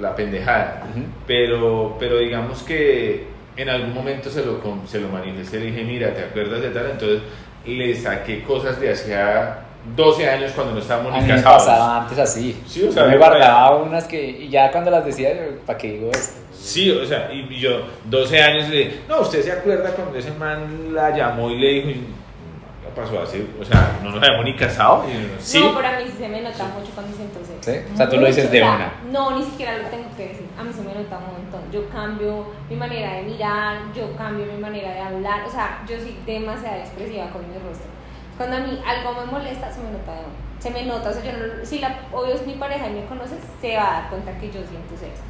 la 0.00 0.14
pendejada 0.16 0.82
pero, 1.26 1.96
pero 1.98 2.18
digamos 2.18 2.62
que 2.62 3.26
en 3.56 3.68
algún 3.68 3.94
momento 3.94 4.28
se 4.30 4.44
lo, 4.44 4.60
se 4.86 5.00
lo 5.00 5.08
manifesté, 5.08 5.60
le 5.60 5.66
dije, 5.66 5.84
mira, 5.84 6.12
¿te 6.12 6.22
acuerdas 6.24 6.60
de 6.60 6.70
tal? 6.70 6.90
Entonces 6.90 7.22
le 7.64 7.94
saqué 7.94 8.42
cosas 8.42 8.80
de 8.80 8.90
hacía 8.90 9.60
12 9.96 10.28
años 10.30 10.52
cuando 10.54 10.72
no 10.74 10.80
estábamos 10.80 11.12
A 11.12 11.16
ni 11.18 11.22
mí 11.26 11.28
me 11.32 11.42
casados. 11.42 11.64
pasaba 11.64 12.00
antes 12.02 12.18
así. 12.18 12.62
Sí, 12.66 12.84
o 12.84 12.92
sea, 12.92 13.04
Yo 13.04 13.10
me 13.10 13.16
guardaba 13.18 13.76
unas 13.76 14.04
que. 14.04 14.22
Y 14.30 14.48
ya 14.48 14.70
cuando 14.72 14.90
las 14.90 15.04
decía, 15.04 15.30
¿para 15.66 15.78
qué 15.78 15.92
digo 15.92 16.10
esto? 16.10 16.40
Sí, 16.52 16.90
o 16.90 17.04
sea, 17.04 17.30
y 17.32 17.46
yo 17.60 17.82
12 18.06 18.42
años 18.42 18.68
le 18.70 18.76
dije, 18.76 19.00
no, 19.08 19.20
¿usted 19.20 19.42
se 19.42 19.52
acuerda 19.52 19.90
cuando 19.90 20.16
ese 20.18 20.30
man 20.32 20.94
la 20.94 21.14
llamó 21.14 21.50
y 21.50 21.58
le 21.58 21.68
dijo, 21.68 21.88
y, 21.90 21.92
¿qué 21.92 22.88
pasó 22.96 23.20
así? 23.20 23.46
O 23.60 23.64
sea, 23.64 23.98
no 24.02 24.10
nos 24.10 24.22
habíamos 24.22 24.46
ni 24.46 24.54
casado. 24.56 25.04
Y 25.06 25.12
yo, 25.12 25.28
sí, 25.38 25.60
No, 25.60 25.74
pero 25.74 25.88
a 25.88 25.92
mí 25.98 26.04
sí 26.06 26.14
se 26.18 26.28
me 26.30 26.40
nota 26.40 26.64
mucho 26.64 26.90
cuando 26.94 27.14
siento 27.14 27.38
celos. 27.44 27.64
¿Sí? 27.86 27.92
O 27.92 27.96
sea, 27.98 28.08
tú 28.08 28.16
lo 28.16 28.26
dices 28.26 28.50
de 28.50 28.62
una. 28.62 28.92
No, 29.12 29.38
ni 29.38 29.44
siquiera 29.44 29.76
lo 29.76 29.88
tengo 29.88 30.04
que 30.16 30.28
decir. 30.28 30.46
A 30.58 30.62
mí 30.64 30.72
se 30.72 30.80
me 30.80 30.94
nota 30.94 31.18
un 31.18 31.42
montón. 31.42 31.70
Yo 31.70 31.86
cambio 31.90 32.46
mi 32.70 32.76
manera 32.76 33.14
de 33.16 33.22
mirar, 33.24 33.76
yo 33.94 34.16
cambio 34.16 34.46
mi 34.46 34.58
manera 34.58 34.92
de 34.94 35.00
hablar. 35.00 35.44
O 35.46 35.50
sea, 35.50 35.84
yo 35.86 35.96
soy 35.98 36.16
demasiado 36.24 36.76
expresiva 36.78 37.28
con 37.28 37.42
mi 37.42 37.58
rostro. 37.58 37.92
Cuando 38.36 38.56
a 38.56 38.60
mí 38.60 38.80
algo 38.86 39.20
me 39.20 39.30
molesta, 39.30 39.72
se 39.72 39.80
me 39.80 39.90
nota. 39.90 40.12
Se 40.58 40.70
me 40.70 40.84
nota, 40.84 41.10
o 41.10 41.12
sea, 41.12 41.22
yo 41.22 41.32
no, 41.32 41.64
si 41.64 41.78
la, 41.78 42.00
obvio 42.12 42.34
es 42.34 42.46
mi 42.46 42.54
pareja 42.54 42.88
y 42.88 42.94
me 42.94 43.04
conoce, 43.06 43.36
se 43.60 43.76
va 43.76 43.82
a 43.82 44.00
dar 44.00 44.08
cuenta 44.08 44.38
que 44.38 44.46
yo 44.46 44.60
siento 44.64 44.96
celos. 44.96 45.20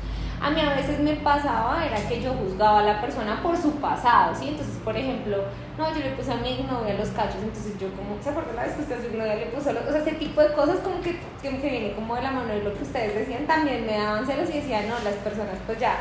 A 0.40 0.50
mí 0.50 0.60
a 0.60 0.74
veces 0.74 1.00
me 1.00 1.16
pasaba, 1.16 1.84
era 1.84 1.96
que 2.06 2.20
yo 2.20 2.32
juzgaba 2.34 2.80
a 2.80 2.82
la 2.82 3.00
persona 3.00 3.42
por 3.42 3.56
su 3.56 3.72
pasado, 3.76 4.34
¿sí? 4.34 4.48
Entonces, 4.48 4.76
por 4.84 4.96
ejemplo, 4.96 5.38
no, 5.78 5.88
yo 5.94 6.00
le 6.00 6.10
puse 6.10 6.32
a 6.32 6.36
mi 6.36 6.66
novia 6.70 6.94
los 6.94 7.08
cachos, 7.08 7.42
entonces 7.42 7.78
yo 7.80 7.88
como, 7.96 8.20
¿se 8.22 8.30
acuerdan 8.30 8.56
la 8.56 8.64
vez 8.64 8.74
que 8.74 8.82
usted 8.82 8.98
a 8.98 9.02
su 9.02 9.16
le 9.16 9.46
puso 9.46 9.72
los, 9.72 9.84
o 9.84 9.90
sea, 9.90 10.00
ese 10.00 10.12
tipo 10.12 10.40
de 10.40 10.52
cosas 10.52 10.76
como 10.80 11.00
que, 11.00 11.18
que, 11.40 11.60
que 11.60 11.70
viene 11.70 11.94
como 11.94 12.14
de 12.14 12.22
la 12.22 12.30
mano 12.30 12.48
de 12.48 12.62
lo 12.62 12.74
que 12.74 12.82
ustedes 12.82 13.14
decían, 13.14 13.46
también 13.46 13.86
me 13.86 13.96
daban 13.96 14.26
celos 14.26 14.50
y 14.50 14.58
decían, 14.60 14.88
no, 14.88 14.94
las 15.02 15.14
personas 15.14 15.56
pues 15.66 15.78
ya 15.78 15.96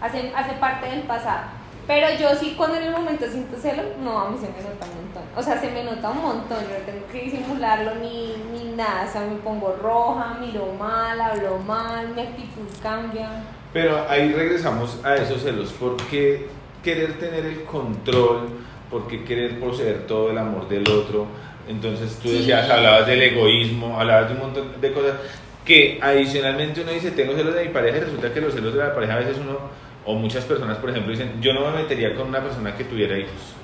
hacen, 0.00 0.30
hace 0.34 0.52
parte 0.54 0.86
del 0.90 1.02
pasado. 1.02 1.65
Pero 1.86 2.06
yo 2.18 2.34
sí 2.34 2.54
cuando 2.56 2.76
en 2.78 2.84
el 2.84 2.90
momento 2.92 3.26
siento 3.30 3.56
celos, 3.60 3.84
no, 4.02 4.18
a 4.18 4.30
mí 4.30 4.36
se 4.38 4.46
me 4.48 4.68
nota 4.68 4.86
un 4.86 5.04
montón. 5.04 5.22
O 5.36 5.42
sea, 5.42 5.60
se 5.60 5.70
me 5.70 5.84
nota 5.84 6.10
un 6.10 6.20
montón, 6.22 6.58
yo 6.62 6.78
no 6.78 6.84
tengo 6.84 7.06
que 7.12 7.22
disimularlo 7.22 7.94
ni, 7.96 8.34
ni 8.52 8.72
nada. 8.74 9.06
O 9.08 9.12
sea, 9.12 9.20
me 9.22 9.36
pongo 9.36 9.76
roja, 9.80 10.36
miro 10.40 10.72
mal, 10.78 11.20
hablo 11.20 11.58
mal, 11.58 12.08
mi 12.08 12.22
actitud 12.22 12.66
cambia. 12.82 13.28
Pero 13.72 14.04
ahí 14.08 14.32
regresamos 14.32 14.98
a 15.04 15.14
esos 15.14 15.42
celos. 15.42 15.72
¿Por 15.72 15.96
qué 16.08 16.48
querer 16.82 17.18
tener 17.18 17.46
el 17.46 17.62
control? 17.64 18.48
¿Por 18.90 19.06
qué 19.06 19.24
querer 19.24 19.60
poseer 19.60 20.06
todo 20.06 20.30
el 20.30 20.38
amor 20.38 20.68
del 20.68 20.88
otro? 20.90 21.26
Entonces 21.68 22.18
tú 22.22 22.28
Sí. 22.28 22.38
decías, 22.38 22.68
hablabas 22.70 23.06
del 23.06 23.22
egoísmo, 23.22 23.98
hablabas 24.00 24.28
de 24.28 24.34
un 24.34 24.40
montón 24.40 24.80
de 24.80 24.92
cosas 24.92 25.14
que 25.64 25.98
adicionalmente 26.00 26.80
uno 26.80 26.92
dice, 26.92 27.10
tengo 27.10 27.34
celos 27.34 27.54
de 27.54 27.64
mi 27.64 27.70
pareja 27.70 27.98
y 27.98 28.00
resulta 28.00 28.32
que 28.32 28.40
los 28.40 28.54
celos 28.54 28.72
de 28.74 28.78
la 28.84 28.94
pareja 28.94 29.14
a 29.14 29.18
veces 29.18 29.36
uno, 29.38 29.58
o 30.06 30.14
muchas 30.14 30.44
personas 30.44 30.78
por 30.78 30.90
ejemplo 30.90 31.12
dicen, 31.12 31.32
yo 31.42 31.52
no 31.52 31.70
me 31.70 31.82
metería 31.82 32.14
con 32.14 32.28
una 32.28 32.42
persona 32.42 32.76
que 32.76 32.84
tuviera 32.84 33.18
hijos. 33.18 33.54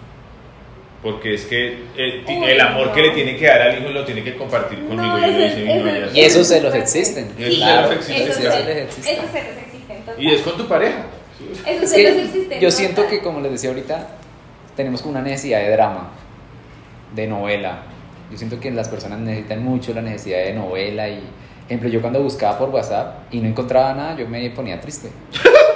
Porque 1.02 1.34
es 1.34 1.46
que 1.46 1.82
el, 1.96 2.24
Uy, 2.28 2.44
el 2.44 2.60
amor 2.60 2.88
no. 2.88 2.92
que 2.92 3.02
le 3.02 3.10
tiene 3.10 3.36
que 3.36 3.44
dar 3.46 3.60
al 3.62 3.78
hijo 3.82 3.88
lo 3.90 4.04
tiene 4.04 4.22
que 4.22 4.36
compartir 4.36 4.78
conmigo. 4.86 5.02
No, 5.02 5.18
yo 5.18 5.26
eso- 5.26 5.56
dice, 5.56 5.64
"No, 5.82 5.88
eso- 5.88 6.10
Y 6.12 6.14
sé". 6.14 6.26
esos 6.26 6.46
celos 6.46 6.74
existen. 6.76 7.32
Y 7.36 7.42
esos 7.42 7.56
claro. 7.56 7.88
celos 7.88 7.96
existen, 7.96 8.22
Esos 8.22 8.36
sí, 8.36 8.42
celos, 8.42 8.54
celos 8.56 8.76
existen. 8.76 9.14
esos 9.16 9.30
celos 9.30 9.56
existen. 9.66 9.98
total. 10.04 10.22
Y 10.22 10.30
es 10.30 10.40
con 10.42 10.56
tu 10.56 10.68
pareja. 10.68 11.04
Sí, 11.38 11.48
o 11.50 11.54
sea, 11.56 11.72
Esos 11.72 11.82
Es 11.84 11.92
que 11.92 12.02
celos 12.04 12.16
existen. 12.24 12.60
yo 12.60 12.68
total. 12.68 12.72
siento 12.72 13.06
que, 13.08 13.18
como 13.20 13.40
les 13.40 13.50
decía 13.52 13.70
ahorita, 13.70 14.08
tenemos 14.76 15.02
como 15.02 15.12
una 15.12 15.22
necesidad 15.22 15.58
de 15.60 15.70
drama, 15.70 16.10
de 17.16 17.26
novela. 17.26 17.82
Yo 18.30 18.38
siento 18.38 18.60
que 18.60 18.70
las 18.70 18.88
personas 18.88 19.18
necesitan 19.18 19.62
mucho 19.64 19.92
la 19.92 20.02
necesidad 20.02 20.38
de 20.38 20.52
novela 20.54 21.08
y, 21.08 21.20
ejemplo, 21.66 21.88
yo 21.88 22.00
cuando 22.00 22.22
buscaba 22.22 22.56
por 22.58 22.68
WhatsApp 22.70 23.24
y 23.32 23.40
no 23.40 23.48
encontraba 23.48 23.92
nada, 23.92 24.16
yo 24.16 24.28
me 24.28 24.48
ponía 24.50 24.80
triste. 24.80 25.08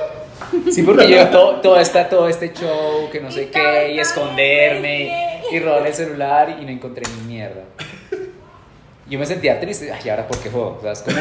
Sí, 0.70 0.82
porque 0.82 1.08
yo 1.08 1.26
todo, 1.30 1.60
todo, 1.60 1.78
esta, 1.78 2.08
todo 2.08 2.28
este 2.28 2.52
show, 2.52 3.08
que 3.10 3.20
no 3.20 3.30
sé 3.30 3.44
Y 3.44 3.46
qué, 3.46 3.92
y 3.94 3.98
esconderme, 3.98 5.40
y 5.52 5.58
robar 5.60 5.86
el 5.86 5.94
celular 5.94 6.56
y 6.60 6.64
no 6.64 6.70
encontré 6.70 7.02
ni 7.20 7.34
mierda. 7.34 7.62
Yo 9.08 9.18
me 9.20 9.26
sentía 9.26 9.60
triste, 9.60 9.92
ay, 9.92 10.08
ahora 10.10 10.26
por 10.26 10.38
qué 10.38 10.50
juego? 10.50 10.76
O 10.78 10.82
sea, 10.82 10.92
es 10.92 11.02
como 11.02 11.16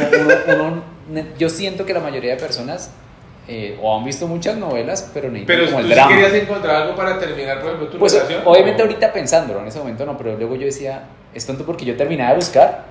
uno, 0.56 0.84
uno- 1.10 1.24
yo 1.38 1.50
siento 1.50 1.86
que 1.86 1.94
la 1.94 2.00
mayoría 2.00 2.32
de 2.32 2.38
personas 2.42 2.92
eh, 3.48 3.78
o 3.80 3.96
han 3.96 4.04
visto 4.04 4.28
muchas 4.28 4.58
novelas, 4.58 5.12
pero 5.14 5.30
necesitan 5.30 5.56
Pero 5.56 5.66
como 5.68 5.78
tú 5.78 5.84
el 5.86 5.90
sí 5.90 5.94
drama. 5.94 6.12
querías 6.16 6.34
encontrar 6.34 6.76
algo 6.78 6.96
para 6.96 7.20
terminar, 7.20 7.60
por 7.60 7.68
ejemplo, 7.68 7.90
tu 7.90 8.00
Pues 8.00 8.14
relación. 8.16 8.42
obviamente 8.44 8.82
¿o? 8.82 8.86
ahorita 8.88 9.14
pensándolo, 9.14 9.60
en 9.62 9.68
ese 9.68 9.78
momento 9.78 10.04
no, 10.04 10.18
pero 10.18 10.36
luego 10.36 10.56
yo 10.56 10.66
decía, 10.66 11.04
es 11.32 11.46
tonto 11.46 11.64
porque 11.64 11.86
yo 11.86 11.96
terminaba 11.96 12.32
de 12.32 12.38
buscar 12.38 12.86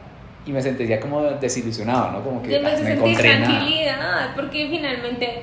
y 0.47 0.53
me 0.53 0.63
sentía 0.63 1.01
como 1.01 1.23
desilusionado, 1.23 2.13
¿no? 2.13 2.23
Como 2.23 2.41
que 2.41 2.53
Yo 2.53 2.61
me 2.61 2.69
ah, 2.69 2.71
no 2.71 2.77
sentí 2.79 2.93
encontré 2.93 3.39
nada. 3.41 3.49
tranquilidad, 3.49 4.35
porque 4.37 4.69
finalmente 4.71 5.43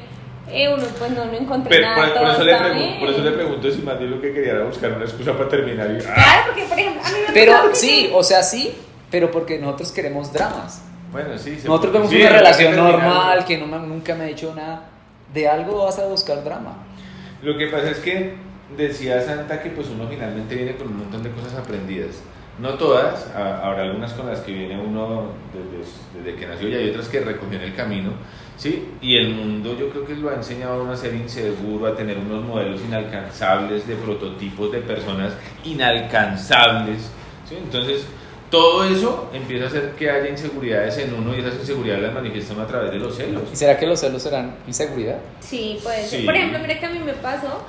eh, 0.50 0.74
uno 0.74 0.84
pues 1.00 1.12
no, 1.12 1.26
no 1.26 1.34
encontré 1.34 1.70
Pero 1.78 1.88
nada. 1.90 2.14
por, 2.14 2.22
por 2.22 2.30
eso 2.32 2.44
le 2.44 2.52
está 2.52 2.66
pregun- 2.66 2.74
bien. 2.78 3.00
por 3.00 3.10
eso 3.10 3.22
le 3.22 3.32
pregunto 3.32 3.72
si 3.72 3.82
más 3.82 4.00
bien 4.00 4.12
lo 4.12 4.22
que 4.22 4.34
quería 4.34 4.52
era 4.54 4.64
buscar 4.66 4.92
una 4.94 5.06
excusa 5.06 5.34
para 5.38 5.50
terminar. 5.50 5.90
Y, 5.92 5.98
ah, 6.06 6.14
Claro, 6.14 6.42
porque 6.48 6.64
por 6.64 6.80
ejemplo, 6.80 7.02
a 7.06 7.10
mí 7.10 7.16
me 7.28 7.34
Pero 7.34 7.54
sí, 7.74 8.10
o 8.14 8.24
sea, 8.24 8.44
sí, 8.44 8.74
pero 9.10 9.32
porque 9.32 9.60
nosotros 9.60 9.92
queremos 9.92 10.32
dramas. 10.34 10.82
bueno, 11.12 11.38
sí. 11.38 11.60
se 11.60 11.68
Nosotros 11.68 11.94
vemos 11.94 12.10
sí, 12.10 12.22
una 12.22 12.30
relación 12.30 12.76
normal 12.76 13.46
que 13.46 13.58
no 13.58 13.68
me- 13.68 13.80
nunca 13.88 14.16
me 14.16 14.24
ha 14.26 14.28
dicho 14.28 14.54
nada. 14.56 14.84
De 15.34 15.48
algo 15.48 15.86
vas 15.86 15.98
a 16.00 16.08
buscar 16.08 16.44
drama. 16.44 16.76
Lo 17.42 17.58
que 17.58 17.68
pasa 17.68 17.90
es 17.92 17.98
que 18.00 18.36
decía 18.78 19.22
Santa 19.22 19.62
que 19.62 19.70
pues 19.70 19.88
uno 19.88 20.08
finalmente 20.10 20.56
viene 20.56 20.76
con 20.76 20.88
un 20.88 20.98
montón 21.00 21.24
de 21.24 21.32
cosas 21.32 21.54
aprendidas. 21.56 22.22
No 22.60 22.76
todas, 22.76 23.28
habrá 23.34 23.84
algunas 23.84 24.14
con 24.14 24.28
las 24.28 24.40
que 24.42 24.52
viene 24.52 24.80
uno 24.80 25.28
desde, 25.54 25.92
desde 26.16 26.40
que 26.40 26.48
nació 26.48 26.70
y 26.70 26.76
hay 26.76 26.90
otras 26.90 27.08
que 27.08 27.22
recogió 27.22 27.58
en 27.58 27.64
el 27.64 27.76
camino. 27.76 28.12
¿sí? 28.58 28.90
Y 29.02 29.18
el 29.18 29.34
mundo 29.34 29.76
yo 29.78 29.90
creo 29.90 30.06
que 30.06 30.16
lo 30.16 30.30
ha 30.30 30.36
enseñado 30.36 30.74
a 30.74 30.84
uno 30.84 30.92
a 30.92 30.98
ser 30.98 31.16
inseguro, 31.16 31.88
a 31.88 31.96
tener 31.96 32.18
unos 32.18 32.46
modelos 32.46 32.82
inalcanzables 32.82 33.88
de 33.88 33.96
prototipos 33.96 34.72
de 34.72 34.80
personas 34.80 35.34
inalcanzables. 35.64 37.10
¿sí? 37.50 37.58
Entonces, 37.58 38.06
todo 38.52 38.84
eso 38.84 39.30
empieza 39.34 39.66
a 39.66 39.68
hacer 39.70 39.92
que 39.98 40.12
haya 40.12 40.30
inseguridades 40.30 40.98
en 40.98 41.14
uno 41.14 41.36
y 41.36 41.40
esas 41.40 41.56
inseguridades 41.56 42.04
las 42.04 42.14
manifiestan 42.14 42.60
a 42.60 42.68
través 42.68 42.92
de 42.92 43.00
los 43.00 43.16
celos. 43.16 43.44
¿Y 43.52 43.56
será 43.56 43.80
que 43.80 43.88
los 43.88 44.00
celos 44.00 44.22
serán 44.22 44.56
inseguridad? 44.68 45.18
Sí, 45.40 45.80
puede 45.82 46.06
ser. 46.06 46.20
Sí. 46.20 46.26
Por 46.26 46.36
ejemplo, 46.36 46.60
mira 46.60 46.80
que 46.80 46.86
a 46.86 46.90
mí 46.90 47.00
me 47.00 47.14
pasó 47.14 47.64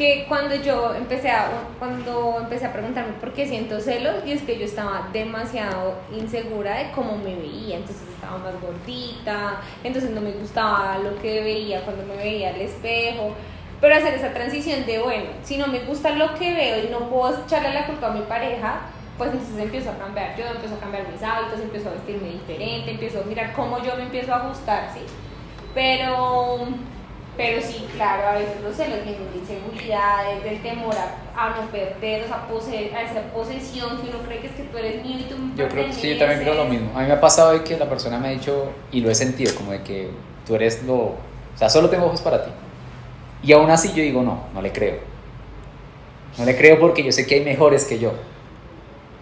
que 0.00 0.24
cuando 0.26 0.54
yo 0.54 0.94
empecé 0.94 1.30
a 1.30 1.50
cuando 1.78 2.38
empecé 2.40 2.64
a 2.64 2.72
preguntarme 2.72 3.12
por 3.20 3.34
qué 3.34 3.46
siento 3.46 3.78
celos 3.80 4.24
y 4.24 4.32
es 4.32 4.40
que 4.40 4.58
yo 4.58 4.64
estaba 4.64 5.10
demasiado 5.12 5.92
insegura 6.10 6.74
de 6.78 6.90
cómo 6.92 7.18
me 7.18 7.36
veía, 7.36 7.76
entonces 7.76 8.08
estaba 8.14 8.38
más 8.38 8.54
gordita, 8.62 9.60
entonces 9.84 10.10
no 10.12 10.22
me 10.22 10.32
gustaba 10.32 10.96
lo 11.04 11.20
que 11.20 11.42
veía 11.42 11.82
cuando 11.82 12.02
me 12.06 12.16
veía 12.16 12.48
al 12.48 12.62
espejo. 12.62 13.34
Pero 13.78 13.94
hacer 13.94 14.14
esa 14.14 14.32
transición 14.32 14.86
de, 14.86 15.00
bueno, 15.00 15.26
si 15.42 15.58
no 15.58 15.66
me 15.66 15.80
gusta 15.80 16.12
lo 16.12 16.32
que 16.32 16.54
veo 16.54 16.82
y 16.82 16.88
no 16.88 17.10
puedo 17.10 17.38
echarle 17.44 17.74
la 17.74 17.84
culpa 17.84 18.06
a 18.06 18.12
mi 18.12 18.22
pareja, 18.22 18.80
pues 19.18 19.32
entonces 19.32 19.58
empiezo 19.58 19.90
a 19.90 19.98
cambiar. 19.98 20.34
Yo 20.34 20.46
empiezo 20.46 20.76
a 20.76 20.80
cambiar 20.80 21.06
mis 21.12 21.22
hábitos, 21.22 21.60
empiezo 21.60 21.90
a 21.90 21.92
vestirme 21.92 22.28
diferente, 22.28 22.92
empiezo 22.92 23.20
a 23.20 23.24
mirar 23.24 23.52
cómo 23.52 23.84
yo 23.84 23.94
me 23.96 24.04
empiezo 24.04 24.32
a 24.32 24.36
ajustar, 24.36 24.88
¿sí? 24.94 25.00
Pero, 25.74 26.68
pero 27.36 27.62
sí, 27.62 27.86
claro, 27.96 28.28
a 28.28 28.32
veces 28.34 28.60
los 28.62 28.76
celos 28.76 28.98
vienen 29.04 29.30
de 29.32 29.38
inseguridades, 29.38 30.44
del 30.44 30.60
temor 30.62 30.94
a, 30.94 31.46
a 31.46 31.50
no 31.50 31.70
perder, 31.70 32.24
o 32.24 32.26
sea, 32.26 32.46
pose- 32.48 32.92
a 32.94 33.02
esa 33.02 33.22
posesión 33.32 33.98
que 34.02 34.08
uno 34.10 34.18
cree 34.26 34.40
que 34.40 34.48
es 34.48 34.52
que 34.54 34.64
tú 34.64 34.76
eres 34.76 35.02
mío 35.04 35.16
y 35.20 35.22
tú 35.22 35.36
me 35.38 35.56
Yo 35.56 35.68
creo 35.68 35.86
que 35.86 35.92
sí, 35.92 36.10
yo 36.10 36.18
también 36.18 36.40
creo 36.40 36.54
lo 36.54 36.64
mismo. 36.66 36.90
A 36.96 37.00
mí 37.02 37.06
me 37.06 37.12
ha 37.14 37.20
pasado 37.20 37.52
de 37.52 37.64
que 37.64 37.76
la 37.78 37.88
persona 37.88 38.18
me 38.18 38.28
ha 38.28 38.30
dicho, 38.32 38.70
y 38.92 39.00
lo 39.00 39.10
he 39.10 39.14
sentido, 39.14 39.54
como 39.54 39.72
de 39.72 39.82
que 39.82 40.10
tú 40.46 40.54
eres 40.54 40.82
lo... 40.84 40.96
O 40.96 41.16
sea, 41.56 41.70
solo 41.70 41.88
tengo 41.88 42.06
ojos 42.06 42.20
para 42.20 42.44
ti. 42.44 42.50
Y 43.42 43.52
aún 43.52 43.70
así 43.70 43.88
yo 43.90 44.02
digo, 44.02 44.22
no, 44.22 44.44
no 44.52 44.60
le 44.60 44.70
creo. 44.72 44.96
No 46.38 46.44
le 46.44 46.56
creo 46.56 46.78
porque 46.78 47.02
yo 47.02 47.10
sé 47.12 47.26
que 47.26 47.36
hay 47.36 47.44
mejores 47.44 47.84
que 47.86 47.98
yo. 47.98 48.12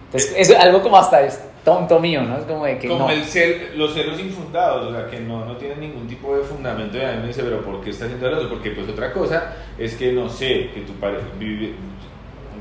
Entonces, 0.05 0.33
es 0.37 0.55
algo 0.57 0.81
como 0.81 0.97
hasta 0.97 1.21
es 1.21 1.39
tonto 1.63 1.99
mío, 1.99 2.21
¿no? 2.23 2.37
Es 2.37 2.43
como 2.45 2.65
de 2.65 2.77
que 2.79 2.87
Como 2.87 3.05
no. 3.05 3.11
el 3.11 3.23
cel- 3.23 3.73
los 3.75 3.93
celos 3.93 4.19
infundados, 4.19 4.87
o 4.87 4.91
sea, 4.95 5.07
que 5.07 5.19
no, 5.19 5.45
no 5.45 5.55
tienen 5.57 5.79
ningún 5.81 6.07
tipo 6.07 6.35
de 6.35 6.43
fundamento. 6.43 6.97
Y 6.97 7.01
a 7.01 7.11
mí 7.13 7.21
me 7.21 7.27
dice, 7.27 7.43
pero 7.43 7.61
¿por 7.61 7.81
qué 7.81 7.89
estás 7.91 8.05
haciendo 8.07 8.27
celoso? 8.29 8.49
Porque 8.49 8.71
pues 8.71 8.87
otra 8.89 9.11
cosa 9.13 9.53
es 9.77 9.95
que, 9.95 10.11
no 10.13 10.29
sé, 10.29 10.69
que 10.73 10.81
tu 10.81 10.93
pareja 10.93 11.23
vive... 11.37 11.73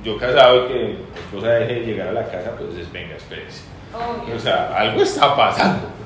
Yo 0.05 0.17
casado 0.17 0.67
y 0.67 0.69
que 0.69 0.75
mi 0.75 0.97
esposa 1.21 1.49
deje 1.55 1.75
de 1.75 1.81
llegar 1.87 2.09
a 2.09 2.13
la 2.13 2.25
casa, 2.31 2.53
pues 2.57 2.77
es, 2.79 2.91
venga, 2.93 3.17
espérese. 3.17 3.63
Obvio. 3.93 4.37
O 4.37 4.39
sea, 4.39 4.73
algo 4.77 5.03
está 5.03 5.35
pasando. 5.37 5.89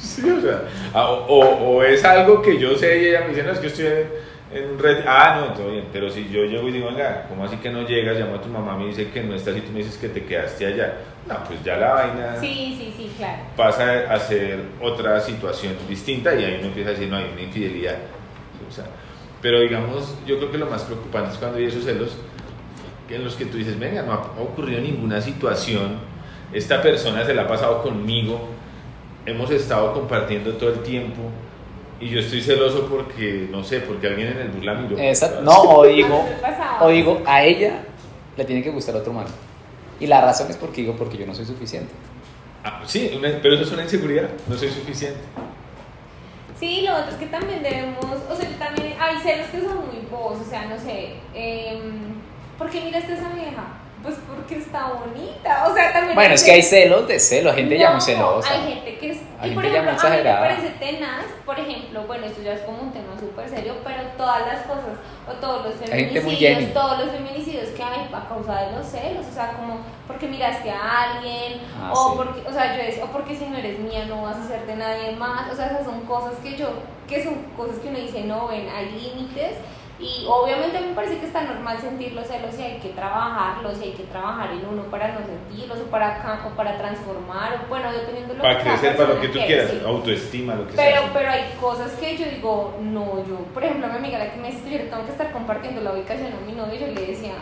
Sí, 0.00 0.22
o 0.30 0.40
sea, 0.40 0.62
o, 0.94 1.24
o- 1.28 1.76
o 1.76 1.82
es 1.82 2.04
algo 2.04 2.40
que 2.40 2.58
yo 2.58 2.76
sé 2.76 3.02
y 3.02 3.06
ella 3.08 3.22
me 3.22 3.28
dice, 3.30 3.42
no, 3.42 3.50
es 3.52 3.58
que 3.58 3.66
estoy 3.66 3.86
en, 3.86 4.08
en 4.52 4.78
red. 4.78 5.04
Ah, 5.06 5.40
no, 5.40 5.54
todo 5.54 5.70
bien. 5.70 5.86
Pero 5.92 6.10
si 6.10 6.28
yo 6.28 6.44
llego 6.44 6.68
y 6.68 6.72
digo, 6.72 6.88
venga, 6.88 7.26
¿cómo 7.28 7.44
así 7.44 7.56
que 7.56 7.70
no 7.70 7.86
llegas? 7.86 8.18
Llamo 8.18 8.36
a 8.36 8.40
tu 8.40 8.48
mamá, 8.48 8.76
me 8.76 8.86
dice 8.86 9.10
que 9.10 9.22
no 9.22 9.34
estás 9.34 9.56
y 9.56 9.60
tú 9.60 9.72
me 9.72 9.78
dices 9.78 9.96
que 9.96 10.08
te 10.08 10.24
quedaste 10.24 10.66
allá. 10.66 10.94
No, 11.26 11.36
pues 11.44 11.62
ya 11.64 11.76
la 11.76 11.94
vaina 11.94 12.36
Sí, 12.38 12.76
sí, 12.78 12.94
sí, 12.96 13.12
claro. 13.16 13.42
pasa 13.56 14.12
a 14.12 14.18
ser 14.20 14.60
otra 14.80 15.18
situación 15.20 15.74
distinta 15.88 16.34
y 16.34 16.44
ahí 16.44 16.56
uno 16.58 16.66
empieza 16.68 16.90
a 16.90 16.92
decir, 16.92 17.08
no, 17.08 17.16
hay 17.16 17.30
una 17.32 17.42
infidelidad. 17.42 17.96
O 18.68 18.70
sea, 18.70 18.84
pero 19.40 19.60
digamos, 19.60 20.16
yo 20.26 20.38
creo 20.38 20.50
que 20.50 20.58
lo 20.58 20.66
más 20.66 20.82
preocupante 20.82 21.32
es 21.32 21.38
cuando 21.38 21.58
hay 21.58 21.64
esos 21.64 21.84
celos 21.84 22.16
en 23.08 23.24
los 23.24 23.34
que 23.36 23.44
tú 23.46 23.58
dices, 23.58 23.78
venga, 23.78 24.02
no 24.02 24.12
ha 24.12 24.16
ocurrido 24.40 24.80
ninguna 24.80 25.20
situación, 25.20 25.98
esta 26.52 26.80
persona 26.82 27.24
se 27.24 27.34
la 27.34 27.42
ha 27.42 27.48
pasado 27.48 27.82
conmigo, 27.82 28.48
hemos 29.26 29.50
estado 29.50 29.92
compartiendo 29.92 30.54
todo 30.54 30.70
el 30.70 30.80
tiempo 30.80 31.30
y 32.00 32.08
yo 32.10 32.20
estoy 32.20 32.40
celoso 32.42 32.86
porque, 32.88 33.48
no 33.50 33.62
sé, 33.64 33.80
porque 33.80 34.08
alguien 34.08 34.28
en 34.28 34.38
el 34.38 34.48
bus 34.48 34.64
la 34.64 34.74
miró. 34.74 34.98
Esa- 34.98 35.40
no, 35.40 35.52
o 35.52 35.84
digo, 35.86 36.20
A 36.20 36.24
mí 36.24 36.30
me 36.30 36.36
pasaba. 36.36 36.84
o 36.84 36.88
digo, 36.88 37.22
a 37.26 37.42
ella 37.42 37.80
le 38.36 38.44
tiene 38.44 38.62
que 38.62 38.70
gustar 38.70 38.96
otro 38.96 39.12
man. 39.12 39.26
Y 40.00 40.06
la 40.06 40.20
razón 40.20 40.50
es 40.50 40.56
porque 40.56 40.80
digo, 40.82 40.94
porque 40.96 41.16
yo 41.16 41.26
no 41.26 41.34
soy 41.34 41.44
suficiente. 41.46 41.92
Ah, 42.64 42.82
sí, 42.86 43.12
una- 43.16 43.38
pero 43.42 43.54
eso 43.54 43.64
es 43.64 43.72
una 43.72 43.82
inseguridad, 43.84 44.28
no 44.48 44.56
soy 44.56 44.68
suficiente. 44.70 45.20
Sí, 46.58 46.82
lo 46.86 46.94
otro 46.96 47.10
es 47.10 47.16
que 47.16 47.26
también 47.26 47.62
debemos, 47.62 47.98
o 48.04 48.36
sea, 48.36 48.48
yo 48.48 48.56
también 48.56 48.94
hay 48.98 49.16
celos 49.18 49.46
que 49.48 49.60
son 49.60 49.76
muy 49.86 50.06
bobos, 50.10 50.38
o 50.40 50.44
sea, 50.48 50.66
no 50.66 50.78
sé, 50.78 51.14
eh, 51.34 51.78
¿por 52.56 52.70
qué 52.70 52.80
miraste 52.80 53.12
a 53.12 53.16
esa 53.16 53.28
vieja? 53.30 53.64
Pues 54.04 54.16
porque 54.28 54.58
está 54.58 54.92
bonita, 54.92 55.66
o 55.66 55.74
sea, 55.74 55.90
también... 55.90 56.14
Bueno, 56.14 56.34
es 56.34 56.44
que 56.44 56.52
hay 56.52 56.62
celos 56.62 57.08
de 57.08 57.18
celos, 57.18 57.54
gente 57.54 57.78
ya 57.78 57.92
muy 57.92 58.02
celosa. 58.02 58.52
Hay 58.52 58.74
gente 58.74 58.98
que 58.98 59.12
es. 59.12 59.18
Hay 59.40 59.50
y 59.50 59.54
por 59.54 59.64
ejemplo, 59.64 59.90
a 59.92 60.10
mí 60.10 60.16
me 60.22 60.22
parece 60.34 60.68
tenaz, 60.78 61.24
por 61.46 61.58
ejemplo, 61.58 62.02
bueno, 62.06 62.26
esto 62.26 62.42
ya 62.42 62.52
es 62.52 62.60
como 62.60 62.82
un 62.82 62.92
tema 62.92 63.18
súper 63.18 63.48
serio, 63.48 63.76
pero 63.82 64.02
todas 64.18 64.46
las 64.46 64.60
cosas, 64.66 65.00
o 65.26 65.32
todos 65.40 65.64
los 65.64 65.74
feminicidios, 65.76 66.74
todos 66.74 66.98
los 66.98 67.10
feminicidios 67.12 67.68
que 67.70 67.82
hay 67.82 68.10
a 68.12 68.28
causa 68.28 68.60
de 68.60 68.72
los 68.76 68.86
celos, 68.86 69.24
o 69.26 69.32
sea, 69.34 69.54
como 69.54 69.78
porque 70.06 70.26
miraste 70.28 70.70
a 70.70 71.14
alguien, 71.14 71.62
Ah, 71.80 71.90
o 71.94 72.10
sí. 72.10 72.16
porque, 72.18 72.46
o 72.46 72.52
sea, 72.52 72.76
yo 72.76 72.82
es, 72.82 73.02
o 73.02 73.06
porque 73.06 73.34
si 73.34 73.46
no 73.46 73.56
eres 73.56 73.78
mía 73.78 74.04
no 74.06 74.20
vas 74.22 74.36
a 74.36 74.46
ser 74.46 74.66
de 74.66 74.76
nadie 74.76 75.12
más, 75.12 75.50
o 75.50 75.56
sea, 75.56 75.66
esas 75.68 75.86
son 75.86 76.02
cosas 76.02 76.34
que 76.42 76.56
yo, 76.56 76.68
que 77.08 77.24
son 77.24 77.36
cosas 77.56 77.76
que 77.78 77.88
uno 77.88 77.98
dice, 77.98 78.22
no, 78.24 78.48
ven, 78.48 78.68
hay 78.68 78.90
límites. 78.90 79.56
Y 80.00 80.26
obviamente 80.28 80.80
me 80.80 80.92
parece 80.92 81.18
que 81.18 81.26
está 81.26 81.42
normal 81.42 81.78
sentir 81.80 82.12
los 82.14 82.26
celos 82.26 82.58
y 82.58 82.62
hay 82.62 82.78
que 82.80 82.88
trabajarlos 82.88 83.80
y 83.80 83.84
hay 83.84 83.92
que 83.92 84.02
trabajar 84.02 84.50
en 84.50 84.66
uno 84.66 84.82
para 84.90 85.12
no 85.12 85.20
sentirlos 85.24 85.78
o 85.78 85.84
para, 85.84 86.40
o 86.44 86.56
para 86.56 86.76
transformar, 86.78 87.60
o 87.64 87.68
bueno, 87.68 87.92
dependiendo 87.92 88.32
de 88.32 88.38
lo 88.38 88.42
Para 88.42 88.58
que 88.58 88.64
cada 88.64 88.78
crecer, 88.78 88.96
para 88.96 89.14
lo 89.14 89.20
que 89.20 89.28
tú 89.28 89.34
quiera, 89.34 89.46
quieras, 89.46 89.70
sí. 89.70 89.80
autoestima, 89.86 90.54
lo 90.56 90.66
que 90.66 90.74
Pero, 90.74 91.00
sea. 91.02 91.10
pero 91.12 91.30
hay 91.30 91.44
cosas 91.60 91.92
que 91.92 92.16
yo 92.16 92.26
digo, 92.26 92.74
no, 92.80 93.24
yo, 93.24 93.36
por 93.54 93.62
ejemplo, 93.62 93.86
a 93.86 93.90
mi 93.90 93.96
amiga 93.98 94.18
la 94.18 94.32
que 94.32 94.40
me 94.40 94.50
dice, 94.50 94.68
yo 94.68 94.78
le 94.78 94.84
tengo 94.86 95.04
que 95.04 95.12
estar 95.12 95.30
compartiendo 95.30 95.80
la 95.80 95.92
ubicación 95.92 96.32
a 96.32 96.44
mi 96.44 96.52
novio, 96.52 96.74
yo 96.80 96.86
le 96.88 97.06
decía, 97.06 97.34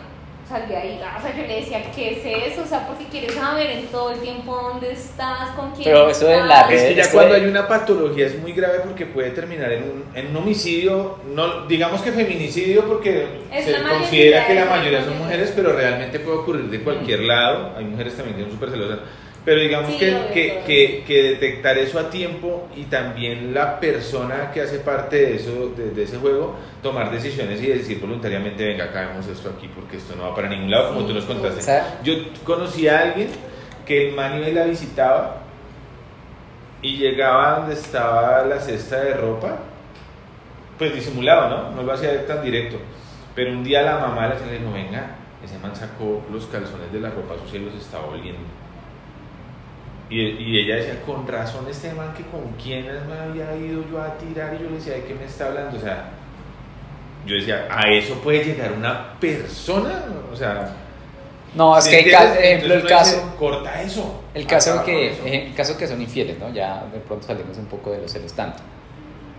sal 0.53 0.67
de 0.67 0.77
ahí, 0.77 0.99
o 1.17 1.21
sea, 1.21 1.35
yo 1.35 1.47
le 1.47 1.55
decía, 1.61 1.81
¿qué 1.95 2.11
es 2.11 2.51
eso? 2.53 2.61
O 2.63 2.65
sea, 2.67 2.85
porque 2.87 3.05
quieres 3.05 3.33
saber 3.33 3.69
en 3.71 3.87
todo 3.87 4.11
el 4.11 4.19
tiempo 4.19 4.55
dónde 4.55 4.91
estás, 4.91 5.49
con 5.55 5.71
quién 5.71 5.85
Pero 5.85 6.09
eso 6.09 6.25
de 6.27 6.33
estás. 6.33 6.47
la 6.47 6.61
Es 6.61 6.81
que 6.81 6.89
red- 6.89 6.95
ya 6.95 7.11
cuando 7.11 7.33
de- 7.33 7.41
hay 7.41 7.47
una 7.47 7.67
patología 7.67 8.27
es 8.27 8.39
muy 8.39 8.53
grave 8.53 8.79
porque 8.85 9.05
puede 9.07 9.31
terminar 9.31 9.71
en 9.71 9.83
un, 9.83 10.03
en 10.15 10.27
un 10.27 10.37
homicidio, 10.37 11.17
no 11.33 11.65
digamos 11.65 12.01
que 12.01 12.11
feminicidio 12.11 12.85
porque 12.85 13.27
Es 13.51 13.65
se 13.65 13.71
la 13.79 13.89
considera 13.89 14.45
que 14.47 14.53
la 14.55 14.65
la 14.65 14.71
mayoría 14.71 15.03
son 15.03 15.17
mujeres, 15.17 15.51
pero 15.55 15.73
realmente 15.73 16.19
puede 16.19 16.37
ocurrir 16.37 16.65
de 16.69 16.81
cualquier 16.81 17.21
lado. 17.21 17.71
Hay 17.77 17.85
mujeres 17.85 18.15
también 18.15 18.37
que 18.37 18.43
son 18.43 18.51
súper 18.51 18.69
celosas. 18.69 18.99
Pero 19.45 19.59
digamos 19.59 19.91
Sí, 19.91 19.97
que, 19.99 20.27
que, 20.33 20.63
que, 20.65 21.03
que 21.05 21.23
detectar 21.31 21.77
eso 21.77 21.99
a 21.99 22.09
tiempo 22.09 22.69
y 22.77 22.83
también 22.83 23.53
la 23.53 23.77
persona 23.79 24.51
que 24.53 24.61
hace 24.61 24.79
parte 24.79 25.17
de, 25.17 25.35
eso, 25.35 25.73
de, 25.75 25.91
de 25.91 26.03
ese 26.03 26.17
juego, 26.17 26.55
tomar 26.81 27.11
decisiones 27.11 27.61
y 27.61 27.67
decir 27.67 27.99
voluntariamente, 27.99 28.65
venga, 28.65 28.85
acabemos 28.85 29.27
esto 29.27 29.49
aquí 29.49 29.69
porque 29.75 29.97
esto 29.97 30.15
no 30.15 30.23
va 30.29 30.35
para 30.35 30.47
ningún 30.47 30.71
lado, 30.71 30.89
como 30.89 31.01
Sí, 31.01 31.07
tú 31.07 31.13
nos 31.13 31.25
contaste. 31.25 31.59
O 31.59 31.63
sea, 31.63 31.99
Yo 32.03 32.13
conocí 32.45 32.87
a 32.87 32.99
alguien 32.99 33.27
que 33.85 34.07
el 34.09 34.15
man 34.15 34.37
iba 34.39 34.47
y 34.47 34.53
la 34.53 34.63
visitaba 34.63 35.41
y 36.81 36.97
llegaba 36.97 37.59
donde 37.59 37.73
estaba 37.73 38.45
la 38.45 38.59
cesta 38.59 39.01
de 39.01 39.13
ropa, 39.13 39.59
pues 40.77 40.93
disimulado, 40.95 41.49
¿no? 41.49 41.71
No 41.71 41.83
lo 41.83 41.93
hacía 41.93 42.25
tan 42.25 42.43
directo. 42.43 42.77
Pero 43.35 43.51
un 43.51 43.63
día 43.63 43.81
la 43.81 43.97
mamá 43.99 44.27
le 44.29 44.57
dijo, 44.57 44.71
venga, 44.71 45.15
ese 45.43 45.57
man 45.59 45.75
sacó 45.75 46.23
los 46.31 46.45
calzones 46.45 46.91
de 46.93 46.99
la 46.99 47.09
ropa 47.09 47.35
sucia 47.43 47.59
y 47.59 47.65
los 47.65 47.73
estaba 47.75 48.05
oliendo. 48.07 48.41
Y, 50.13 50.21
y 50.43 50.59
ella 50.59 50.75
decía, 50.75 51.01
con 51.05 51.27
razón 51.27 51.65
este 51.69 51.91
man 51.93 52.13
que 52.13 52.23
con 52.23 52.41
quién 52.61 52.85
me 52.85 53.17
había 53.17 53.55
ido 53.55 53.83
yo 53.89 54.01
a 54.01 54.15
tirar 54.17 54.53
y 54.53 54.63
yo 54.63 54.69
le 54.69 54.75
decía, 54.75 54.93
¿de 54.93 55.05
qué 55.05 55.15
me 55.15 55.25
está 55.25 55.47
hablando? 55.47 55.75
O 55.77 55.79
sea, 55.81 56.09
yo 57.25 57.35
decía, 57.35 57.67
¿a 57.71 57.89
eso 57.89 58.15
puede 58.15 58.43
llegar 58.43 58.73
una 58.73 59.13
persona? 59.19 60.03
O 60.31 60.35
sea... 60.35 60.69
no, 61.55 61.75
es 61.77 61.85
¿sí 61.85 61.89
que 61.89 61.95
hay 61.95 62.01
entiendes? 62.03 62.31
ca- 62.37 62.39
ejemplo, 62.43 62.73
el 62.75 62.85
caso, 62.85 63.15
dice, 63.15 63.27
corta 63.39 63.81
eso. 63.81 64.23
el 64.33 64.45
caso 64.45 64.83
que, 64.83 64.91
con 64.93 65.01
eso". 65.03 65.25
eh, 65.25 65.47
el 65.47 65.55
caso 65.55 65.77
que 65.77 65.87
son 65.87 66.01
infieles, 66.01 66.37
¿no? 66.37 66.49
Ya 66.51 66.83
de 66.93 66.99
pronto 66.99 67.25
salimos 67.25 67.57
un 67.57 67.65
poco 67.65 67.91
de 67.91 67.99
los 68.01 68.11
celos 68.11 68.33
tanto. 68.33 68.59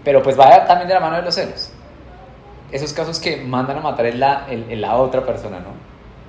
Pero 0.02 0.22
pues 0.22 0.38
va 0.38 0.66
también 0.66 0.88
de 0.88 0.94
la 0.94 1.00
mano 1.00 1.16
de 1.16 1.22
los 1.22 1.34
celos. 1.34 1.70
Esos 2.72 2.92
casos 2.92 3.20
que 3.20 3.36
mandan 3.36 3.76
a 3.78 3.80
matar 3.80 4.06
es 4.06 4.16
la, 4.16 4.46
el- 4.50 4.64
el- 4.70 4.80
la 4.80 4.96
otra 4.96 5.24
persona, 5.24 5.60
¿no? 5.60 5.74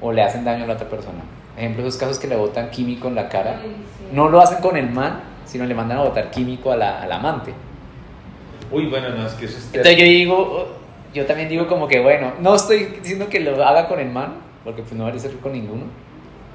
O 0.08 0.12
le 0.12 0.22
hacen 0.22 0.46
daño 0.46 0.66
a 0.66 0.68
la 0.68 0.74
otra 0.74 0.88
persona. 0.90 1.20
Ejemplo, 1.58 1.84
esos 1.88 1.98
casos 1.98 2.20
que 2.20 2.28
le 2.28 2.36
botan 2.36 2.70
químico 2.70 3.08
en 3.08 3.16
la 3.16 3.30
cara. 3.30 3.62
Ay, 3.64 3.76
sí. 3.98 4.05
No 4.12 4.30
lo 4.30 4.42
hacen 4.42 4.62
con 4.62 4.78
el 4.78 4.90
man, 4.90 5.22
sino 5.46 5.66
le 5.66 5.74
mandan 5.74 6.00
a 6.00 6.04
botar 6.04 6.32
químico 6.32 6.72
a 6.72 6.78
la, 6.78 7.02
al 7.02 7.12
amante. 7.12 7.54
Uy, 8.72 8.88
bueno, 8.88 9.10
no, 9.10 9.26
es 9.26 9.34
que 9.34 9.46
eso 9.46 9.58
es 9.58 9.66
Entonces 9.66 9.98
yo 9.98 10.04
digo, 10.04 10.68
yo 11.14 11.26
también 11.26 11.50
digo 11.50 11.68
como 11.68 11.88
que 11.88 12.02
bueno, 12.02 12.34
no 12.40 12.56
estoy 12.56 12.86
diciendo 13.02 13.28
que 13.30 13.40
lo 13.40 13.64
haga 13.64 13.88
con 13.88 14.00
el 14.00 14.10
man, 14.10 14.36
porque 14.64 14.82
pues 14.82 14.94
no 14.94 15.06
debería 15.06 15.22
ser 15.22 15.38
con 15.38 15.54
ninguno, 15.54 15.84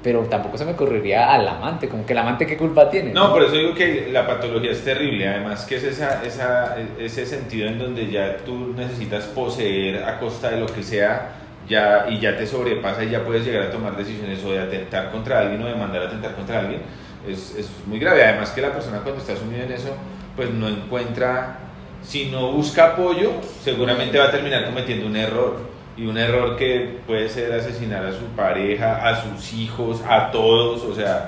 pero 0.03 0.21
tampoco 0.23 0.57
se 0.57 0.65
me 0.65 0.71
ocurriría 0.71 1.31
al 1.31 1.47
amante, 1.47 1.87
como 1.87 2.05
que 2.05 2.13
el 2.13 2.19
amante 2.19 2.45
qué 2.45 2.57
culpa 2.57 2.89
tiene. 2.89 3.13
No, 3.13 3.31
por 3.31 3.43
eso 3.43 3.55
digo 3.55 3.73
que 3.73 4.09
la 4.11 4.25
patología 4.27 4.71
es 4.71 4.83
terrible, 4.83 5.27
además 5.27 5.65
que 5.65 5.77
es 5.77 5.83
esa, 5.83 6.23
esa, 6.23 6.75
ese 6.99 7.25
sentido 7.25 7.67
en 7.67 7.79
donde 7.79 8.09
ya 8.09 8.37
tú 8.37 8.73
necesitas 8.75 9.25
poseer 9.25 10.03
a 10.03 10.19
costa 10.19 10.49
de 10.49 10.59
lo 10.59 10.65
que 10.65 10.83
sea 10.83 11.33
ya, 11.67 12.07
y 12.09 12.19
ya 12.19 12.35
te 12.35 12.45
sobrepasa 12.45 13.03
y 13.03 13.11
ya 13.11 13.23
puedes 13.23 13.45
llegar 13.45 13.63
a 13.63 13.71
tomar 13.71 13.95
decisiones 13.95 14.43
o 14.43 14.51
de 14.51 14.59
atentar 14.59 15.11
contra 15.11 15.39
alguien 15.39 15.61
o 15.61 15.67
de 15.67 15.75
mandar 15.75 16.01
a 16.03 16.05
atentar 16.07 16.35
contra 16.35 16.59
alguien, 16.59 16.81
es, 17.27 17.55
es 17.55 17.69
muy 17.85 17.99
grave. 17.99 18.23
Además 18.23 18.51
que 18.51 18.61
la 18.61 18.71
persona 18.71 18.99
cuando 18.99 19.21
está 19.21 19.35
sumida 19.35 19.63
en 19.63 19.71
eso, 19.71 19.95
pues 20.35 20.49
no 20.49 20.67
encuentra, 20.67 21.59
si 22.03 22.25
no 22.25 22.51
busca 22.51 22.93
apoyo, 22.93 23.31
seguramente 23.63 24.17
va 24.17 24.25
a 24.25 24.31
terminar 24.31 24.65
cometiendo 24.65 25.07
un 25.07 25.15
error. 25.15 25.71
Y 25.97 26.05
un 26.05 26.17
error 26.17 26.55
que 26.55 26.99
puede 27.05 27.27
ser 27.27 27.51
asesinar 27.51 28.05
a 28.05 28.13
su 28.13 28.23
pareja, 28.35 29.07
a 29.07 29.21
sus 29.21 29.53
hijos, 29.53 30.01
a 30.07 30.31
todos, 30.31 30.83
o 30.83 30.95
sea, 30.95 31.27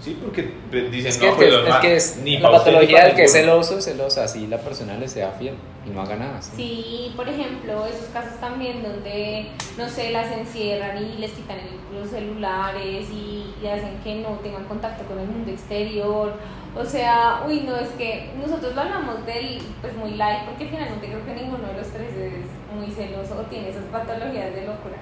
sí, 0.00 0.18
porque 0.22 0.52
pues, 0.70 0.90
dicen, 0.90 1.08
Es 1.10 1.18
que, 1.18 1.26
no, 1.30 1.36
pues 1.36 1.52
es 1.52 1.74
que 1.76 1.96
es 1.96 2.16
ni 2.22 2.38
la 2.38 2.50
patología 2.50 2.98
pa' 3.00 3.04
del 3.06 3.14
que 3.16 3.24
es 3.24 3.34
ninguno". 3.34 3.62
celoso, 3.64 3.80
celosa, 3.80 4.24
así 4.24 4.46
la 4.46 4.58
persona 4.58 4.96
le 4.96 5.08
sea 5.08 5.30
fiel 5.32 5.54
y 5.86 5.90
no 5.90 6.02
haga 6.02 6.16
nada. 6.16 6.40
¿sí? 6.42 6.50
Sí, 6.56 7.12
por 7.16 7.28
ejemplo, 7.28 7.86
esos 7.86 8.06
casos 8.12 8.38
también 8.40 8.82
donde, 8.82 9.46
no 9.76 9.88
sé, 9.88 10.10
las 10.12 10.30
encierran 10.32 10.98
y 11.02 11.18
les 11.18 11.32
quitan 11.32 11.58
el- 11.58 11.98
los 12.00 12.10
celulares 12.10 13.06
y, 13.10 13.54
y 13.62 13.66
hacen 13.66 13.98
que 14.04 14.14
no 14.16 14.30
tengan 14.42 14.64
contacto 14.64 15.04
con 15.04 15.18
el 15.18 15.26
mundo 15.26 15.50
exterior. 15.50 16.32
O 16.76 16.84
sea, 16.84 17.42
uy, 17.48 17.60
no, 17.60 17.76
es 17.76 17.88
que 17.98 18.30
nosotros 18.40 18.74
lo 18.74 18.82
hablamos 18.82 19.24
del, 19.26 19.58
pues 19.80 19.94
muy 19.96 20.12
light, 20.12 20.44
porque 20.44 20.66
finalmente 20.66 21.06
creo 21.08 21.24
que 21.24 21.34
ninguno 21.34 21.66
de 21.68 21.74
los 21.78 21.88
tres 21.88 22.12
es 22.14 22.76
muy 22.76 22.90
celoso 22.92 23.38
o 23.40 23.42
tiene 23.48 23.70
esas 23.70 23.84
patologías 23.84 24.54
de 24.54 24.60
locura. 24.66 24.96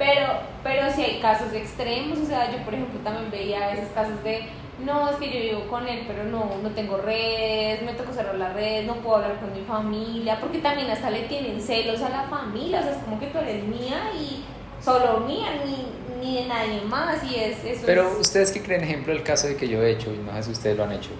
Pero, 0.00 0.28
pero 0.64 0.90
sí 0.90 1.02
hay 1.02 1.20
casos 1.20 1.52
extremos, 1.52 2.18
o 2.18 2.24
sea, 2.24 2.50
yo 2.50 2.64
por 2.64 2.72
ejemplo 2.72 2.98
también 3.04 3.30
veía 3.30 3.66
a 3.66 3.70
veces 3.72 3.90
casos 3.94 4.24
de, 4.24 4.46
no, 4.82 5.10
es 5.10 5.16
que 5.16 5.26
yo 5.30 5.38
vivo 5.58 5.68
con 5.70 5.86
él, 5.86 6.04
pero 6.08 6.24
no, 6.24 6.52
no 6.62 6.70
tengo 6.70 6.96
redes, 6.96 7.82
me 7.82 7.92
tocó 7.92 8.10
cerrar 8.14 8.36
la 8.36 8.54
red, 8.54 8.86
no 8.86 8.94
puedo 8.94 9.16
hablar 9.16 9.38
con 9.40 9.52
mi 9.52 9.60
familia, 9.60 10.40
porque 10.40 10.60
también 10.60 10.90
hasta 10.90 11.10
le 11.10 11.24
tienen 11.24 11.60
celos 11.60 12.00
a 12.00 12.08
la 12.08 12.22
familia, 12.30 12.80
o 12.80 12.82
sea, 12.82 12.92
es 12.92 12.98
como 13.04 13.20
que 13.20 13.26
tú 13.26 13.36
eres 13.40 13.62
mía 13.64 14.10
y 14.18 14.42
solo 14.82 15.20
mía, 15.20 15.48
ni, 15.66 15.86
ni 16.24 16.36
de 16.42 16.46
nadie 16.48 16.80
más, 16.88 17.22
y 17.22 17.34
es 17.36 17.62
eso. 17.62 17.82
Pero 17.84 18.10
es- 18.12 18.20
ustedes 18.20 18.52
que 18.52 18.62
creen, 18.62 18.82
ejemplo, 18.82 19.12
el 19.12 19.22
caso 19.22 19.48
de 19.48 19.56
que 19.56 19.68
yo 19.68 19.82
he 19.82 19.90
hecho, 19.90 20.14
y 20.14 20.16
no 20.16 20.32
sé 20.32 20.44
si 20.44 20.52
ustedes 20.52 20.78
lo 20.78 20.84
han 20.84 20.92
hecho, 20.92 21.10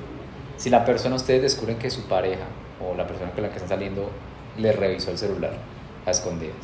si 0.57 0.71
la 0.71 0.87
persona, 0.87 1.17
ustedes 1.17 1.43
descubren 1.43 1.79
que 1.79 1.91
su 1.91 2.05
pareja 2.09 2.45
o 2.83 2.95
la 2.97 3.07
persona 3.07 3.31
con 3.33 3.43
la 3.43 3.51
que 3.51 3.57
están 3.57 3.69
saliendo 3.69 4.11
le 4.57 4.73
revisó 4.73 5.11
el 5.11 5.19
celular 5.19 5.53
a 6.07 6.11
escondidas. 6.11 6.57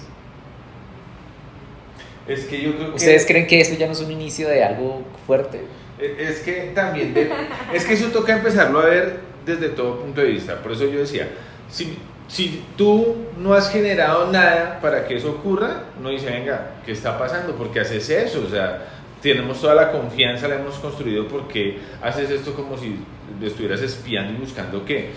Es 2.29 2.45
que 2.47 2.61
yo 2.61 2.75
creo 2.77 2.89
que... 2.91 2.97
¿Ustedes 2.97 3.25
creen 3.27 3.47
que 3.47 3.61
eso 3.61 3.75
ya 3.77 3.87
no 3.87 3.93
es 3.93 4.01
un 4.01 4.11
inicio 4.11 4.49
de 4.49 4.65
algo 4.65 5.03
fuerte? 5.27 5.61
E- 5.99 6.17
Es 6.19 6.41
que 6.41 6.73
también, 6.75 7.15
de- 7.15 7.31
es 7.73 7.85
que 7.85 7.95
eso 7.95 8.09
toca 8.09 8.35
empezarlo 8.37 8.81
a 8.81 8.87
ver 8.87 9.21
desde 9.45 9.69
todo 9.71 10.01
punto 10.01 10.21
de 10.21 10.29
vista. 10.29 10.61
Por 10.63 10.73
eso 10.73 10.87
yo 10.87 10.99
decía, 11.01 11.29
si, 11.71 11.97
si 12.29 12.65
tú 12.77 13.15
no 13.39 13.55
has 13.55 13.71
generado 13.71 14.31
nada 14.33 14.81
para 14.81 15.07
que 15.07 15.17
eso 15.17 15.31
ocurra, 15.31 15.85
no 16.03 16.11
dice, 16.11 16.27
venga, 16.27 16.73
¿qué 16.85 16.93
está 16.93 17.17
pasando? 17.19 17.55
¿Por 17.55 17.71
qué 17.71 17.81
haces 17.81 18.09
eso? 18.11 18.45
O 18.47 18.51
sea, 18.51 18.85
tenemos 19.23 19.61
toda 19.61 19.75
la 19.75 19.93
confianza, 19.93 20.49
la 20.49 20.57
hemos 20.57 20.75
construido 20.77 21.27
porque 21.29 21.79
haces 22.03 22.29
esto 22.31 22.55
como 22.55 22.77
si 22.77 22.97
estuvieras 23.43 23.81
espiando 23.83 24.33
y 24.33 24.37
buscando 24.37 24.85
qué. 24.85 25.11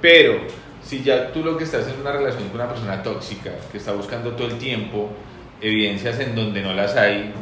Pero 0.00 0.40
si 0.84 1.02
ya 1.02 1.32
tú 1.32 1.44
lo 1.44 1.56
que 1.56 1.64
estás 1.64 1.86
es 1.86 1.94
una 2.00 2.12
relación 2.12 2.44
con 2.48 2.60
una 2.60 2.68
persona 2.68 3.02
tóxica, 3.02 3.52
que 3.70 3.78
está 3.78 3.92
buscando 3.92 4.32
todo 4.32 4.48
el 4.48 4.58
tiempo 4.58 5.10
evidencias 5.60 6.18
en 6.20 6.34
donde 6.34 6.62
no 6.62 6.72
las 6.72 6.96
hay, 6.96 7.32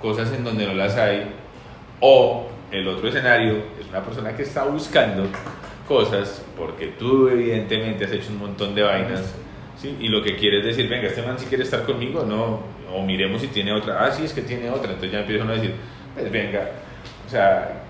cosas 0.00 0.32
en 0.32 0.44
donde 0.44 0.66
no 0.66 0.74
las 0.74 0.96
hay, 0.96 1.26
o 2.00 2.46
el 2.70 2.86
otro 2.88 3.08
escenario 3.08 3.56
es 3.80 3.88
una 3.88 4.02
persona 4.02 4.34
que 4.36 4.42
está 4.42 4.64
buscando 4.64 5.26
cosas 5.86 6.42
porque 6.56 6.88
tú 6.98 7.28
evidentemente 7.28 8.04
has 8.04 8.12
hecho 8.12 8.30
un 8.30 8.38
montón 8.38 8.74
de 8.74 8.82
vainas, 8.82 9.34
¿sí? 9.80 9.96
Y 10.00 10.08
lo 10.08 10.22
que 10.22 10.36
quieres 10.36 10.64
decir, 10.64 10.88
venga, 10.88 11.06
este 11.06 11.22
man 11.22 11.38
si 11.38 11.46
quiere 11.46 11.64
estar 11.64 11.84
conmigo, 11.84 12.24
no, 12.24 12.60
o 12.92 13.02
miremos 13.02 13.40
si 13.40 13.48
tiene 13.48 13.72
otra, 13.72 14.04
ah, 14.04 14.10
sí, 14.10 14.24
es 14.24 14.32
que 14.32 14.42
tiene 14.42 14.70
otra, 14.70 14.92
entonces 14.92 15.12
ya 15.12 15.20
empiezan 15.20 15.48
a 15.48 15.52
decir, 15.52 15.74
pues 16.14 16.30
venga, 16.30 16.70
o 17.26 17.30
sea, 17.30 17.82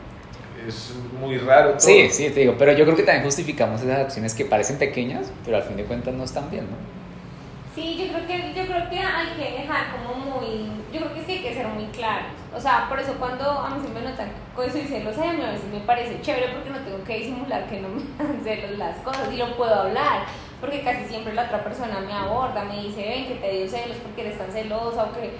es 0.66 0.94
muy 1.20 1.38
raro 1.38 1.70
todo. 1.70 1.80
Sí, 1.80 2.08
sí, 2.10 2.30
te 2.30 2.40
digo, 2.40 2.54
pero 2.58 2.72
yo 2.72 2.84
creo 2.84 2.96
que 2.96 3.02
también 3.02 3.24
justificamos 3.24 3.82
esas 3.82 4.00
acciones 4.00 4.34
que 4.34 4.44
parecen 4.44 4.78
pequeñas, 4.78 5.32
pero 5.44 5.56
al 5.56 5.62
fin 5.62 5.76
de 5.76 5.84
cuentas 5.84 6.14
no 6.14 6.24
están 6.24 6.50
bien, 6.50 6.64
¿no? 6.64 6.76
Sí, 7.76 7.94
yo 7.98 8.06
creo 8.10 8.26
que 8.26 8.54
yo 8.54 8.64
creo 8.64 8.88
que 8.88 8.98
hay 8.98 9.26
que 9.36 9.60
dejar 9.60 9.88
como 9.92 10.14
muy, 10.14 10.64
yo 10.90 10.98
creo 10.98 11.12
que 11.12 11.20
sí 11.20 11.32
hay 11.32 11.42
que 11.42 11.54
ser 11.54 11.66
muy 11.66 11.84
claros. 11.88 12.28
O 12.56 12.58
sea, 12.58 12.88
por 12.88 12.98
eso 12.98 13.12
cuando 13.18 13.50
a 13.50 13.68
mí 13.68 13.80
siempre 13.82 14.02
me 14.02 14.08
notan 14.08 14.30
con 14.54 14.64
eso 14.64 14.78
y 14.78 14.86
celos, 14.86 15.14
ay, 15.18 15.28
a 15.28 15.32
mí 15.34 15.44
a 15.44 15.50
veces 15.50 15.70
me 15.70 15.80
parece 15.80 16.18
chévere 16.22 16.54
porque 16.54 16.70
no 16.70 16.78
tengo 16.78 17.04
que 17.04 17.18
disimular 17.18 17.66
que 17.66 17.82
no 17.82 17.88
me 17.90 18.02
dan 18.16 18.42
celos 18.42 18.78
las 18.78 18.96
cosas 19.00 19.30
y 19.30 19.36
lo 19.36 19.54
puedo 19.58 19.74
hablar. 19.74 20.24
Porque 20.58 20.80
casi 20.80 21.04
siempre 21.04 21.34
la 21.34 21.42
otra 21.42 21.62
persona 21.62 22.00
me 22.00 22.14
aborda, 22.14 22.64
me 22.64 22.82
dice, 22.82 23.06
ven, 23.06 23.26
que 23.26 23.34
te 23.34 23.52
dio 23.52 23.68
celos 23.68 23.98
porque 23.98 24.22
eres 24.22 24.38
tan 24.38 24.50
celosa 24.50 25.04
o 25.04 25.12
que... 25.12 25.32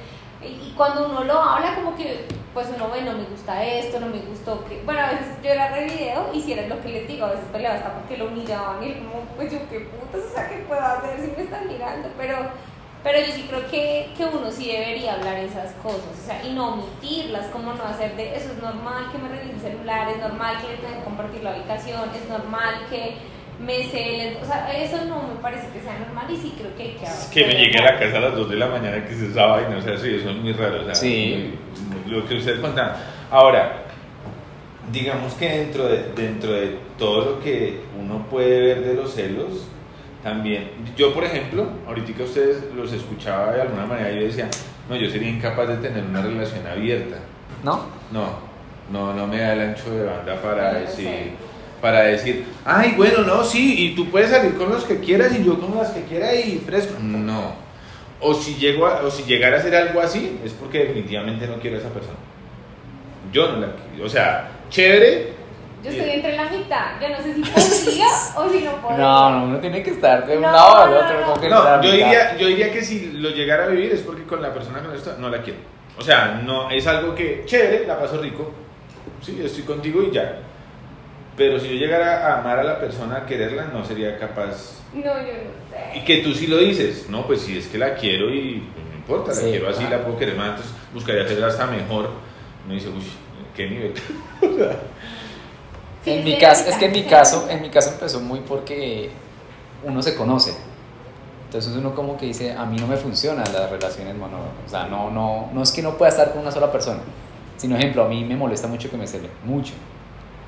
Y 0.49 0.72
cuando 0.76 1.07
uno 1.07 1.24
lo 1.24 1.40
habla 1.40 1.74
como 1.74 1.97
que, 1.97 2.26
pues 2.55 2.68
uno 2.74 2.90
ve, 2.90 3.03
no 3.03 3.12
me 3.12 3.24
gusta 3.24 3.64
esto, 3.64 4.01
no 4.01 4.07
me 4.07 4.18
gustó 4.20 4.64
que... 4.66 4.82
Bueno, 4.84 5.01
a 5.01 5.11
veces 5.11 5.36
yo 5.42 5.51
era 5.51 5.68
re 5.68 5.84
video 5.84 6.30
y 6.32 6.40
si 6.40 6.53
era 6.53 6.66
lo 6.66 6.80
que 6.80 6.88
les 6.88 7.09
digo, 7.09 7.26
a 7.26 7.30
veces 7.30 7.44
peleaba 7.53 7.76
hasta 7.76 7.94
porque 7.94 8.16
lo 8.16 8.26
humillaban 8.26 8.82
y 8.82 8.94
como, 8.94 9.20
pues 9.36 9.53
yo 9.53 9.59
qué 9.68 9.80
putas, 9.80 10.22
o 10.30 10.34
sea, 10.34 10.49
¿qué 10.49 10.57
puedo 10.68 10.80
hacer 10.80 11.20
si 11.20 11.30
me 11.36 11.42
están 11.42 11.68
mirando? 11.68 12.09
Pero, 12.16 12.38
pero 13.03 13.18
yo 13.20 13.32
sí 13.32 13.47
creo 13.49 13.66
que, 13.70 14.11
que 14.16 14.24
uno 14.24 14.51
sí 14.51 14.70
debería 14.72 15.14
hablar 15.14 15.38
esas 15.38 15.72
cosas, 15.82 16.12
o 16.22 16.26
sea, 16.26 16.42
y 16.44 16.53
no 16.53 16.74
omitirlas, 16.74 17.47
como 17.49 17.72
no 17.74 17.84
hacer 17.84 18.16
de 18.16 18.36
eso, 18.36 18.53
es 18.53 18.62
normal 18.62 19.11
que 19.12 19.18
me 19.18 19.28
revisen 19.28 19.57
el 19.57 19.61
celular, 19.61 20.09
es 20.09 20.18
normal 20.18 20.57
que 20.61 20.68
le 20.68 20.76
tengan 20.78 20.99
que 20.99 21.05
compartir 21.05 21.42
la 21.42 21.51
habitación, 21.51 22.11
es 22.14 22.28
normal 22.28 22.86
que 22.88 23.36
me 23.65 23.83
celen, 23.85 24.37
o 24.43 24.45
sea, 24.45 24.71
eso 24.73 25.05
no 25.07 25.23
me 25.29 25.41
parece 25.41 25.69
que 25.73 25.81
sea 25.81 25.99
normal 25.99 26.27
y 26.31 26.37
sí 26.37 26.55
creo 26.59 26.75
que 26.77 26.83
hay 26.83 26.93
que 26.95 27.05
Es 27.07 27.31
que 27.33 27.47
me 27.47 27.55
llegue 27.55 27.79
a 27.79 27.83
la 27.93 27.99
casa 27.99 28.19
a 28.19 28.21
las 28.21 28.35
2 28.35 28.51
de 28.51 28.57
la 28.57 28.67
mañana 28.67 29.05
que 29.07 29.15
se 29.15 29.27
esa 29.29 29.47
vaina, 29.47 29.77
o 29.79 29.83
sea, 29.83 29.97
sí, 29.99 30.15
eso 30.21 30.31
es 30.31 30.37
muy 30.37 30.53
raro. 30.53 30.83
O 30.83 30.85
sea, 30.85 30.95
Sí. 30.95 31.55
lo 32.07 32.27
que 32.27 32.37
ustedes 32.37 32.61
contaban. 32.61 32.93
Ahora, 33.31 33.83
digamos 34.93 35.33
que 35.35 35.49
dentro 35.49 35.89
de, 35.89 36.13
dentro 36.15 36.53
de 36.53 36.79
todo 36.99 37.25
lo 37.33 37.41
que 37.41 37.81
uno 37.99 38.27
puede 38.31 38.61
ver 38.61 38.85
de 38.85 38.95
los 38.95 39.13
celos, 39.15 39.69
también, 40.23 40.71
yo 40.97 41.15
por 41.15 41.25
ejemplo, 41.25 41.67
ahorita 41.87 42.23
ustedes 42.25 42.65
los 42.75 42.93
escuchaba 42.93 43.53
de 43.53 43.63
alguna 43.63 43.87
manera 43.87 44.11
y 44.13 44.21
yo 44.21 44.27
decía, 44.27 44.49
no, 44.89 44.97
yo 44.97 45.09
sería 45.11 45.29
incapaz 45.31 45.69
de 45.69 45.77
tener 45.77 46.05
una 46.05 46.21
relación 46.23 46.67
abierta. 46.67 47.17
¿No? 47.63 47.87
No, 48.13 48.27
no, 48.93 49.15
no 49.15 49.27
me 49.27 49.39
da 49.39 49.53
el 49.55 49.61
ancho 49.61 49.91
de 49.91 50.05
banda 50.05 50.35
para 50.43 50.73
No 50.73 50.79
decir, 50.81 51.05
sé. 51.05 51.31
Para 51.87 52.01
decir, 52.03 52.45
ay, 52.64 52.95
bueno, 52.97 53.22
no, 53.22 53.45
sí, 53.45 53.87
y 53.87 53.95
tú 53.95 54.11
puedes 54.11 54.30
salir 54.30 54.57
con 54.57 54.70
los 54.70 54.82
que 54.82 54.99
quieras 54.99 55.30
y 55.39 55.45
yo 55.45 55.57
con 55.61 55.76
las 55.78 55.91
que 55.91 56.03
quiera 56.03 56.34
y 56.34 56.59
fresco. 56.59 56.95
No. 57.01 57.53
O 58.20 58.34
si 58.34 58.57
llego 58.57 58.89
a- 58.89 59.03
o 59.05 59.11
si 59.11 59.22
llegara 59.22 59.57
a 59.57 59.61
hacer 59.61 59.72
algo 59.76 60.01
así, 60.01 60.37
es 60.45 60.53
porque 60.53 60.80
definitivamente 60.80 61.47
no 61.47 61.61
quiero 61.61 61.76
a 61.76 61.80
esa 61.80 61.91
persona. 61.91 62.16
Yo 63.32 63.53
no 63.53 63.59
la 63.61 63.68
quiero. 63.93 64.05
O 64.05 64.09
sea, 64.09 64.49
chévere. 64.68 65.34
Yo 65.84 65.91
estoy 65.91 66.11
entre 66.11 66.34
la 66.34 66.45
mitad, 66.51 67.01
yo 67.01 67.09
no 67.09 67.16
sé 67.18 67.34
si 67.34 67.41
podría 67.43 68.07
o 68.37 68.51
si 68.51 68.61
no 68.64 68.72
podría. 68.82 68.99
No, 68.99 69.30
no, 69.30 69.45
uno 69.47 69.59
tiene 69.61 69.82
que 69.84 69.91
estar 69.91 70.26
de 70.26 70.37
un 70.39 70.43
No, 70.43 70.51
lado 70.51 70.76
al 70.78 70.91
no, 70.91 70.97
otro. 70.99 71.20
no. 71.20 71.26
como 71.26 71.41
que 71.41 71.49
No, 71.49 71.82
yo 71.82 71.91
diría, 71.93 72.37
yo 72.37 72.47
diría 72.49 72.72
que 72.72 72.82
si 72.82 73.12
lo 73.12 73.30
llegara 73.30 73.66
a 73.66 73.68
vivir 73.68 73.93
es 73.93 74.01
porque 74.01 74.24
con 74.24 74.43
la 74.43 74.53
persona 74.53 74.80
con 74.82 74.93
esto 74.93 75.14
no 75.20 75.28
la 75.28 75.41
quiero. 75.41 75.61
O 75.97 76.03
sea, 76.03 76.43
no 76.45 76.68
es 76.68 76.84
algo 76.89 77.14
que 77.14 77.45
chévere, 77.47 77.87
la 77.87 77.97
paso 78.01 78.20
rico. 78.20 78.51
Sí, 79.22 79.41
estoy 79.45 79.62
contigo 79.62 80.03
y 80.03 80.11
ya. 80.11 80.41
Pero 81.37 81.61
si 81.61 81.68
yo 81.68 81.74
llegara 81.74 82.28
a 82.34 82.41
amar 82.41 82.59
a 82.59 82.64
la 82.64 82.80
persona, 82.80 83.18
a 83.18 83.26
quererla, 83.26 83.66
no 83.66 83.84
sería 83.84 84.18
capaz. 84.18 84.80
No, 84.93 85.03
yo 85.03 85.11
no 85.11 85.20
Y 85.93 86.01
sé. 86.01 86.05
que 86.05 86.18
tú 86.18 86.32
sí 86.34 86.47
lo 86.47 86.59
dices, 86.59 87.07
no, 87.11 87.26
pues 87.26 87.43
si 87.43 87.59
es 87.59 87.66
que 87.68 87.78
la 87.78 87.95
quiero 87.95 88.30
y 88.32 88.62
pues, 88.74 88.87
no 88.87 88.95
importa, 88.97 89.34
la 89.34 89.51
quiero 89.51 89.68
así, 89.68 89.80
claro. 89.80 89.99
la 89.99 90.05
puedo 90.05 90.18
querer 90.18 90.37
más, 90.37 90.51
entonces 90.51 90.72
buscaría 90.95 91.24
hacerla 91.24 91.49
hasta 91.49 91.66
mejor. 91.66 92.11
No 92.66 92.74
dice, 92.74 92.89
uy, 92.89 93.03
qué 93.55 93.68
nivel. 93.68 93.95
Sí, 96.05 96.11
en 96.12 96.24
mi 96.24 96.34
sí, 96.34 96.39
caso, 96.39 96.64
sí, 96.64 96.70
es 96.70 96.76
que 96.76 96.87
en 96.87 96.93
mi 96.93 97.05
caso, 97.05 97.49
en 97.51 97.62
mi 97.62 97.70
caso 97.70 97.91
empezó 97.91 98.20
muy 98.20 98.41
porque 98.41 99.11
uno 99.82 100.03
se 100.03 100.14
conoce. 100.14 100.55
Entonces 101.47 101.74
uno 101.76 101.95
como 101.95 102.16
que 102.16 102.26
dice, 102.26 102.53
a 102.53 102.64
mí 102.64 102.76
no 102.78 102.87
me 102.87 102.97
funcionan 102.97 103.45
las 103.53 103.70
relaciones 103.70 104.14
monógamas. 104.16 104.53
O 104.66 104.68
sea, 104.68 104.87
no, 104.87 105.11
no, 105.11 105.51
no 105.53 105.62
es 105.62 105.72
que 105.72 105.82
no 105.82 105.97
pueda 105.97 106.11
estar 106.11 106.30
con 106.32 106.43
una 106.43 106.51
sola 106.53 106.70
persona. 106.70 107.01
Sino, 107.57 107.76
ejemplo, 107.76 108.05
a 108.05 108.09
mí 108.09 108.24
me 108.24 108.37
molesta 108.37 108.68
mucho 108.68 108.91
que 108.91 108.97
me 108.97 109.07
cele, 109.07 109.30
mucho. 109.45 109.72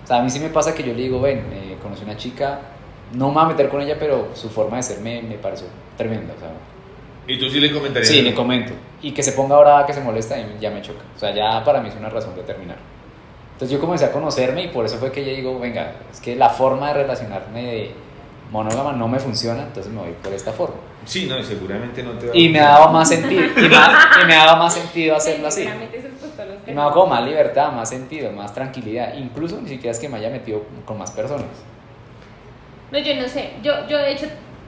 O 0.09 0.11
sea, 0.11 0.21
a 0.21 0.23
mí 0.23 0.31
sí 0.31 0.41
me 0.41 0.49
pasa 0.49 0.75
que 0.75 0.83
yo 0.83 0.95
le 0.95 1.03
digo, 1.03 1.21
ven, 1.21 1.45
eh, 1.53 1.77
conocí 1.83 2.03
una 2.03 2.17
chica, 2.17 2.61
no 3.13 3.29
me 3.29 3.35
voy 3.35 3.43
a 3.45 3.47
meter 3.49 3.69
con 3.69 3.83
ella, 3.83 3.97
pero 4.01 4.29
su 4.33 4.49
forma 4.49 4.79
de 4.79 4.83
ser 4.83 5.01
me, 5.01 5.21
me 5.21 5.35
pareció 5.37 5.67
tremenda. 5.99 6.33
O 6.35 6.41
sea, 6.41 6.49
Y 7.27 7.39
tú 7.39 7.51
sí 7.51 7.61
le 7.61 7.71
comentarías. 7.71 8.09
Sí, 8.09 8.23
le 8.23 8.33
comento. 8.35 8.73
Y 9.03 9.13
que 9.13 9.23
se 9.23 9.33
ponga 9.33 9.59
brava, 9.59 9.85
que 9.85 9.93
se 9.93 10.01
molesta, 10.01 10.39
y 10.39 10.57
ya 10.59 10.71
me 10.71 10.81
choca. 10.81 11.03
O 11.15 11.19
sea, 11.19 11.35
ya 11.35 11.63
para 11.63 11.83
mí 11.83 11.91
es 11.91 11.95
una 11.95 12.09
razón 12.09 12.35
de 12.35 12.43
terminar. 12.43 12.77
Entonces 13.53 13.77
yo 13.77 13.81
comencé 13.85 14.07
a 14.07 14.13
conocerme 14.13 14.65
y 14.65 14.69
por 14.69 14.87
eso 14.87 14.97
fue 14.97 15.13
que 15.13 15.23
yo 15.25 15.37
digo, 15.37 15.59
venga, 15.61 15.93
es 16.11 16.21
que 16.21 16.37
la 16.37 16.49
forma 16.49 16.89
de 16.89 16.95
relacionarme 17.03 17.63
de 17.63 17.91
monógama 18.51 18.93
no 18.93 19.09
me 19.09 19.19
funciona, 19.19 19.65
entonces 19.65 19.93
me 19.93 20.01
voy 20.01 20.13
por 20.23 20.33
esta 20.33 20.53
forma. 20.53 20.77
Sí, 21.05 21.27
no, 21.27 21.39
y 21.39 21.45
seguramente 21.45 22.03
no 22.03 22.13
te 22.13 22.29
va 22.29 22.33
a 22.33 22.37
Y 22.37 22.49
me 22.49 22.61
gustar. 22.61 22.79
daba 22.79 22.93
más 22.93 23.09
sentido, 23.11 23.43
y 23.45 23.61
me, 23.61 23.67
y 24.23 24.27
me 24.27 24.35
daba 24.35 24.57
más 24.57 24.73
sentido 24.73 25.17
hacerlo 25.17 25.49
así. 25.49 25.65
Seguramente 25.65 26.08
me 26.71 26.77
daba 26.77 26.93
como 26.93 27.07
más 27.07 27.25
libertad, 27.25 27.73
más 27.73 27.89
sentido, 27.89 28.31
más 28.33 28.53
tranquilidad. 28.55 29.15
Incluso 29.15 29.61
ni 29.61 29.69
siquiera 29.69 29.91
es 29.93 29.99
que 29.99 30.09
me 30.09 30.19
haya 30.19 30.31
metido 30.31 30.63
con 30.85 30.99
más 30.99 31.11
personas. 31.11 31.47
No, 32.91 32.99
yo 32.99 33.15
no 33.17 33.29
sé. 33.29 33.51
Yo, 33.63 33.87
yo 33.87 33.99
de 33.99 34.13
hecho 34.13 34.27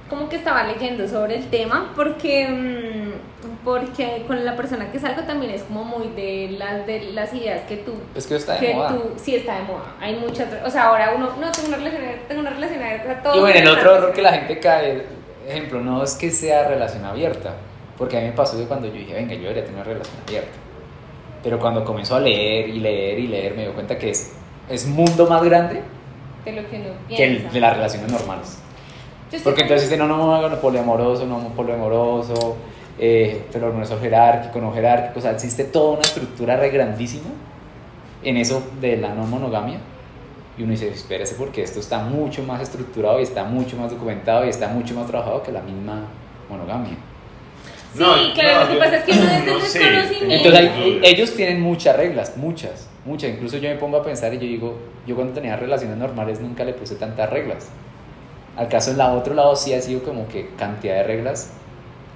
como 0.09 0.29
que 0.29 0.37
estaba 0.37 0.65
leyendo 0.65 1.07
sobre 1.07 1.37
el 1.37 1.49
tema 1.51 1.93
porque 1.95 2.49
mm, 2.49 3.41
porque 3.65 4.25
con 4.27 4.45
la 4.45 4.57
persona 4.57 4.91
que 4.91 4.99
salgo 4.99 5.23
también 5.23 5.53
es 5.53 5.63
como 5.63 5.85
muy 5.85 6.09
de 6.09 6.57
las 6.59 6.87
de 6.87 7.13
las 7.13 7.33
ideas 7.33 7.63
que 7.69 7.77
tú 7.79 7.93
Es 8.15 8.27
que 8.27 8.37
está 8.37 8.55
de 8.55 8.61
que 8.61 8.75
moda. 8.75 8.89
tú 8.89 9.13
sí 9.17 9.37
está 9.37 9.57
de 9.57 9.63
moda. 9.63 9.95
Hay 10.01 10.17
muchas, 10.17 10.49
o 10.65 10.71
sea, 10.71 10.89
ahora 10.89 11.13
uno 11.17 11.31
no 11.41 11.53
tengo 11.53 11.69
una 11.69 11.77
relación, 11.77 12.03
tengo 12.27 12.41
una 12.41 12.51
relación 12.51 12.83
abierta 12.83 13.23
todo. 13.23 13.37
Y 13.37 13.41
bueno, 13.41 13.59
el 13.61 13.69
otro 13.69 13.97
error 13.97 14.13
que 14.13 14.23
la 14.23 14.33
gente 14.33 14.59
cae, 14.59 15.05
ejemplo, 15.47 15.81
no 15.81 16.03
es 16.03 16.15
que 16.15 16.31
sea 16.31 16.69
relación 16.69 17.05
abierta, 17.05 17.55
porque 17.97 18.19
a 18.19 18.21
mí 18.21 18.27
me 18.27 18.33
pasó 18.33 18.57
que 18.59 18.65
cuando 18.65 18.89
yo 18.89 18.95
dije, 18.95 19.15
venga, 19.15 19.35
yo 19.35 19.43
debería 19.43 19.65
tener 19.65 19.81
una 19.81 19.85
relación 19.85 20.17
abierta. 20.27 20.59
Pero 21.43 21.59
cuando 21.59 21.85
comenzó 21.85 22.17
a 22.17 22.21
leer 22.21 22.69
y 22.69 22.81
leer 22.81 23.19
y 23.19 23.27
leer, 23.29 23.55
me 23.55 23.63
dio 23.63 23.73
cuenta 23.73 23.99
que 23.99 24.11
es, 24.11 24.33
es 24.69 24.87
mundo 24.87 25.27
más 25.27 25.43
grande 25.43 25.83
de 26.45 26.53
lo 26.53 26.69
que 26.69 26.77
uno 26.77 26.89
que 27.09 27.25
el 27.25 27.51
de 27.51 27.61
las 27.61 27.77
relaciones 27.77 28.11
normales. 28.11 28.59
Porque 29.45 29.63
entonces 29.63 29.89
dicen, 29.89 30.07
no, 30.07 30.09
no, 30.09 30.49
no, 30.49 30.61
poliamoroso, 30.61 31.25
no, 31.25 31.39
poliamoroso, 31.55 32.57
eh, 32.99 33.45
poliamoroso 33.53 33.99
jerárquico, 34.01 34.61
no 34.61 34.73
jerárquico, 34.73 35.21
o 35.21 35.23
sea, 35.23 35.31
existe 35.31 35.65
toda 35.65 35.93
una 35.93 36.01
estructura 36.01 36.57
re 36.57 36.71
grandísima 36.71 37.31
en 38.23 38.37
eso 38.37 38.63
de 38.81 38.97
la 38.97 39.15
no 39.15 39.25
monogamia. 39.25 39.79
Y 40.59 40.65
uno 40.65 40.73
dice, 40.73 40.89
espérese 40.89 41.37
porque 41.37 41.63
esto 41.63 41.81
está 41.81 42.01
mucho 42.03 42.43
más 42.43 42.61
estructurado 42.61 43.21
y 43.21 43.23
está 43.23 43.45
mucho 43.45 43.77
más 43.77 43.91
documentado 43.91 44.45
y 44.45 44.49
está 44.49 44.69
mucho 44.69 44.95
más 44.95 45.07
trabajado 45.07 45.43
que 45.43 45.53
la 45.53 45.63
misma 45.63 46.03
monogamia. 46.49 46.97
Sí, 47.93 47.99
No, 48.01 48.15
claro, 48.35 48.55
no, 48.55 48.61
lo 48.61 48.69
que 48.69 48.75
yo- 48.75 48.79
pasa 48.81 48.97
es 48.97 49.05
que 49.05 49.13
uno 49.13 49.23
desde 49.23 49.37
el 49.39 49.61
desconocimiento. 49.63 50.35
Entonces 50.49 50.61
hay- 50.61 51.01
ellos 51.03 51.35
tienen 51.35 51.61
muchas 51.61 51.97
reglas, 51.97 52.37
muchas, 52.37 52.89
muchas. 53.05 53.31
Incluso 53.31 53.57
yo 53.59 53.69
me 53.69 53.77
pongo 53.77 53.97
a 53.97 54.03
pensar 54.05 54.33
y 54.33 54.37
yo 54.39 54.43
digo, 54.45 54.79
yo 55.07 55.15
cuando 55.17 55.33
tenía 55.35 55.57
relaciones 55.57 55.97
normales 55.97 56.41
nunca 56.41 56.65
le 56.65 56.73
puse 56.73 56.95
tantas 56.95 57.29
reglas. 57.31 57.69
Al 58.57 58.69
caso 58.69 58.91
en 58.93 58.99
la 58.99 59.13
otro 59.13 59.35
lado 59.35 59.57
sí 59.57 59.73
ha 59.75 59.81
sido 59.83 60.03
como 60.03 60.29
que 60.29 60.51
cantidad 60.57 60.95
de 60.97 61.03
reglas 61.05 61.53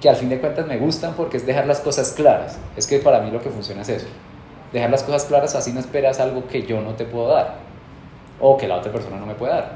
que 0.01 0.09
al 0.09 0.15
fin 0.15 0.29
de 0.29 0.39
cuentas 0.39 0.67
me 0.67 0.77
gustan 0.77 1.13
porque 1.15 1.37
es 1.37 1.45
dejar 1.45 1.65
las 1.67 1.79
cosas 1.79 2.11
claras. 2.11 2.57
Es 2.77 2.87
que 2.87 2.99
para 2.99 3.19
mí 3.21 3.31
lo 3.31 3.41
que 3.41 3.49
funciona 3.49 3.81
es 3.81 3.89
eso. 3.89 4.07
Dejar 4.71 4.89
las 4.89 5.03
cosas 5.03 5.25
claras 5.25 5.55
así 5.55 5.71
no 5.73 5.79
esperas 5.79 6.19
algo 6.19 6.47
que 6.47 6.63
yo 6.63 6.81
no 6.81 6.91
te 6.95 7.05
puedo 7.05 7.29
dar 7.29 7.55
o 8.39 8.57
que 8.57 8.67
la 8.67 8.75
otra 8.75 8.91
persona 8.91 9.17
no 9.17 9.25
me 9.25 9.33
puede 9.35 9.53
dar. 9.53 9.71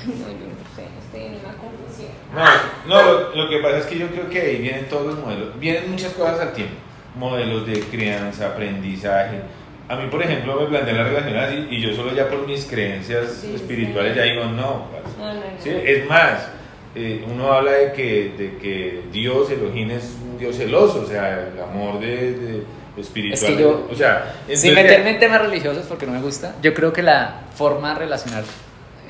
Ay, 0.00 0.06
no, 0.08 0.28
yo 0.28 0.46
no 0.46 0.76
sé, 0.76 0.82
en 1.14 1.34
una 1.34 1.54
confusión. 1.56 2.10
No, 2.34 2.44
no 2.86 3.02
lo, 3.02 3.34
lo 3.36 3.48
que 3.48 3.58
pasa 3.58 3.78
es 3.78 3.86
que 3.86 3.98
yo 3.98 4.08
creo 4.08 4.28
que 4.30 4.40
ahí 4.40 4.56
vienen 4.56 4.88
todos 4.88 5.06
los 5.06 5.18
modelos, 5.18 5.58
vienen 5.58 5.90
muchas 5.90 6.12
cosas 6.12 6.40
al 6.40 6.52
tiempo, 6.52 6.74
modelos 7.16 7.66
de 7.66 7.80
crianza, 7.80 8.46
aprendizaje, 8.48 9.40
A 9.88 9.96
mí, 9.96 10.06
por 10.10 10.22
ejemplo, 10.22 10.58
me 10.60 10.66
plantean 10.66 10.96
la 10.96 11.04
relación 11.04 11.36
así 11.36 11.66
y 11.70 11.80
yo 11.80 11.94
solo 11.94 12.14
ya 12.14 12.28
por 12.28 12.46
mis 12.46 12.64
creencias 12.64 13.30
Sí, 13.42 13.54
espirituales 13.54 14.12
sí. 14.14 14.18
ya 14.18 14.24
digo, 14.24 14.44
no. 14.46 14.86
parce. 14.90 15.18
No, 15.18 15.26
no, 15.34 15.40
no. 15.40 15.40
Sí, 15.62 15.70
es 15.70 16.08
más, 16.08 16.48
eh, 16.94 17.24
uno 17.30 17.52
habla 17.52 17.72
de 17.72 17.92
que, 17.92 18.32
de 18.38 18.56
que 18.58 19.02
Dios, 19.12 19.50
Elohim, 19.50 19.90
es 19.90 20.16
un 20.22 20.38
Dios 20.38 20.56
celoso, 20.56 21.02
o 21.02 21.06
sea, 21.06 21.48
el 21.52 21.60
amor 21.60 22.00
de, 22.00 22.32
de 22.32 22.62
espiritual. 22.96 23.34
Es 23.34 23.44
que 23.56 23.60
yo- 23.62 23.86
o 23.90 23.94
sea, 23.94 24.34
Sin 24.54 24.74
meterme 24.74 25.10
en 25.10 25.18
temas 25.18 25.42
religiosos 25.42 25.84
porque 25.86 26.06
no 26.06 26.12
me 26.12 26.20
gusta, 26.22 26.54
yo 26.62 26.72
creo 26.72 26.92
que 26.92 27.02
la 27.02 27.40
forma 27.54 27.92
de 27.92 27.98
relacionar 28.00 28.44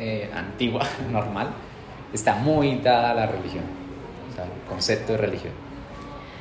eh, 0.01 0.31
antigua, 0.35 0.85
normal, 1.13 1.49
está 2.13 2.35
muy 2.37 2.79
dada 2.79 3.11
a 3.11 3.15
la 3.15 3.27
religión, 3.27 3.65
o 4.31 4.35
sea, 4.35 4.45
el 4.45 4.51
concepto 4.69 5.13
de 5.13 5.19
religión. 5.19 5.53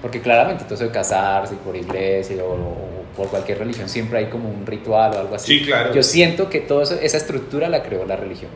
Porque 0.02 0.20
claramente 0.20 0.64
todo 0.64 0.74
eso 0.76 0.86
de 0.86 0.92
casarse 0.92 1.56
por 1.56 1.76
iglesia 1.76 2.44
o, 2.44 2.54
o 2.54 3.04
por 3.16 3.28
cualquier 3.28 3.60
religión 3.60 3.88
siempre 3.88 4.18
hay 4.20 4.26
como 4.26 4.50
un 4.50 4.66
ritual 4.66 5.14
o 5.16 5.20
algo 5.20 5.36
así. 5.36 5.60
Sí, 5.60 5.66
claro. 5.66 5.94
Yo 5.94 6.02
siento 6.02 6.50
que 6.50 6.60
toda 6.62 6.84
esa 6.84 7.18
estructura 7.18 7.70
la 7.70 7.84
creó 7.84 8.06
la 8.06 8.16
religión. 8.16 8.50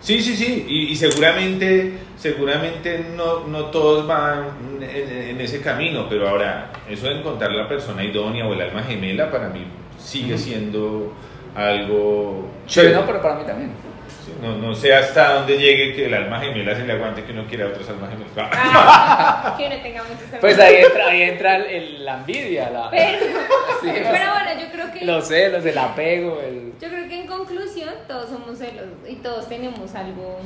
Sí, 0.00 0.20
sí, 0.22 0.36
sí, 0.36 0.64
y, 0.68 0.92
y 0.92 0.96
seguramente, 0.96 1.92
seguramente 2.16 3.04
no, 3.16 3.46
no 3.48 3.66
todos 3.66 4.06
van 4.06 4.46
en, 4.80 4.82
en 5.30 5.40
ese 5.40 5.60
camino, 5.60 6.06
pero 6.08 6.28
ahora, 6.28 6.70
eso 6.88 7.08
de 7.08 7.18
encontrar 7.18 7.50
la 7.50 7.68
persona 7.68 8.04
idónea 8.04 8.46
o 8.46 8.52
el 8.52 8.60
alma 8.60 8.82
gemela 8.84 9.28
para 9.30 9.48
mí 9.48 9.64
sigue 9.98 10.38
siendo 10.38 11.12
algo 11.54 12.46
Sí, 12.66 12.74
chévere. 12.74 12.94
no, 12.94 13.06
pero 13.06 13.20
para 13.22 13.34
mí 13.36 13.44
también. 13.44 13.70
Sí, 14.28 14.34
No, 14.42 14.56
no 14.56 14.74
sé 14.74 14.94
hasta 14.94 15.34
dónde 15.34 15.56
llegue 15.58 15.94
que 15.94 16.06
el 16.06 16.14
alma 16.14 16.38
gemela 16.40 16.74
se 16.76 16.84
le 16.84 16.92
aguante 16.92 17.24
que 17.24 17.32
uno 17.32 17.44
quiera 17.46 17.66
otras 17.66 17.88
almas 17.88 18.10
gemelas. 18.10 18.32
Ah, 18.36 19.54
que 19.58 19.66
uno 19.66 19.76
tenga 19.82 20.02
muchos 20.04 20.40
Pues 20.40 20.58
ahí 20.58 20.76
entra, 20.76 21.06
ahí 21.08 21.22
entra 21.22 21.56
el- 21.56 21.66
el- 21.66 22.04
la 22.04 22.14
envidia, 22.18 22.70
la, 22.70 22.90
Pero, 22.90 23.18
Sí, 23.82 23.88
pero 23.92 24.32
bueno, 24.32 24.60
yo 24.60 24.72
creo 24.72 24.92
que. 24.92 25.04
los 25.04 25.28
celos, 25.28 25.64
el 25.64 25.78
apego, 25.78 26.40
el... 26.40 26.72
Yo 26.80 26.88
creo 26.88 27.08
que 27.08 27.20
en 27.20 27.26
conclusión 27.26 27.90
todos 28.06 28.28
somos 28.30 28.58
celos 28.58 28.86
y 29.08 29.16
todos 29.16 29.48
tenemos 29.48 29.94
algo, 29.94 30.38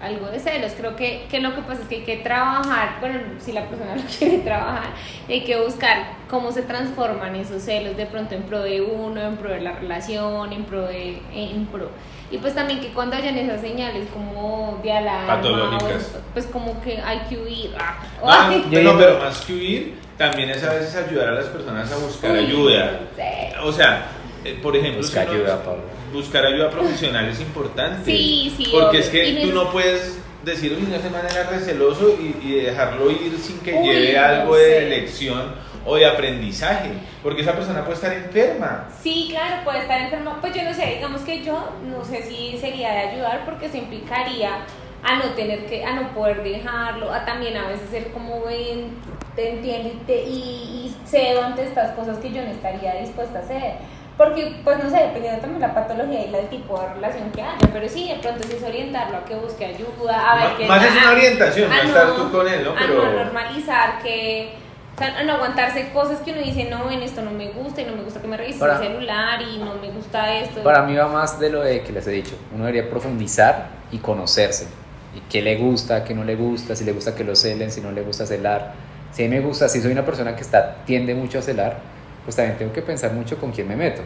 algo 0.00 0.26
de 0.28 0.38
celos. 0.40 0.72
Creo 0.76 0.96
que, 0.96 1.26
que 1.30 1.40
lo 1.40 1.54
que 1.54 1.60
pasa 1.62 1.82
es 1.82 1.88
que 1.88 1.96
hay 1.96 2.02
que 2.02 2.16
trabajar, 2.18 2.96
bueno, 3.00 3.20
si 3.38 3.52
la 3.52 3.66
persona 3.68 3.94
lo 3.96 4.02
quiere 4.02 4.38
trabajar, 4.38 4.88
hay 5.28 5.44
que 5.44 5.56
buscar 5.60 6.12
cómo 6.30 6.50
se 6.52 6.62
transforman 6.62 7.36
esos 7.36 7.62
celos 7.62 7.96
de 7.96 8.06
pronto 8.06 8.34
en 8.34 8.42
pro 8.44 8.60
de 8.60 8.80
uno, 8.80 9.20
en 9.20 9.36
pro 9.36 9.50
de 9.50 9.60
la 9.60 9.72
relación, 9.72 10.52
en 10.52 10.64
pro 10.64 10.86
de... 10.86 11.18
En 11.34 11.66
pro. 11.66 11.90
Y 12.30 12.38
pues 12.38 12.54
también 12.54 12.80
que 12.80 12.88
cuando 12.88 13.16
hayan 13.16 13.36
esas 13.38 13.60
señales 13.60 14.06
como 14.12 14.78
de 14.82 14.92
alarma, 14.92 15.36
Patológicas. 15.36 16.12
o- 16.14 16.32
pues 16.34 16.46
como 16.46 16.80
que 16.82 16.98
hay 17.00 17.20
que 17.28 17.38
huir. 17.38 17.70
ah, 17.78 18.50
No, 18.82 18.98
pero 18.98 19.18
más 19.18 19.40
que 19.42 19.52
huir, 19.54 19.94
también 20.18 20.50
es 20.50 20.62
a 20.62 20.74
veces 20.74 20.94
ayudar 20.96 21.28
a 21.28 21.32
las 21.32 21.46
personas 21.46 21.90
a 21.90 21.96
buscar 21.96 22.32
uy, 22.32 22.38
ayuda. 22.38 23.00
sí. 23.16 23.22
O 23.62 23.72
sea, 23.72 24.08
eh, 24.44 24.58
por 24.62 24.76
ejemplo, 24.76 25.00
Busca 25.00 25.24
si 25.24 25.30
ayuda, 25.30 25.62
Pablo. 25.64 25.82
buscar 26.12 26.44
ayuda 26.44 26.70
profesional 26.70 27.28
es 27.28 27.40
importante. 27.40 28.04
Sí, 28.04 28.52
sí, 28.56 28.68
Porque 28.70 28.88
obvio. 28.88 29.00
es 29.00 29.08
que 29.08 29.38
tú 29.42 29.52
no 29.52 29.70
puedes 29.72 30.18
decir, 30.44 30.76
uy, 30.78 30.86
no 30.86 31.00
se 31.00 31.10
manera 31.10 31.44
receloso 31.50 32.14
y, 32.20 32.46
y 32.46 32.52
dejarlo 32.60 33.10
ir 33.10 33.36
sin 33.40 33.58
que 33.60 33.72
Uy, 33.74 33.86
lleve 33.88 34.12
no 34.14 34.24
algo 34.24 34.56
de 34.56 34.64
sé. 34.80 34.88
O 35.88 35.96
de 35.96 36.06
aprendizaje. 36.06 36.90
Porque 37.22 37.42
esa 37.42 37.52
persona 37.54 37.80
puede 37.82 37.94
estar 37.94 38.12
enferma. 38.12 38.86
Sí, 39.02 39.28
claro, 39.30 39.64
puede 39.64 39.80
estar 39.80 40.00
enfermo. 40.00 40.36
Pues 40.40 40.54
yo 40.54 40.62
no 40.62 40.74
sé, 40.74 40.86
digamos 40.96 41.22
que 41.22 41.42
yo 41.42 41.70
no 41.84 42.04
sé 42.04 42.22
si 42.22 42.56
sería 42.58 42.92
de 42.92 42.98
ayudar 43.10 43.44
porque 43.44 43.66
eso 43.66 43.76
implicaría 43.76 44.50
a 45.02 45.14
no 45.16 45.24
tener 45.36 45.66
que, 45.66 45.84
a 45.84 45.92
no 45.94 46.08
poder 46.08 46.42
dejarlo, 46.42 47.12
a 47.12 47.24
también 47.24 47.56
a 47.56 47.68
veces 47.68 47.88
ser 47.90 48.10
como 48.12 48.42
ven, 48.42 48.90
te 49.36 49.50
entiendo 49.50 49.88
y, 49.90 49.96
te- 50.06 50.24
y, 50.24 50.32
y 50.32 50.96
cedo 51.06 51.44
ante 51.44 51.62
estas 51.64 51.92
cosas 51.92 52.18
que 52.18 52.32
yo 52.32 52.42
no 52.42 52.50
estaría 52.50 52.94
dispuesta 52.96 53.38
a 53.38 53.42
hacer. 53.42 53.74
Porque, 54.16 54.56
pues 54.64 54.82
no 54.82 54.90
sé, 54.90 54.96
dependiendo 54.96 55.40
también 55.40 55.60
de 55.60 55.68
la 55.68 55.74
patología 55.74 56.26
y 56.26 56.34
el 56.34 56.48
tipo 56.48 56.76
de 56.80 56.88
relación 56.94 57.30
que 57.30 57.40
haya, 57.40 57.56
pero 57.72 57.88
sí, 57.88 58.08
de 58.08 58.16
pronto 58.16 58.42
sí 58.48 58.56
es 58.56 58.62
orientarlo 58.64 59.18
a 59.18 59.24
que 59.24 59.36
busque 59.36 59.64
ayuda, 59.64 60.32
a 60.32 60.34
ver 60.48 60.56
qué 60.56 60.66
más 60.66 60.84
es 60.84 60.90
a- 60.90 60.98
una 61.04 61.10
orientación, 61.12 61.68
no 61.70 61.76
a 61.76 61.78
estar 61.82 62.16
tú 62.16 62.32
con 62.32 62.48
él, 62.48 62.64
¿no? 62.64 62.72
A 62.72 62.74
Pero- 62.80 63.04
no 63.04 63.12
normalizar 63.12 64.02
que, 64.02 64.54
o 64.98 65.00
sea, 65.00 65.22
no 65.22 65.32
aguantarse 65.34 65.90
cosas 65.92 66.18
que 66.20 66.32
uno 66.32 66.40
dice, 66.42 66.68
no, 66.68 66.90
en 66.90 67.02
esto 67.02 67.22
no 67.22 67.30
me 67.30 67.50
gusta 67.50 67.82
y 67.82 67.84
no 67.84 67.94
me 67.94 68.02
gusta 68.02 68.20
que 68.20 68.26
me 68.26 68.36
revises 68.36 68.58
Para- 68.60 68.76
el 68.78 68.82
celular 68.88 69.40
y 69.42 69.58
no 69.58 69.74
me 69.76 69.90
gusta 69.90 70.34
esto. 70.34 70.62
Para 70.64 70.82
mí 70.82 70.96
va 70.96 71.06
más 71.06 71.38
de 71.38 71.50
lo 71.50 71.60
de 71.62 71.82
que 71.82 71.92
les 71.92 72.06
he 72.08 72.10
dicho. 72.10 72.34
Uno 72.52 72.64
debería 72.66 72.90
profundizar 72.90 73.68
y 73.92 73.98
conocerse. 73.98 74.66
Y 75.14 75.20
qué 75.30 75.40
le 75.40 75.56
gusta, 75.56 76.02
qué 76.04 76.14
no 76.14 76.24
le 76.24 76.34
gusta, 76.34 76.74
si 76.74 76.84
le 76.84 76.92
gusta 76.92 77.14
que 77.14 77.22
lo 77.24 77.36
celen, 77.36 77.70
si 77.70 77.80
no 77.80 77.92
le 77.92 78.02
gusta 78.02 78.26
celar. 78.26 78.72
Si 79.12 79.24
a 79.24 79.28
mí 79.28 79.36
me 79.36 79.40
gusta, 79.40 79.68
si 79.68 79.80
soy 79.80 79.92
una 79.92 80.04
persona 80.04 80.34
que 80.34 80.42
está, 80.42 80.84
tiende 80.84 81.14
mucho 81.14 81.38
a 81.38 81.42
celar, 81.42 81.78
pues 82.24 82.34
también 82.36 82.58
tengo 82.58 82.72
que 82.72 82.82
pensar 82.82 83.12
mucho 83.12 83.38
con 83.38 83.52
quién 83.52 83.68
me 83.68 83.76
meto. 83.76 84.02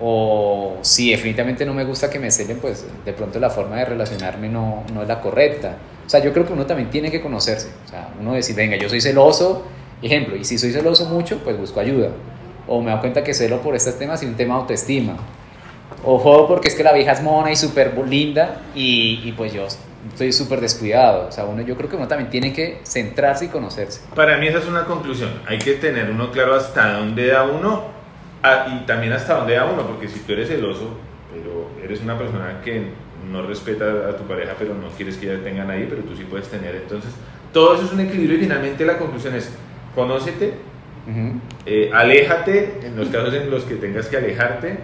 O 0.00 0.76
si 0.82 1.10
definitivamente 1.10 1.64
no 1.64 1.72
me 1.72 1.84
gusta 1.84 2.10
que 2.10 2.18
me 2.18 2.30
celen, 2.30 2.58
pues 2.58 2.84
de 3.04 3.12
pronto 3.14 3.38
la 3.40 3.48
forma 3.48 3.76
de 3.76 3.86
relacionarme 3.86 4.48
no, 4.48 4.84
no 4.92 5.02
es 5.02 5.08
la 5.08 5.20
correcta. 5.20 5.76
O 6.06 6.08
sea, 6.08 6.20
yo 6.22 6.32
creo 6.32 6.46
que 6.46 6.52
uno 6.52 6.66
también 6.66 6.90
tiene 6.90 7.10
que 7.10 7.20
conocerse. 7.20 7.68
O 7.86 7.88
sea, 7.88 8.10
uno 8.20 8.34
decir, 8.34 8.54
venga, 8.54 8.76
yo 8.76 8.88
soy 8.88 9.00
celoso, 9.00 9.64
ejemplo, 10.02 10.36
y 10.36 10.44
si 10.44 10.58
soy 10.58 10.72
celoso 10.72 11.06
mucho, 11.06 11.38
pues 11.38 11.58
busco 11.58 11.80
ayuda. 11.80 12.10
O 12.66 12.82
me 12.82 12.90
doy 12.90 13.00
cuenta 13.00 13.22
que 13.22 13.32
celo 13.34 13.60
por 13.60 13.74
estos 13.74 13.98
temas 13.98 14.22
y 14.22 14.26
un 14.26 14.34
tema 14.34 14.54
de 14.54 14.60
autoestima. 14.60 15.16
Ojo, 16.04 16.46
porque 16.48 16.68
es 16.68 16.74
que 16.74 16.82
la 16.82 16.92
vieja 16.92 17.12
es 17.12 17.22
mona 17.22 17.52
y 17.52 17.56
súper 17.56 17.96
linda 18.08 18.62
y, 18.74 19.20
y 19.24 19.32
pues 19.32 19.52
yo 19.52 19.66
estoy 20.08 20.32
súper 20.32 20.60
descuidado. 20.60 21.28
O 21.28 21.32
sea, 21.32 21.44
uno, 21.44 21.62
yo 21.62 21.76
creo 21.76 21.88
que 21.88 21.96
uno 21.96 22.08
también 22.08 22.30
tiene 22.30 22.52
que 22.52 22.80
centrarse 22.84 23.46
y 23.46 23.48
conocerse. 23.48 24.00
Para 24.14 24.36
mí 24.38 24.46
esa 24.46 24.58
es 24.58 24.66
una 24.66 24.84
conclusión. 24.84 25.30
Hay 25.46 25.58
que 25.58 25.74
tener 25.74 26.10
uno 26.10 26.30
claro 26.30 26.54
hasta 26.54 26.94
dónde 26.94 27.28
da 27.28 27.44
uno 27.44 27.84
ah, 28.42 28.66
y 28.68 28.86
también 28.86 29.12
hasta 29.12 29.34
dónde 29.34 29.54
da 29.54 29.66
uno, 29.66 29.86
porque 29.86 30.08
si 30.08 30.20
tú 30.20 30.32
eres 30.32 30.48
celoso, 30.48 30.98
pero 31.32 31.70
eres 31.82 32.00
una 32.00 32.18
persona 32.18 32.60
que 32.64 32.90
no 33.30 33.42
respeta 33.42 33.84
a 34.08 34.16
tu 34.16 34.24
pareja, 34.24 34.54
pero 34.58 34.74
no 34.74 34.88
quieres 34.90 35.16
que 35.16 35.30
ella 35.32 35.42
tengan 35.42 35.70
ahí, 35.70 35.86
pero 35.88 36.02
tú 36.02 36.16
sí 36.16 36.24
puedes 36.24 36.48
tener. 36.48 36.74
Entonces, 36.76 37.10
todo 37.52 37.74
eso 37.74 37.84
es 37.84 37.92
un 37.92 38.00
equilibrio 38.00 38.38
y 38.38 38.40
finalmente 38.40 38.84
la 38.84 38.98
conclusión 38.98 39.34
es, 39.34 39.50
conócete, 39.96 40.54
eh, 41.66 41.90
aléjate 41.92 42.80
en 42.84 42.96
los 42.96 43.08
casos 43.08 43.34
en 43.34 43.50
los 43.50 43.64
que 43.64 43.74
tengas 43.76 44.06
que 44.06 44.18
alejarte, 44.18 44.78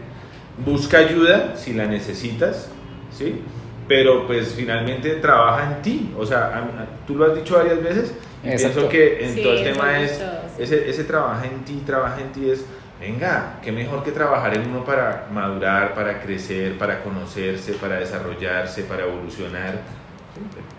busca 0.65 0.99
ayuda 0.99 1.57
si 1.57 1.73
la 1.75 1.87
necesitas, 1.87 2.69
¿sí? 3.17 3.41
Pero 3.89 4.27
pues 4.27 4.55
finalmente 4.57 5.11
trabaja 5.17 5.75
en 5.77 5.83
ti, 5.83 6.15
o 6.19 6.25
sea, 6.27 6.39
a- 6.47 6.59
a- 6.83 7.07
tú 7.07 7.15
lo 7.17 7.27
has 7.27 7.35
dicho 7.37 7.57
varias 7.57 7.83
veces 7.83 8.15
y 8.43 8.49
Exacto. 8.49 8.81
pienso 8.81 8.89
que 8.89 9.25
en 9.25 9.35
Sí, 9.35 9.43
todo 9.43 9.53
el 9.53 9.63
tema 9.65 10.01
es, 10.01 10.11
sí. 10.13 10.63
ese, 10.63 10.89
ese 10.91 11.05
trabaja 11.05 11.45
en 11.47 11.65
ti, 11.65 11.83
trabaja 11.85 12.21
en 12.21 12.33
ti 12.33 12.49
es, 12.51 12.65
venga, 13.01 13.59
qué 13.63 13.73
mejor 13.73 14.03
que 14.05 14.13
trabajar 14.13 14.55
en 14.57 14.69
uno 14.71 14.85
para 14.85 15.27
madurar, 15.33 15.95
para 15.95 16.21
crecer, 16.23 16.79
para 16.79 17.03
conocerse, 17.03 17.73
para 17.75 17.97
desarrollarse, 17.97 18.85
para 18.85 19.03
evolucionar. 19.05 19.81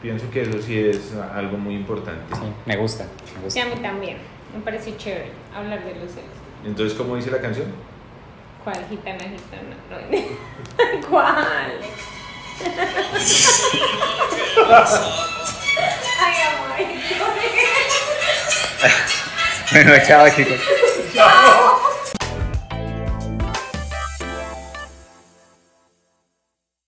Pienso 0.04 0.30
que 0.30 0.42
eso 0.42 0.62
sí 0.62 0.78
es 0.78 1.14
algo 1.34 1.58
muy 1.58 1.76
importante. 1.76 2.36
Sí, 2.36 2.42
me 2.66 2.76
gusta. 2.76 3.06
Me 3.42 3.50
Sí, 3.50 3.62
a 3.62 3.68
mí 3.68 3.76
también. 3.82 4.18
Me 4.54 4.60
pareció 4.60 4.98
chévere 4.98 5.32
hablar 5.56 5.82
de 5.82 5.96
los 5.96 6.12
celos. 6.12 6.30
Entonces, 6.66 6.98
¿cómo 6.98 7.16
dice 7.16 7.32
la 7.32 7.40
canción? 7.40 7.68
¿Cuál 8.66 8.86
gitana, 8.90 9.20
gitana? 9.20 9.78
No, 9.90 11.08
¿Cuál? 11.10 11.80
Ay, 16.20 16.36
amor. 16.52 16.70
Bueno, 19.72 19.94
chao 20.06 20.28
chicos. 20.36 20.60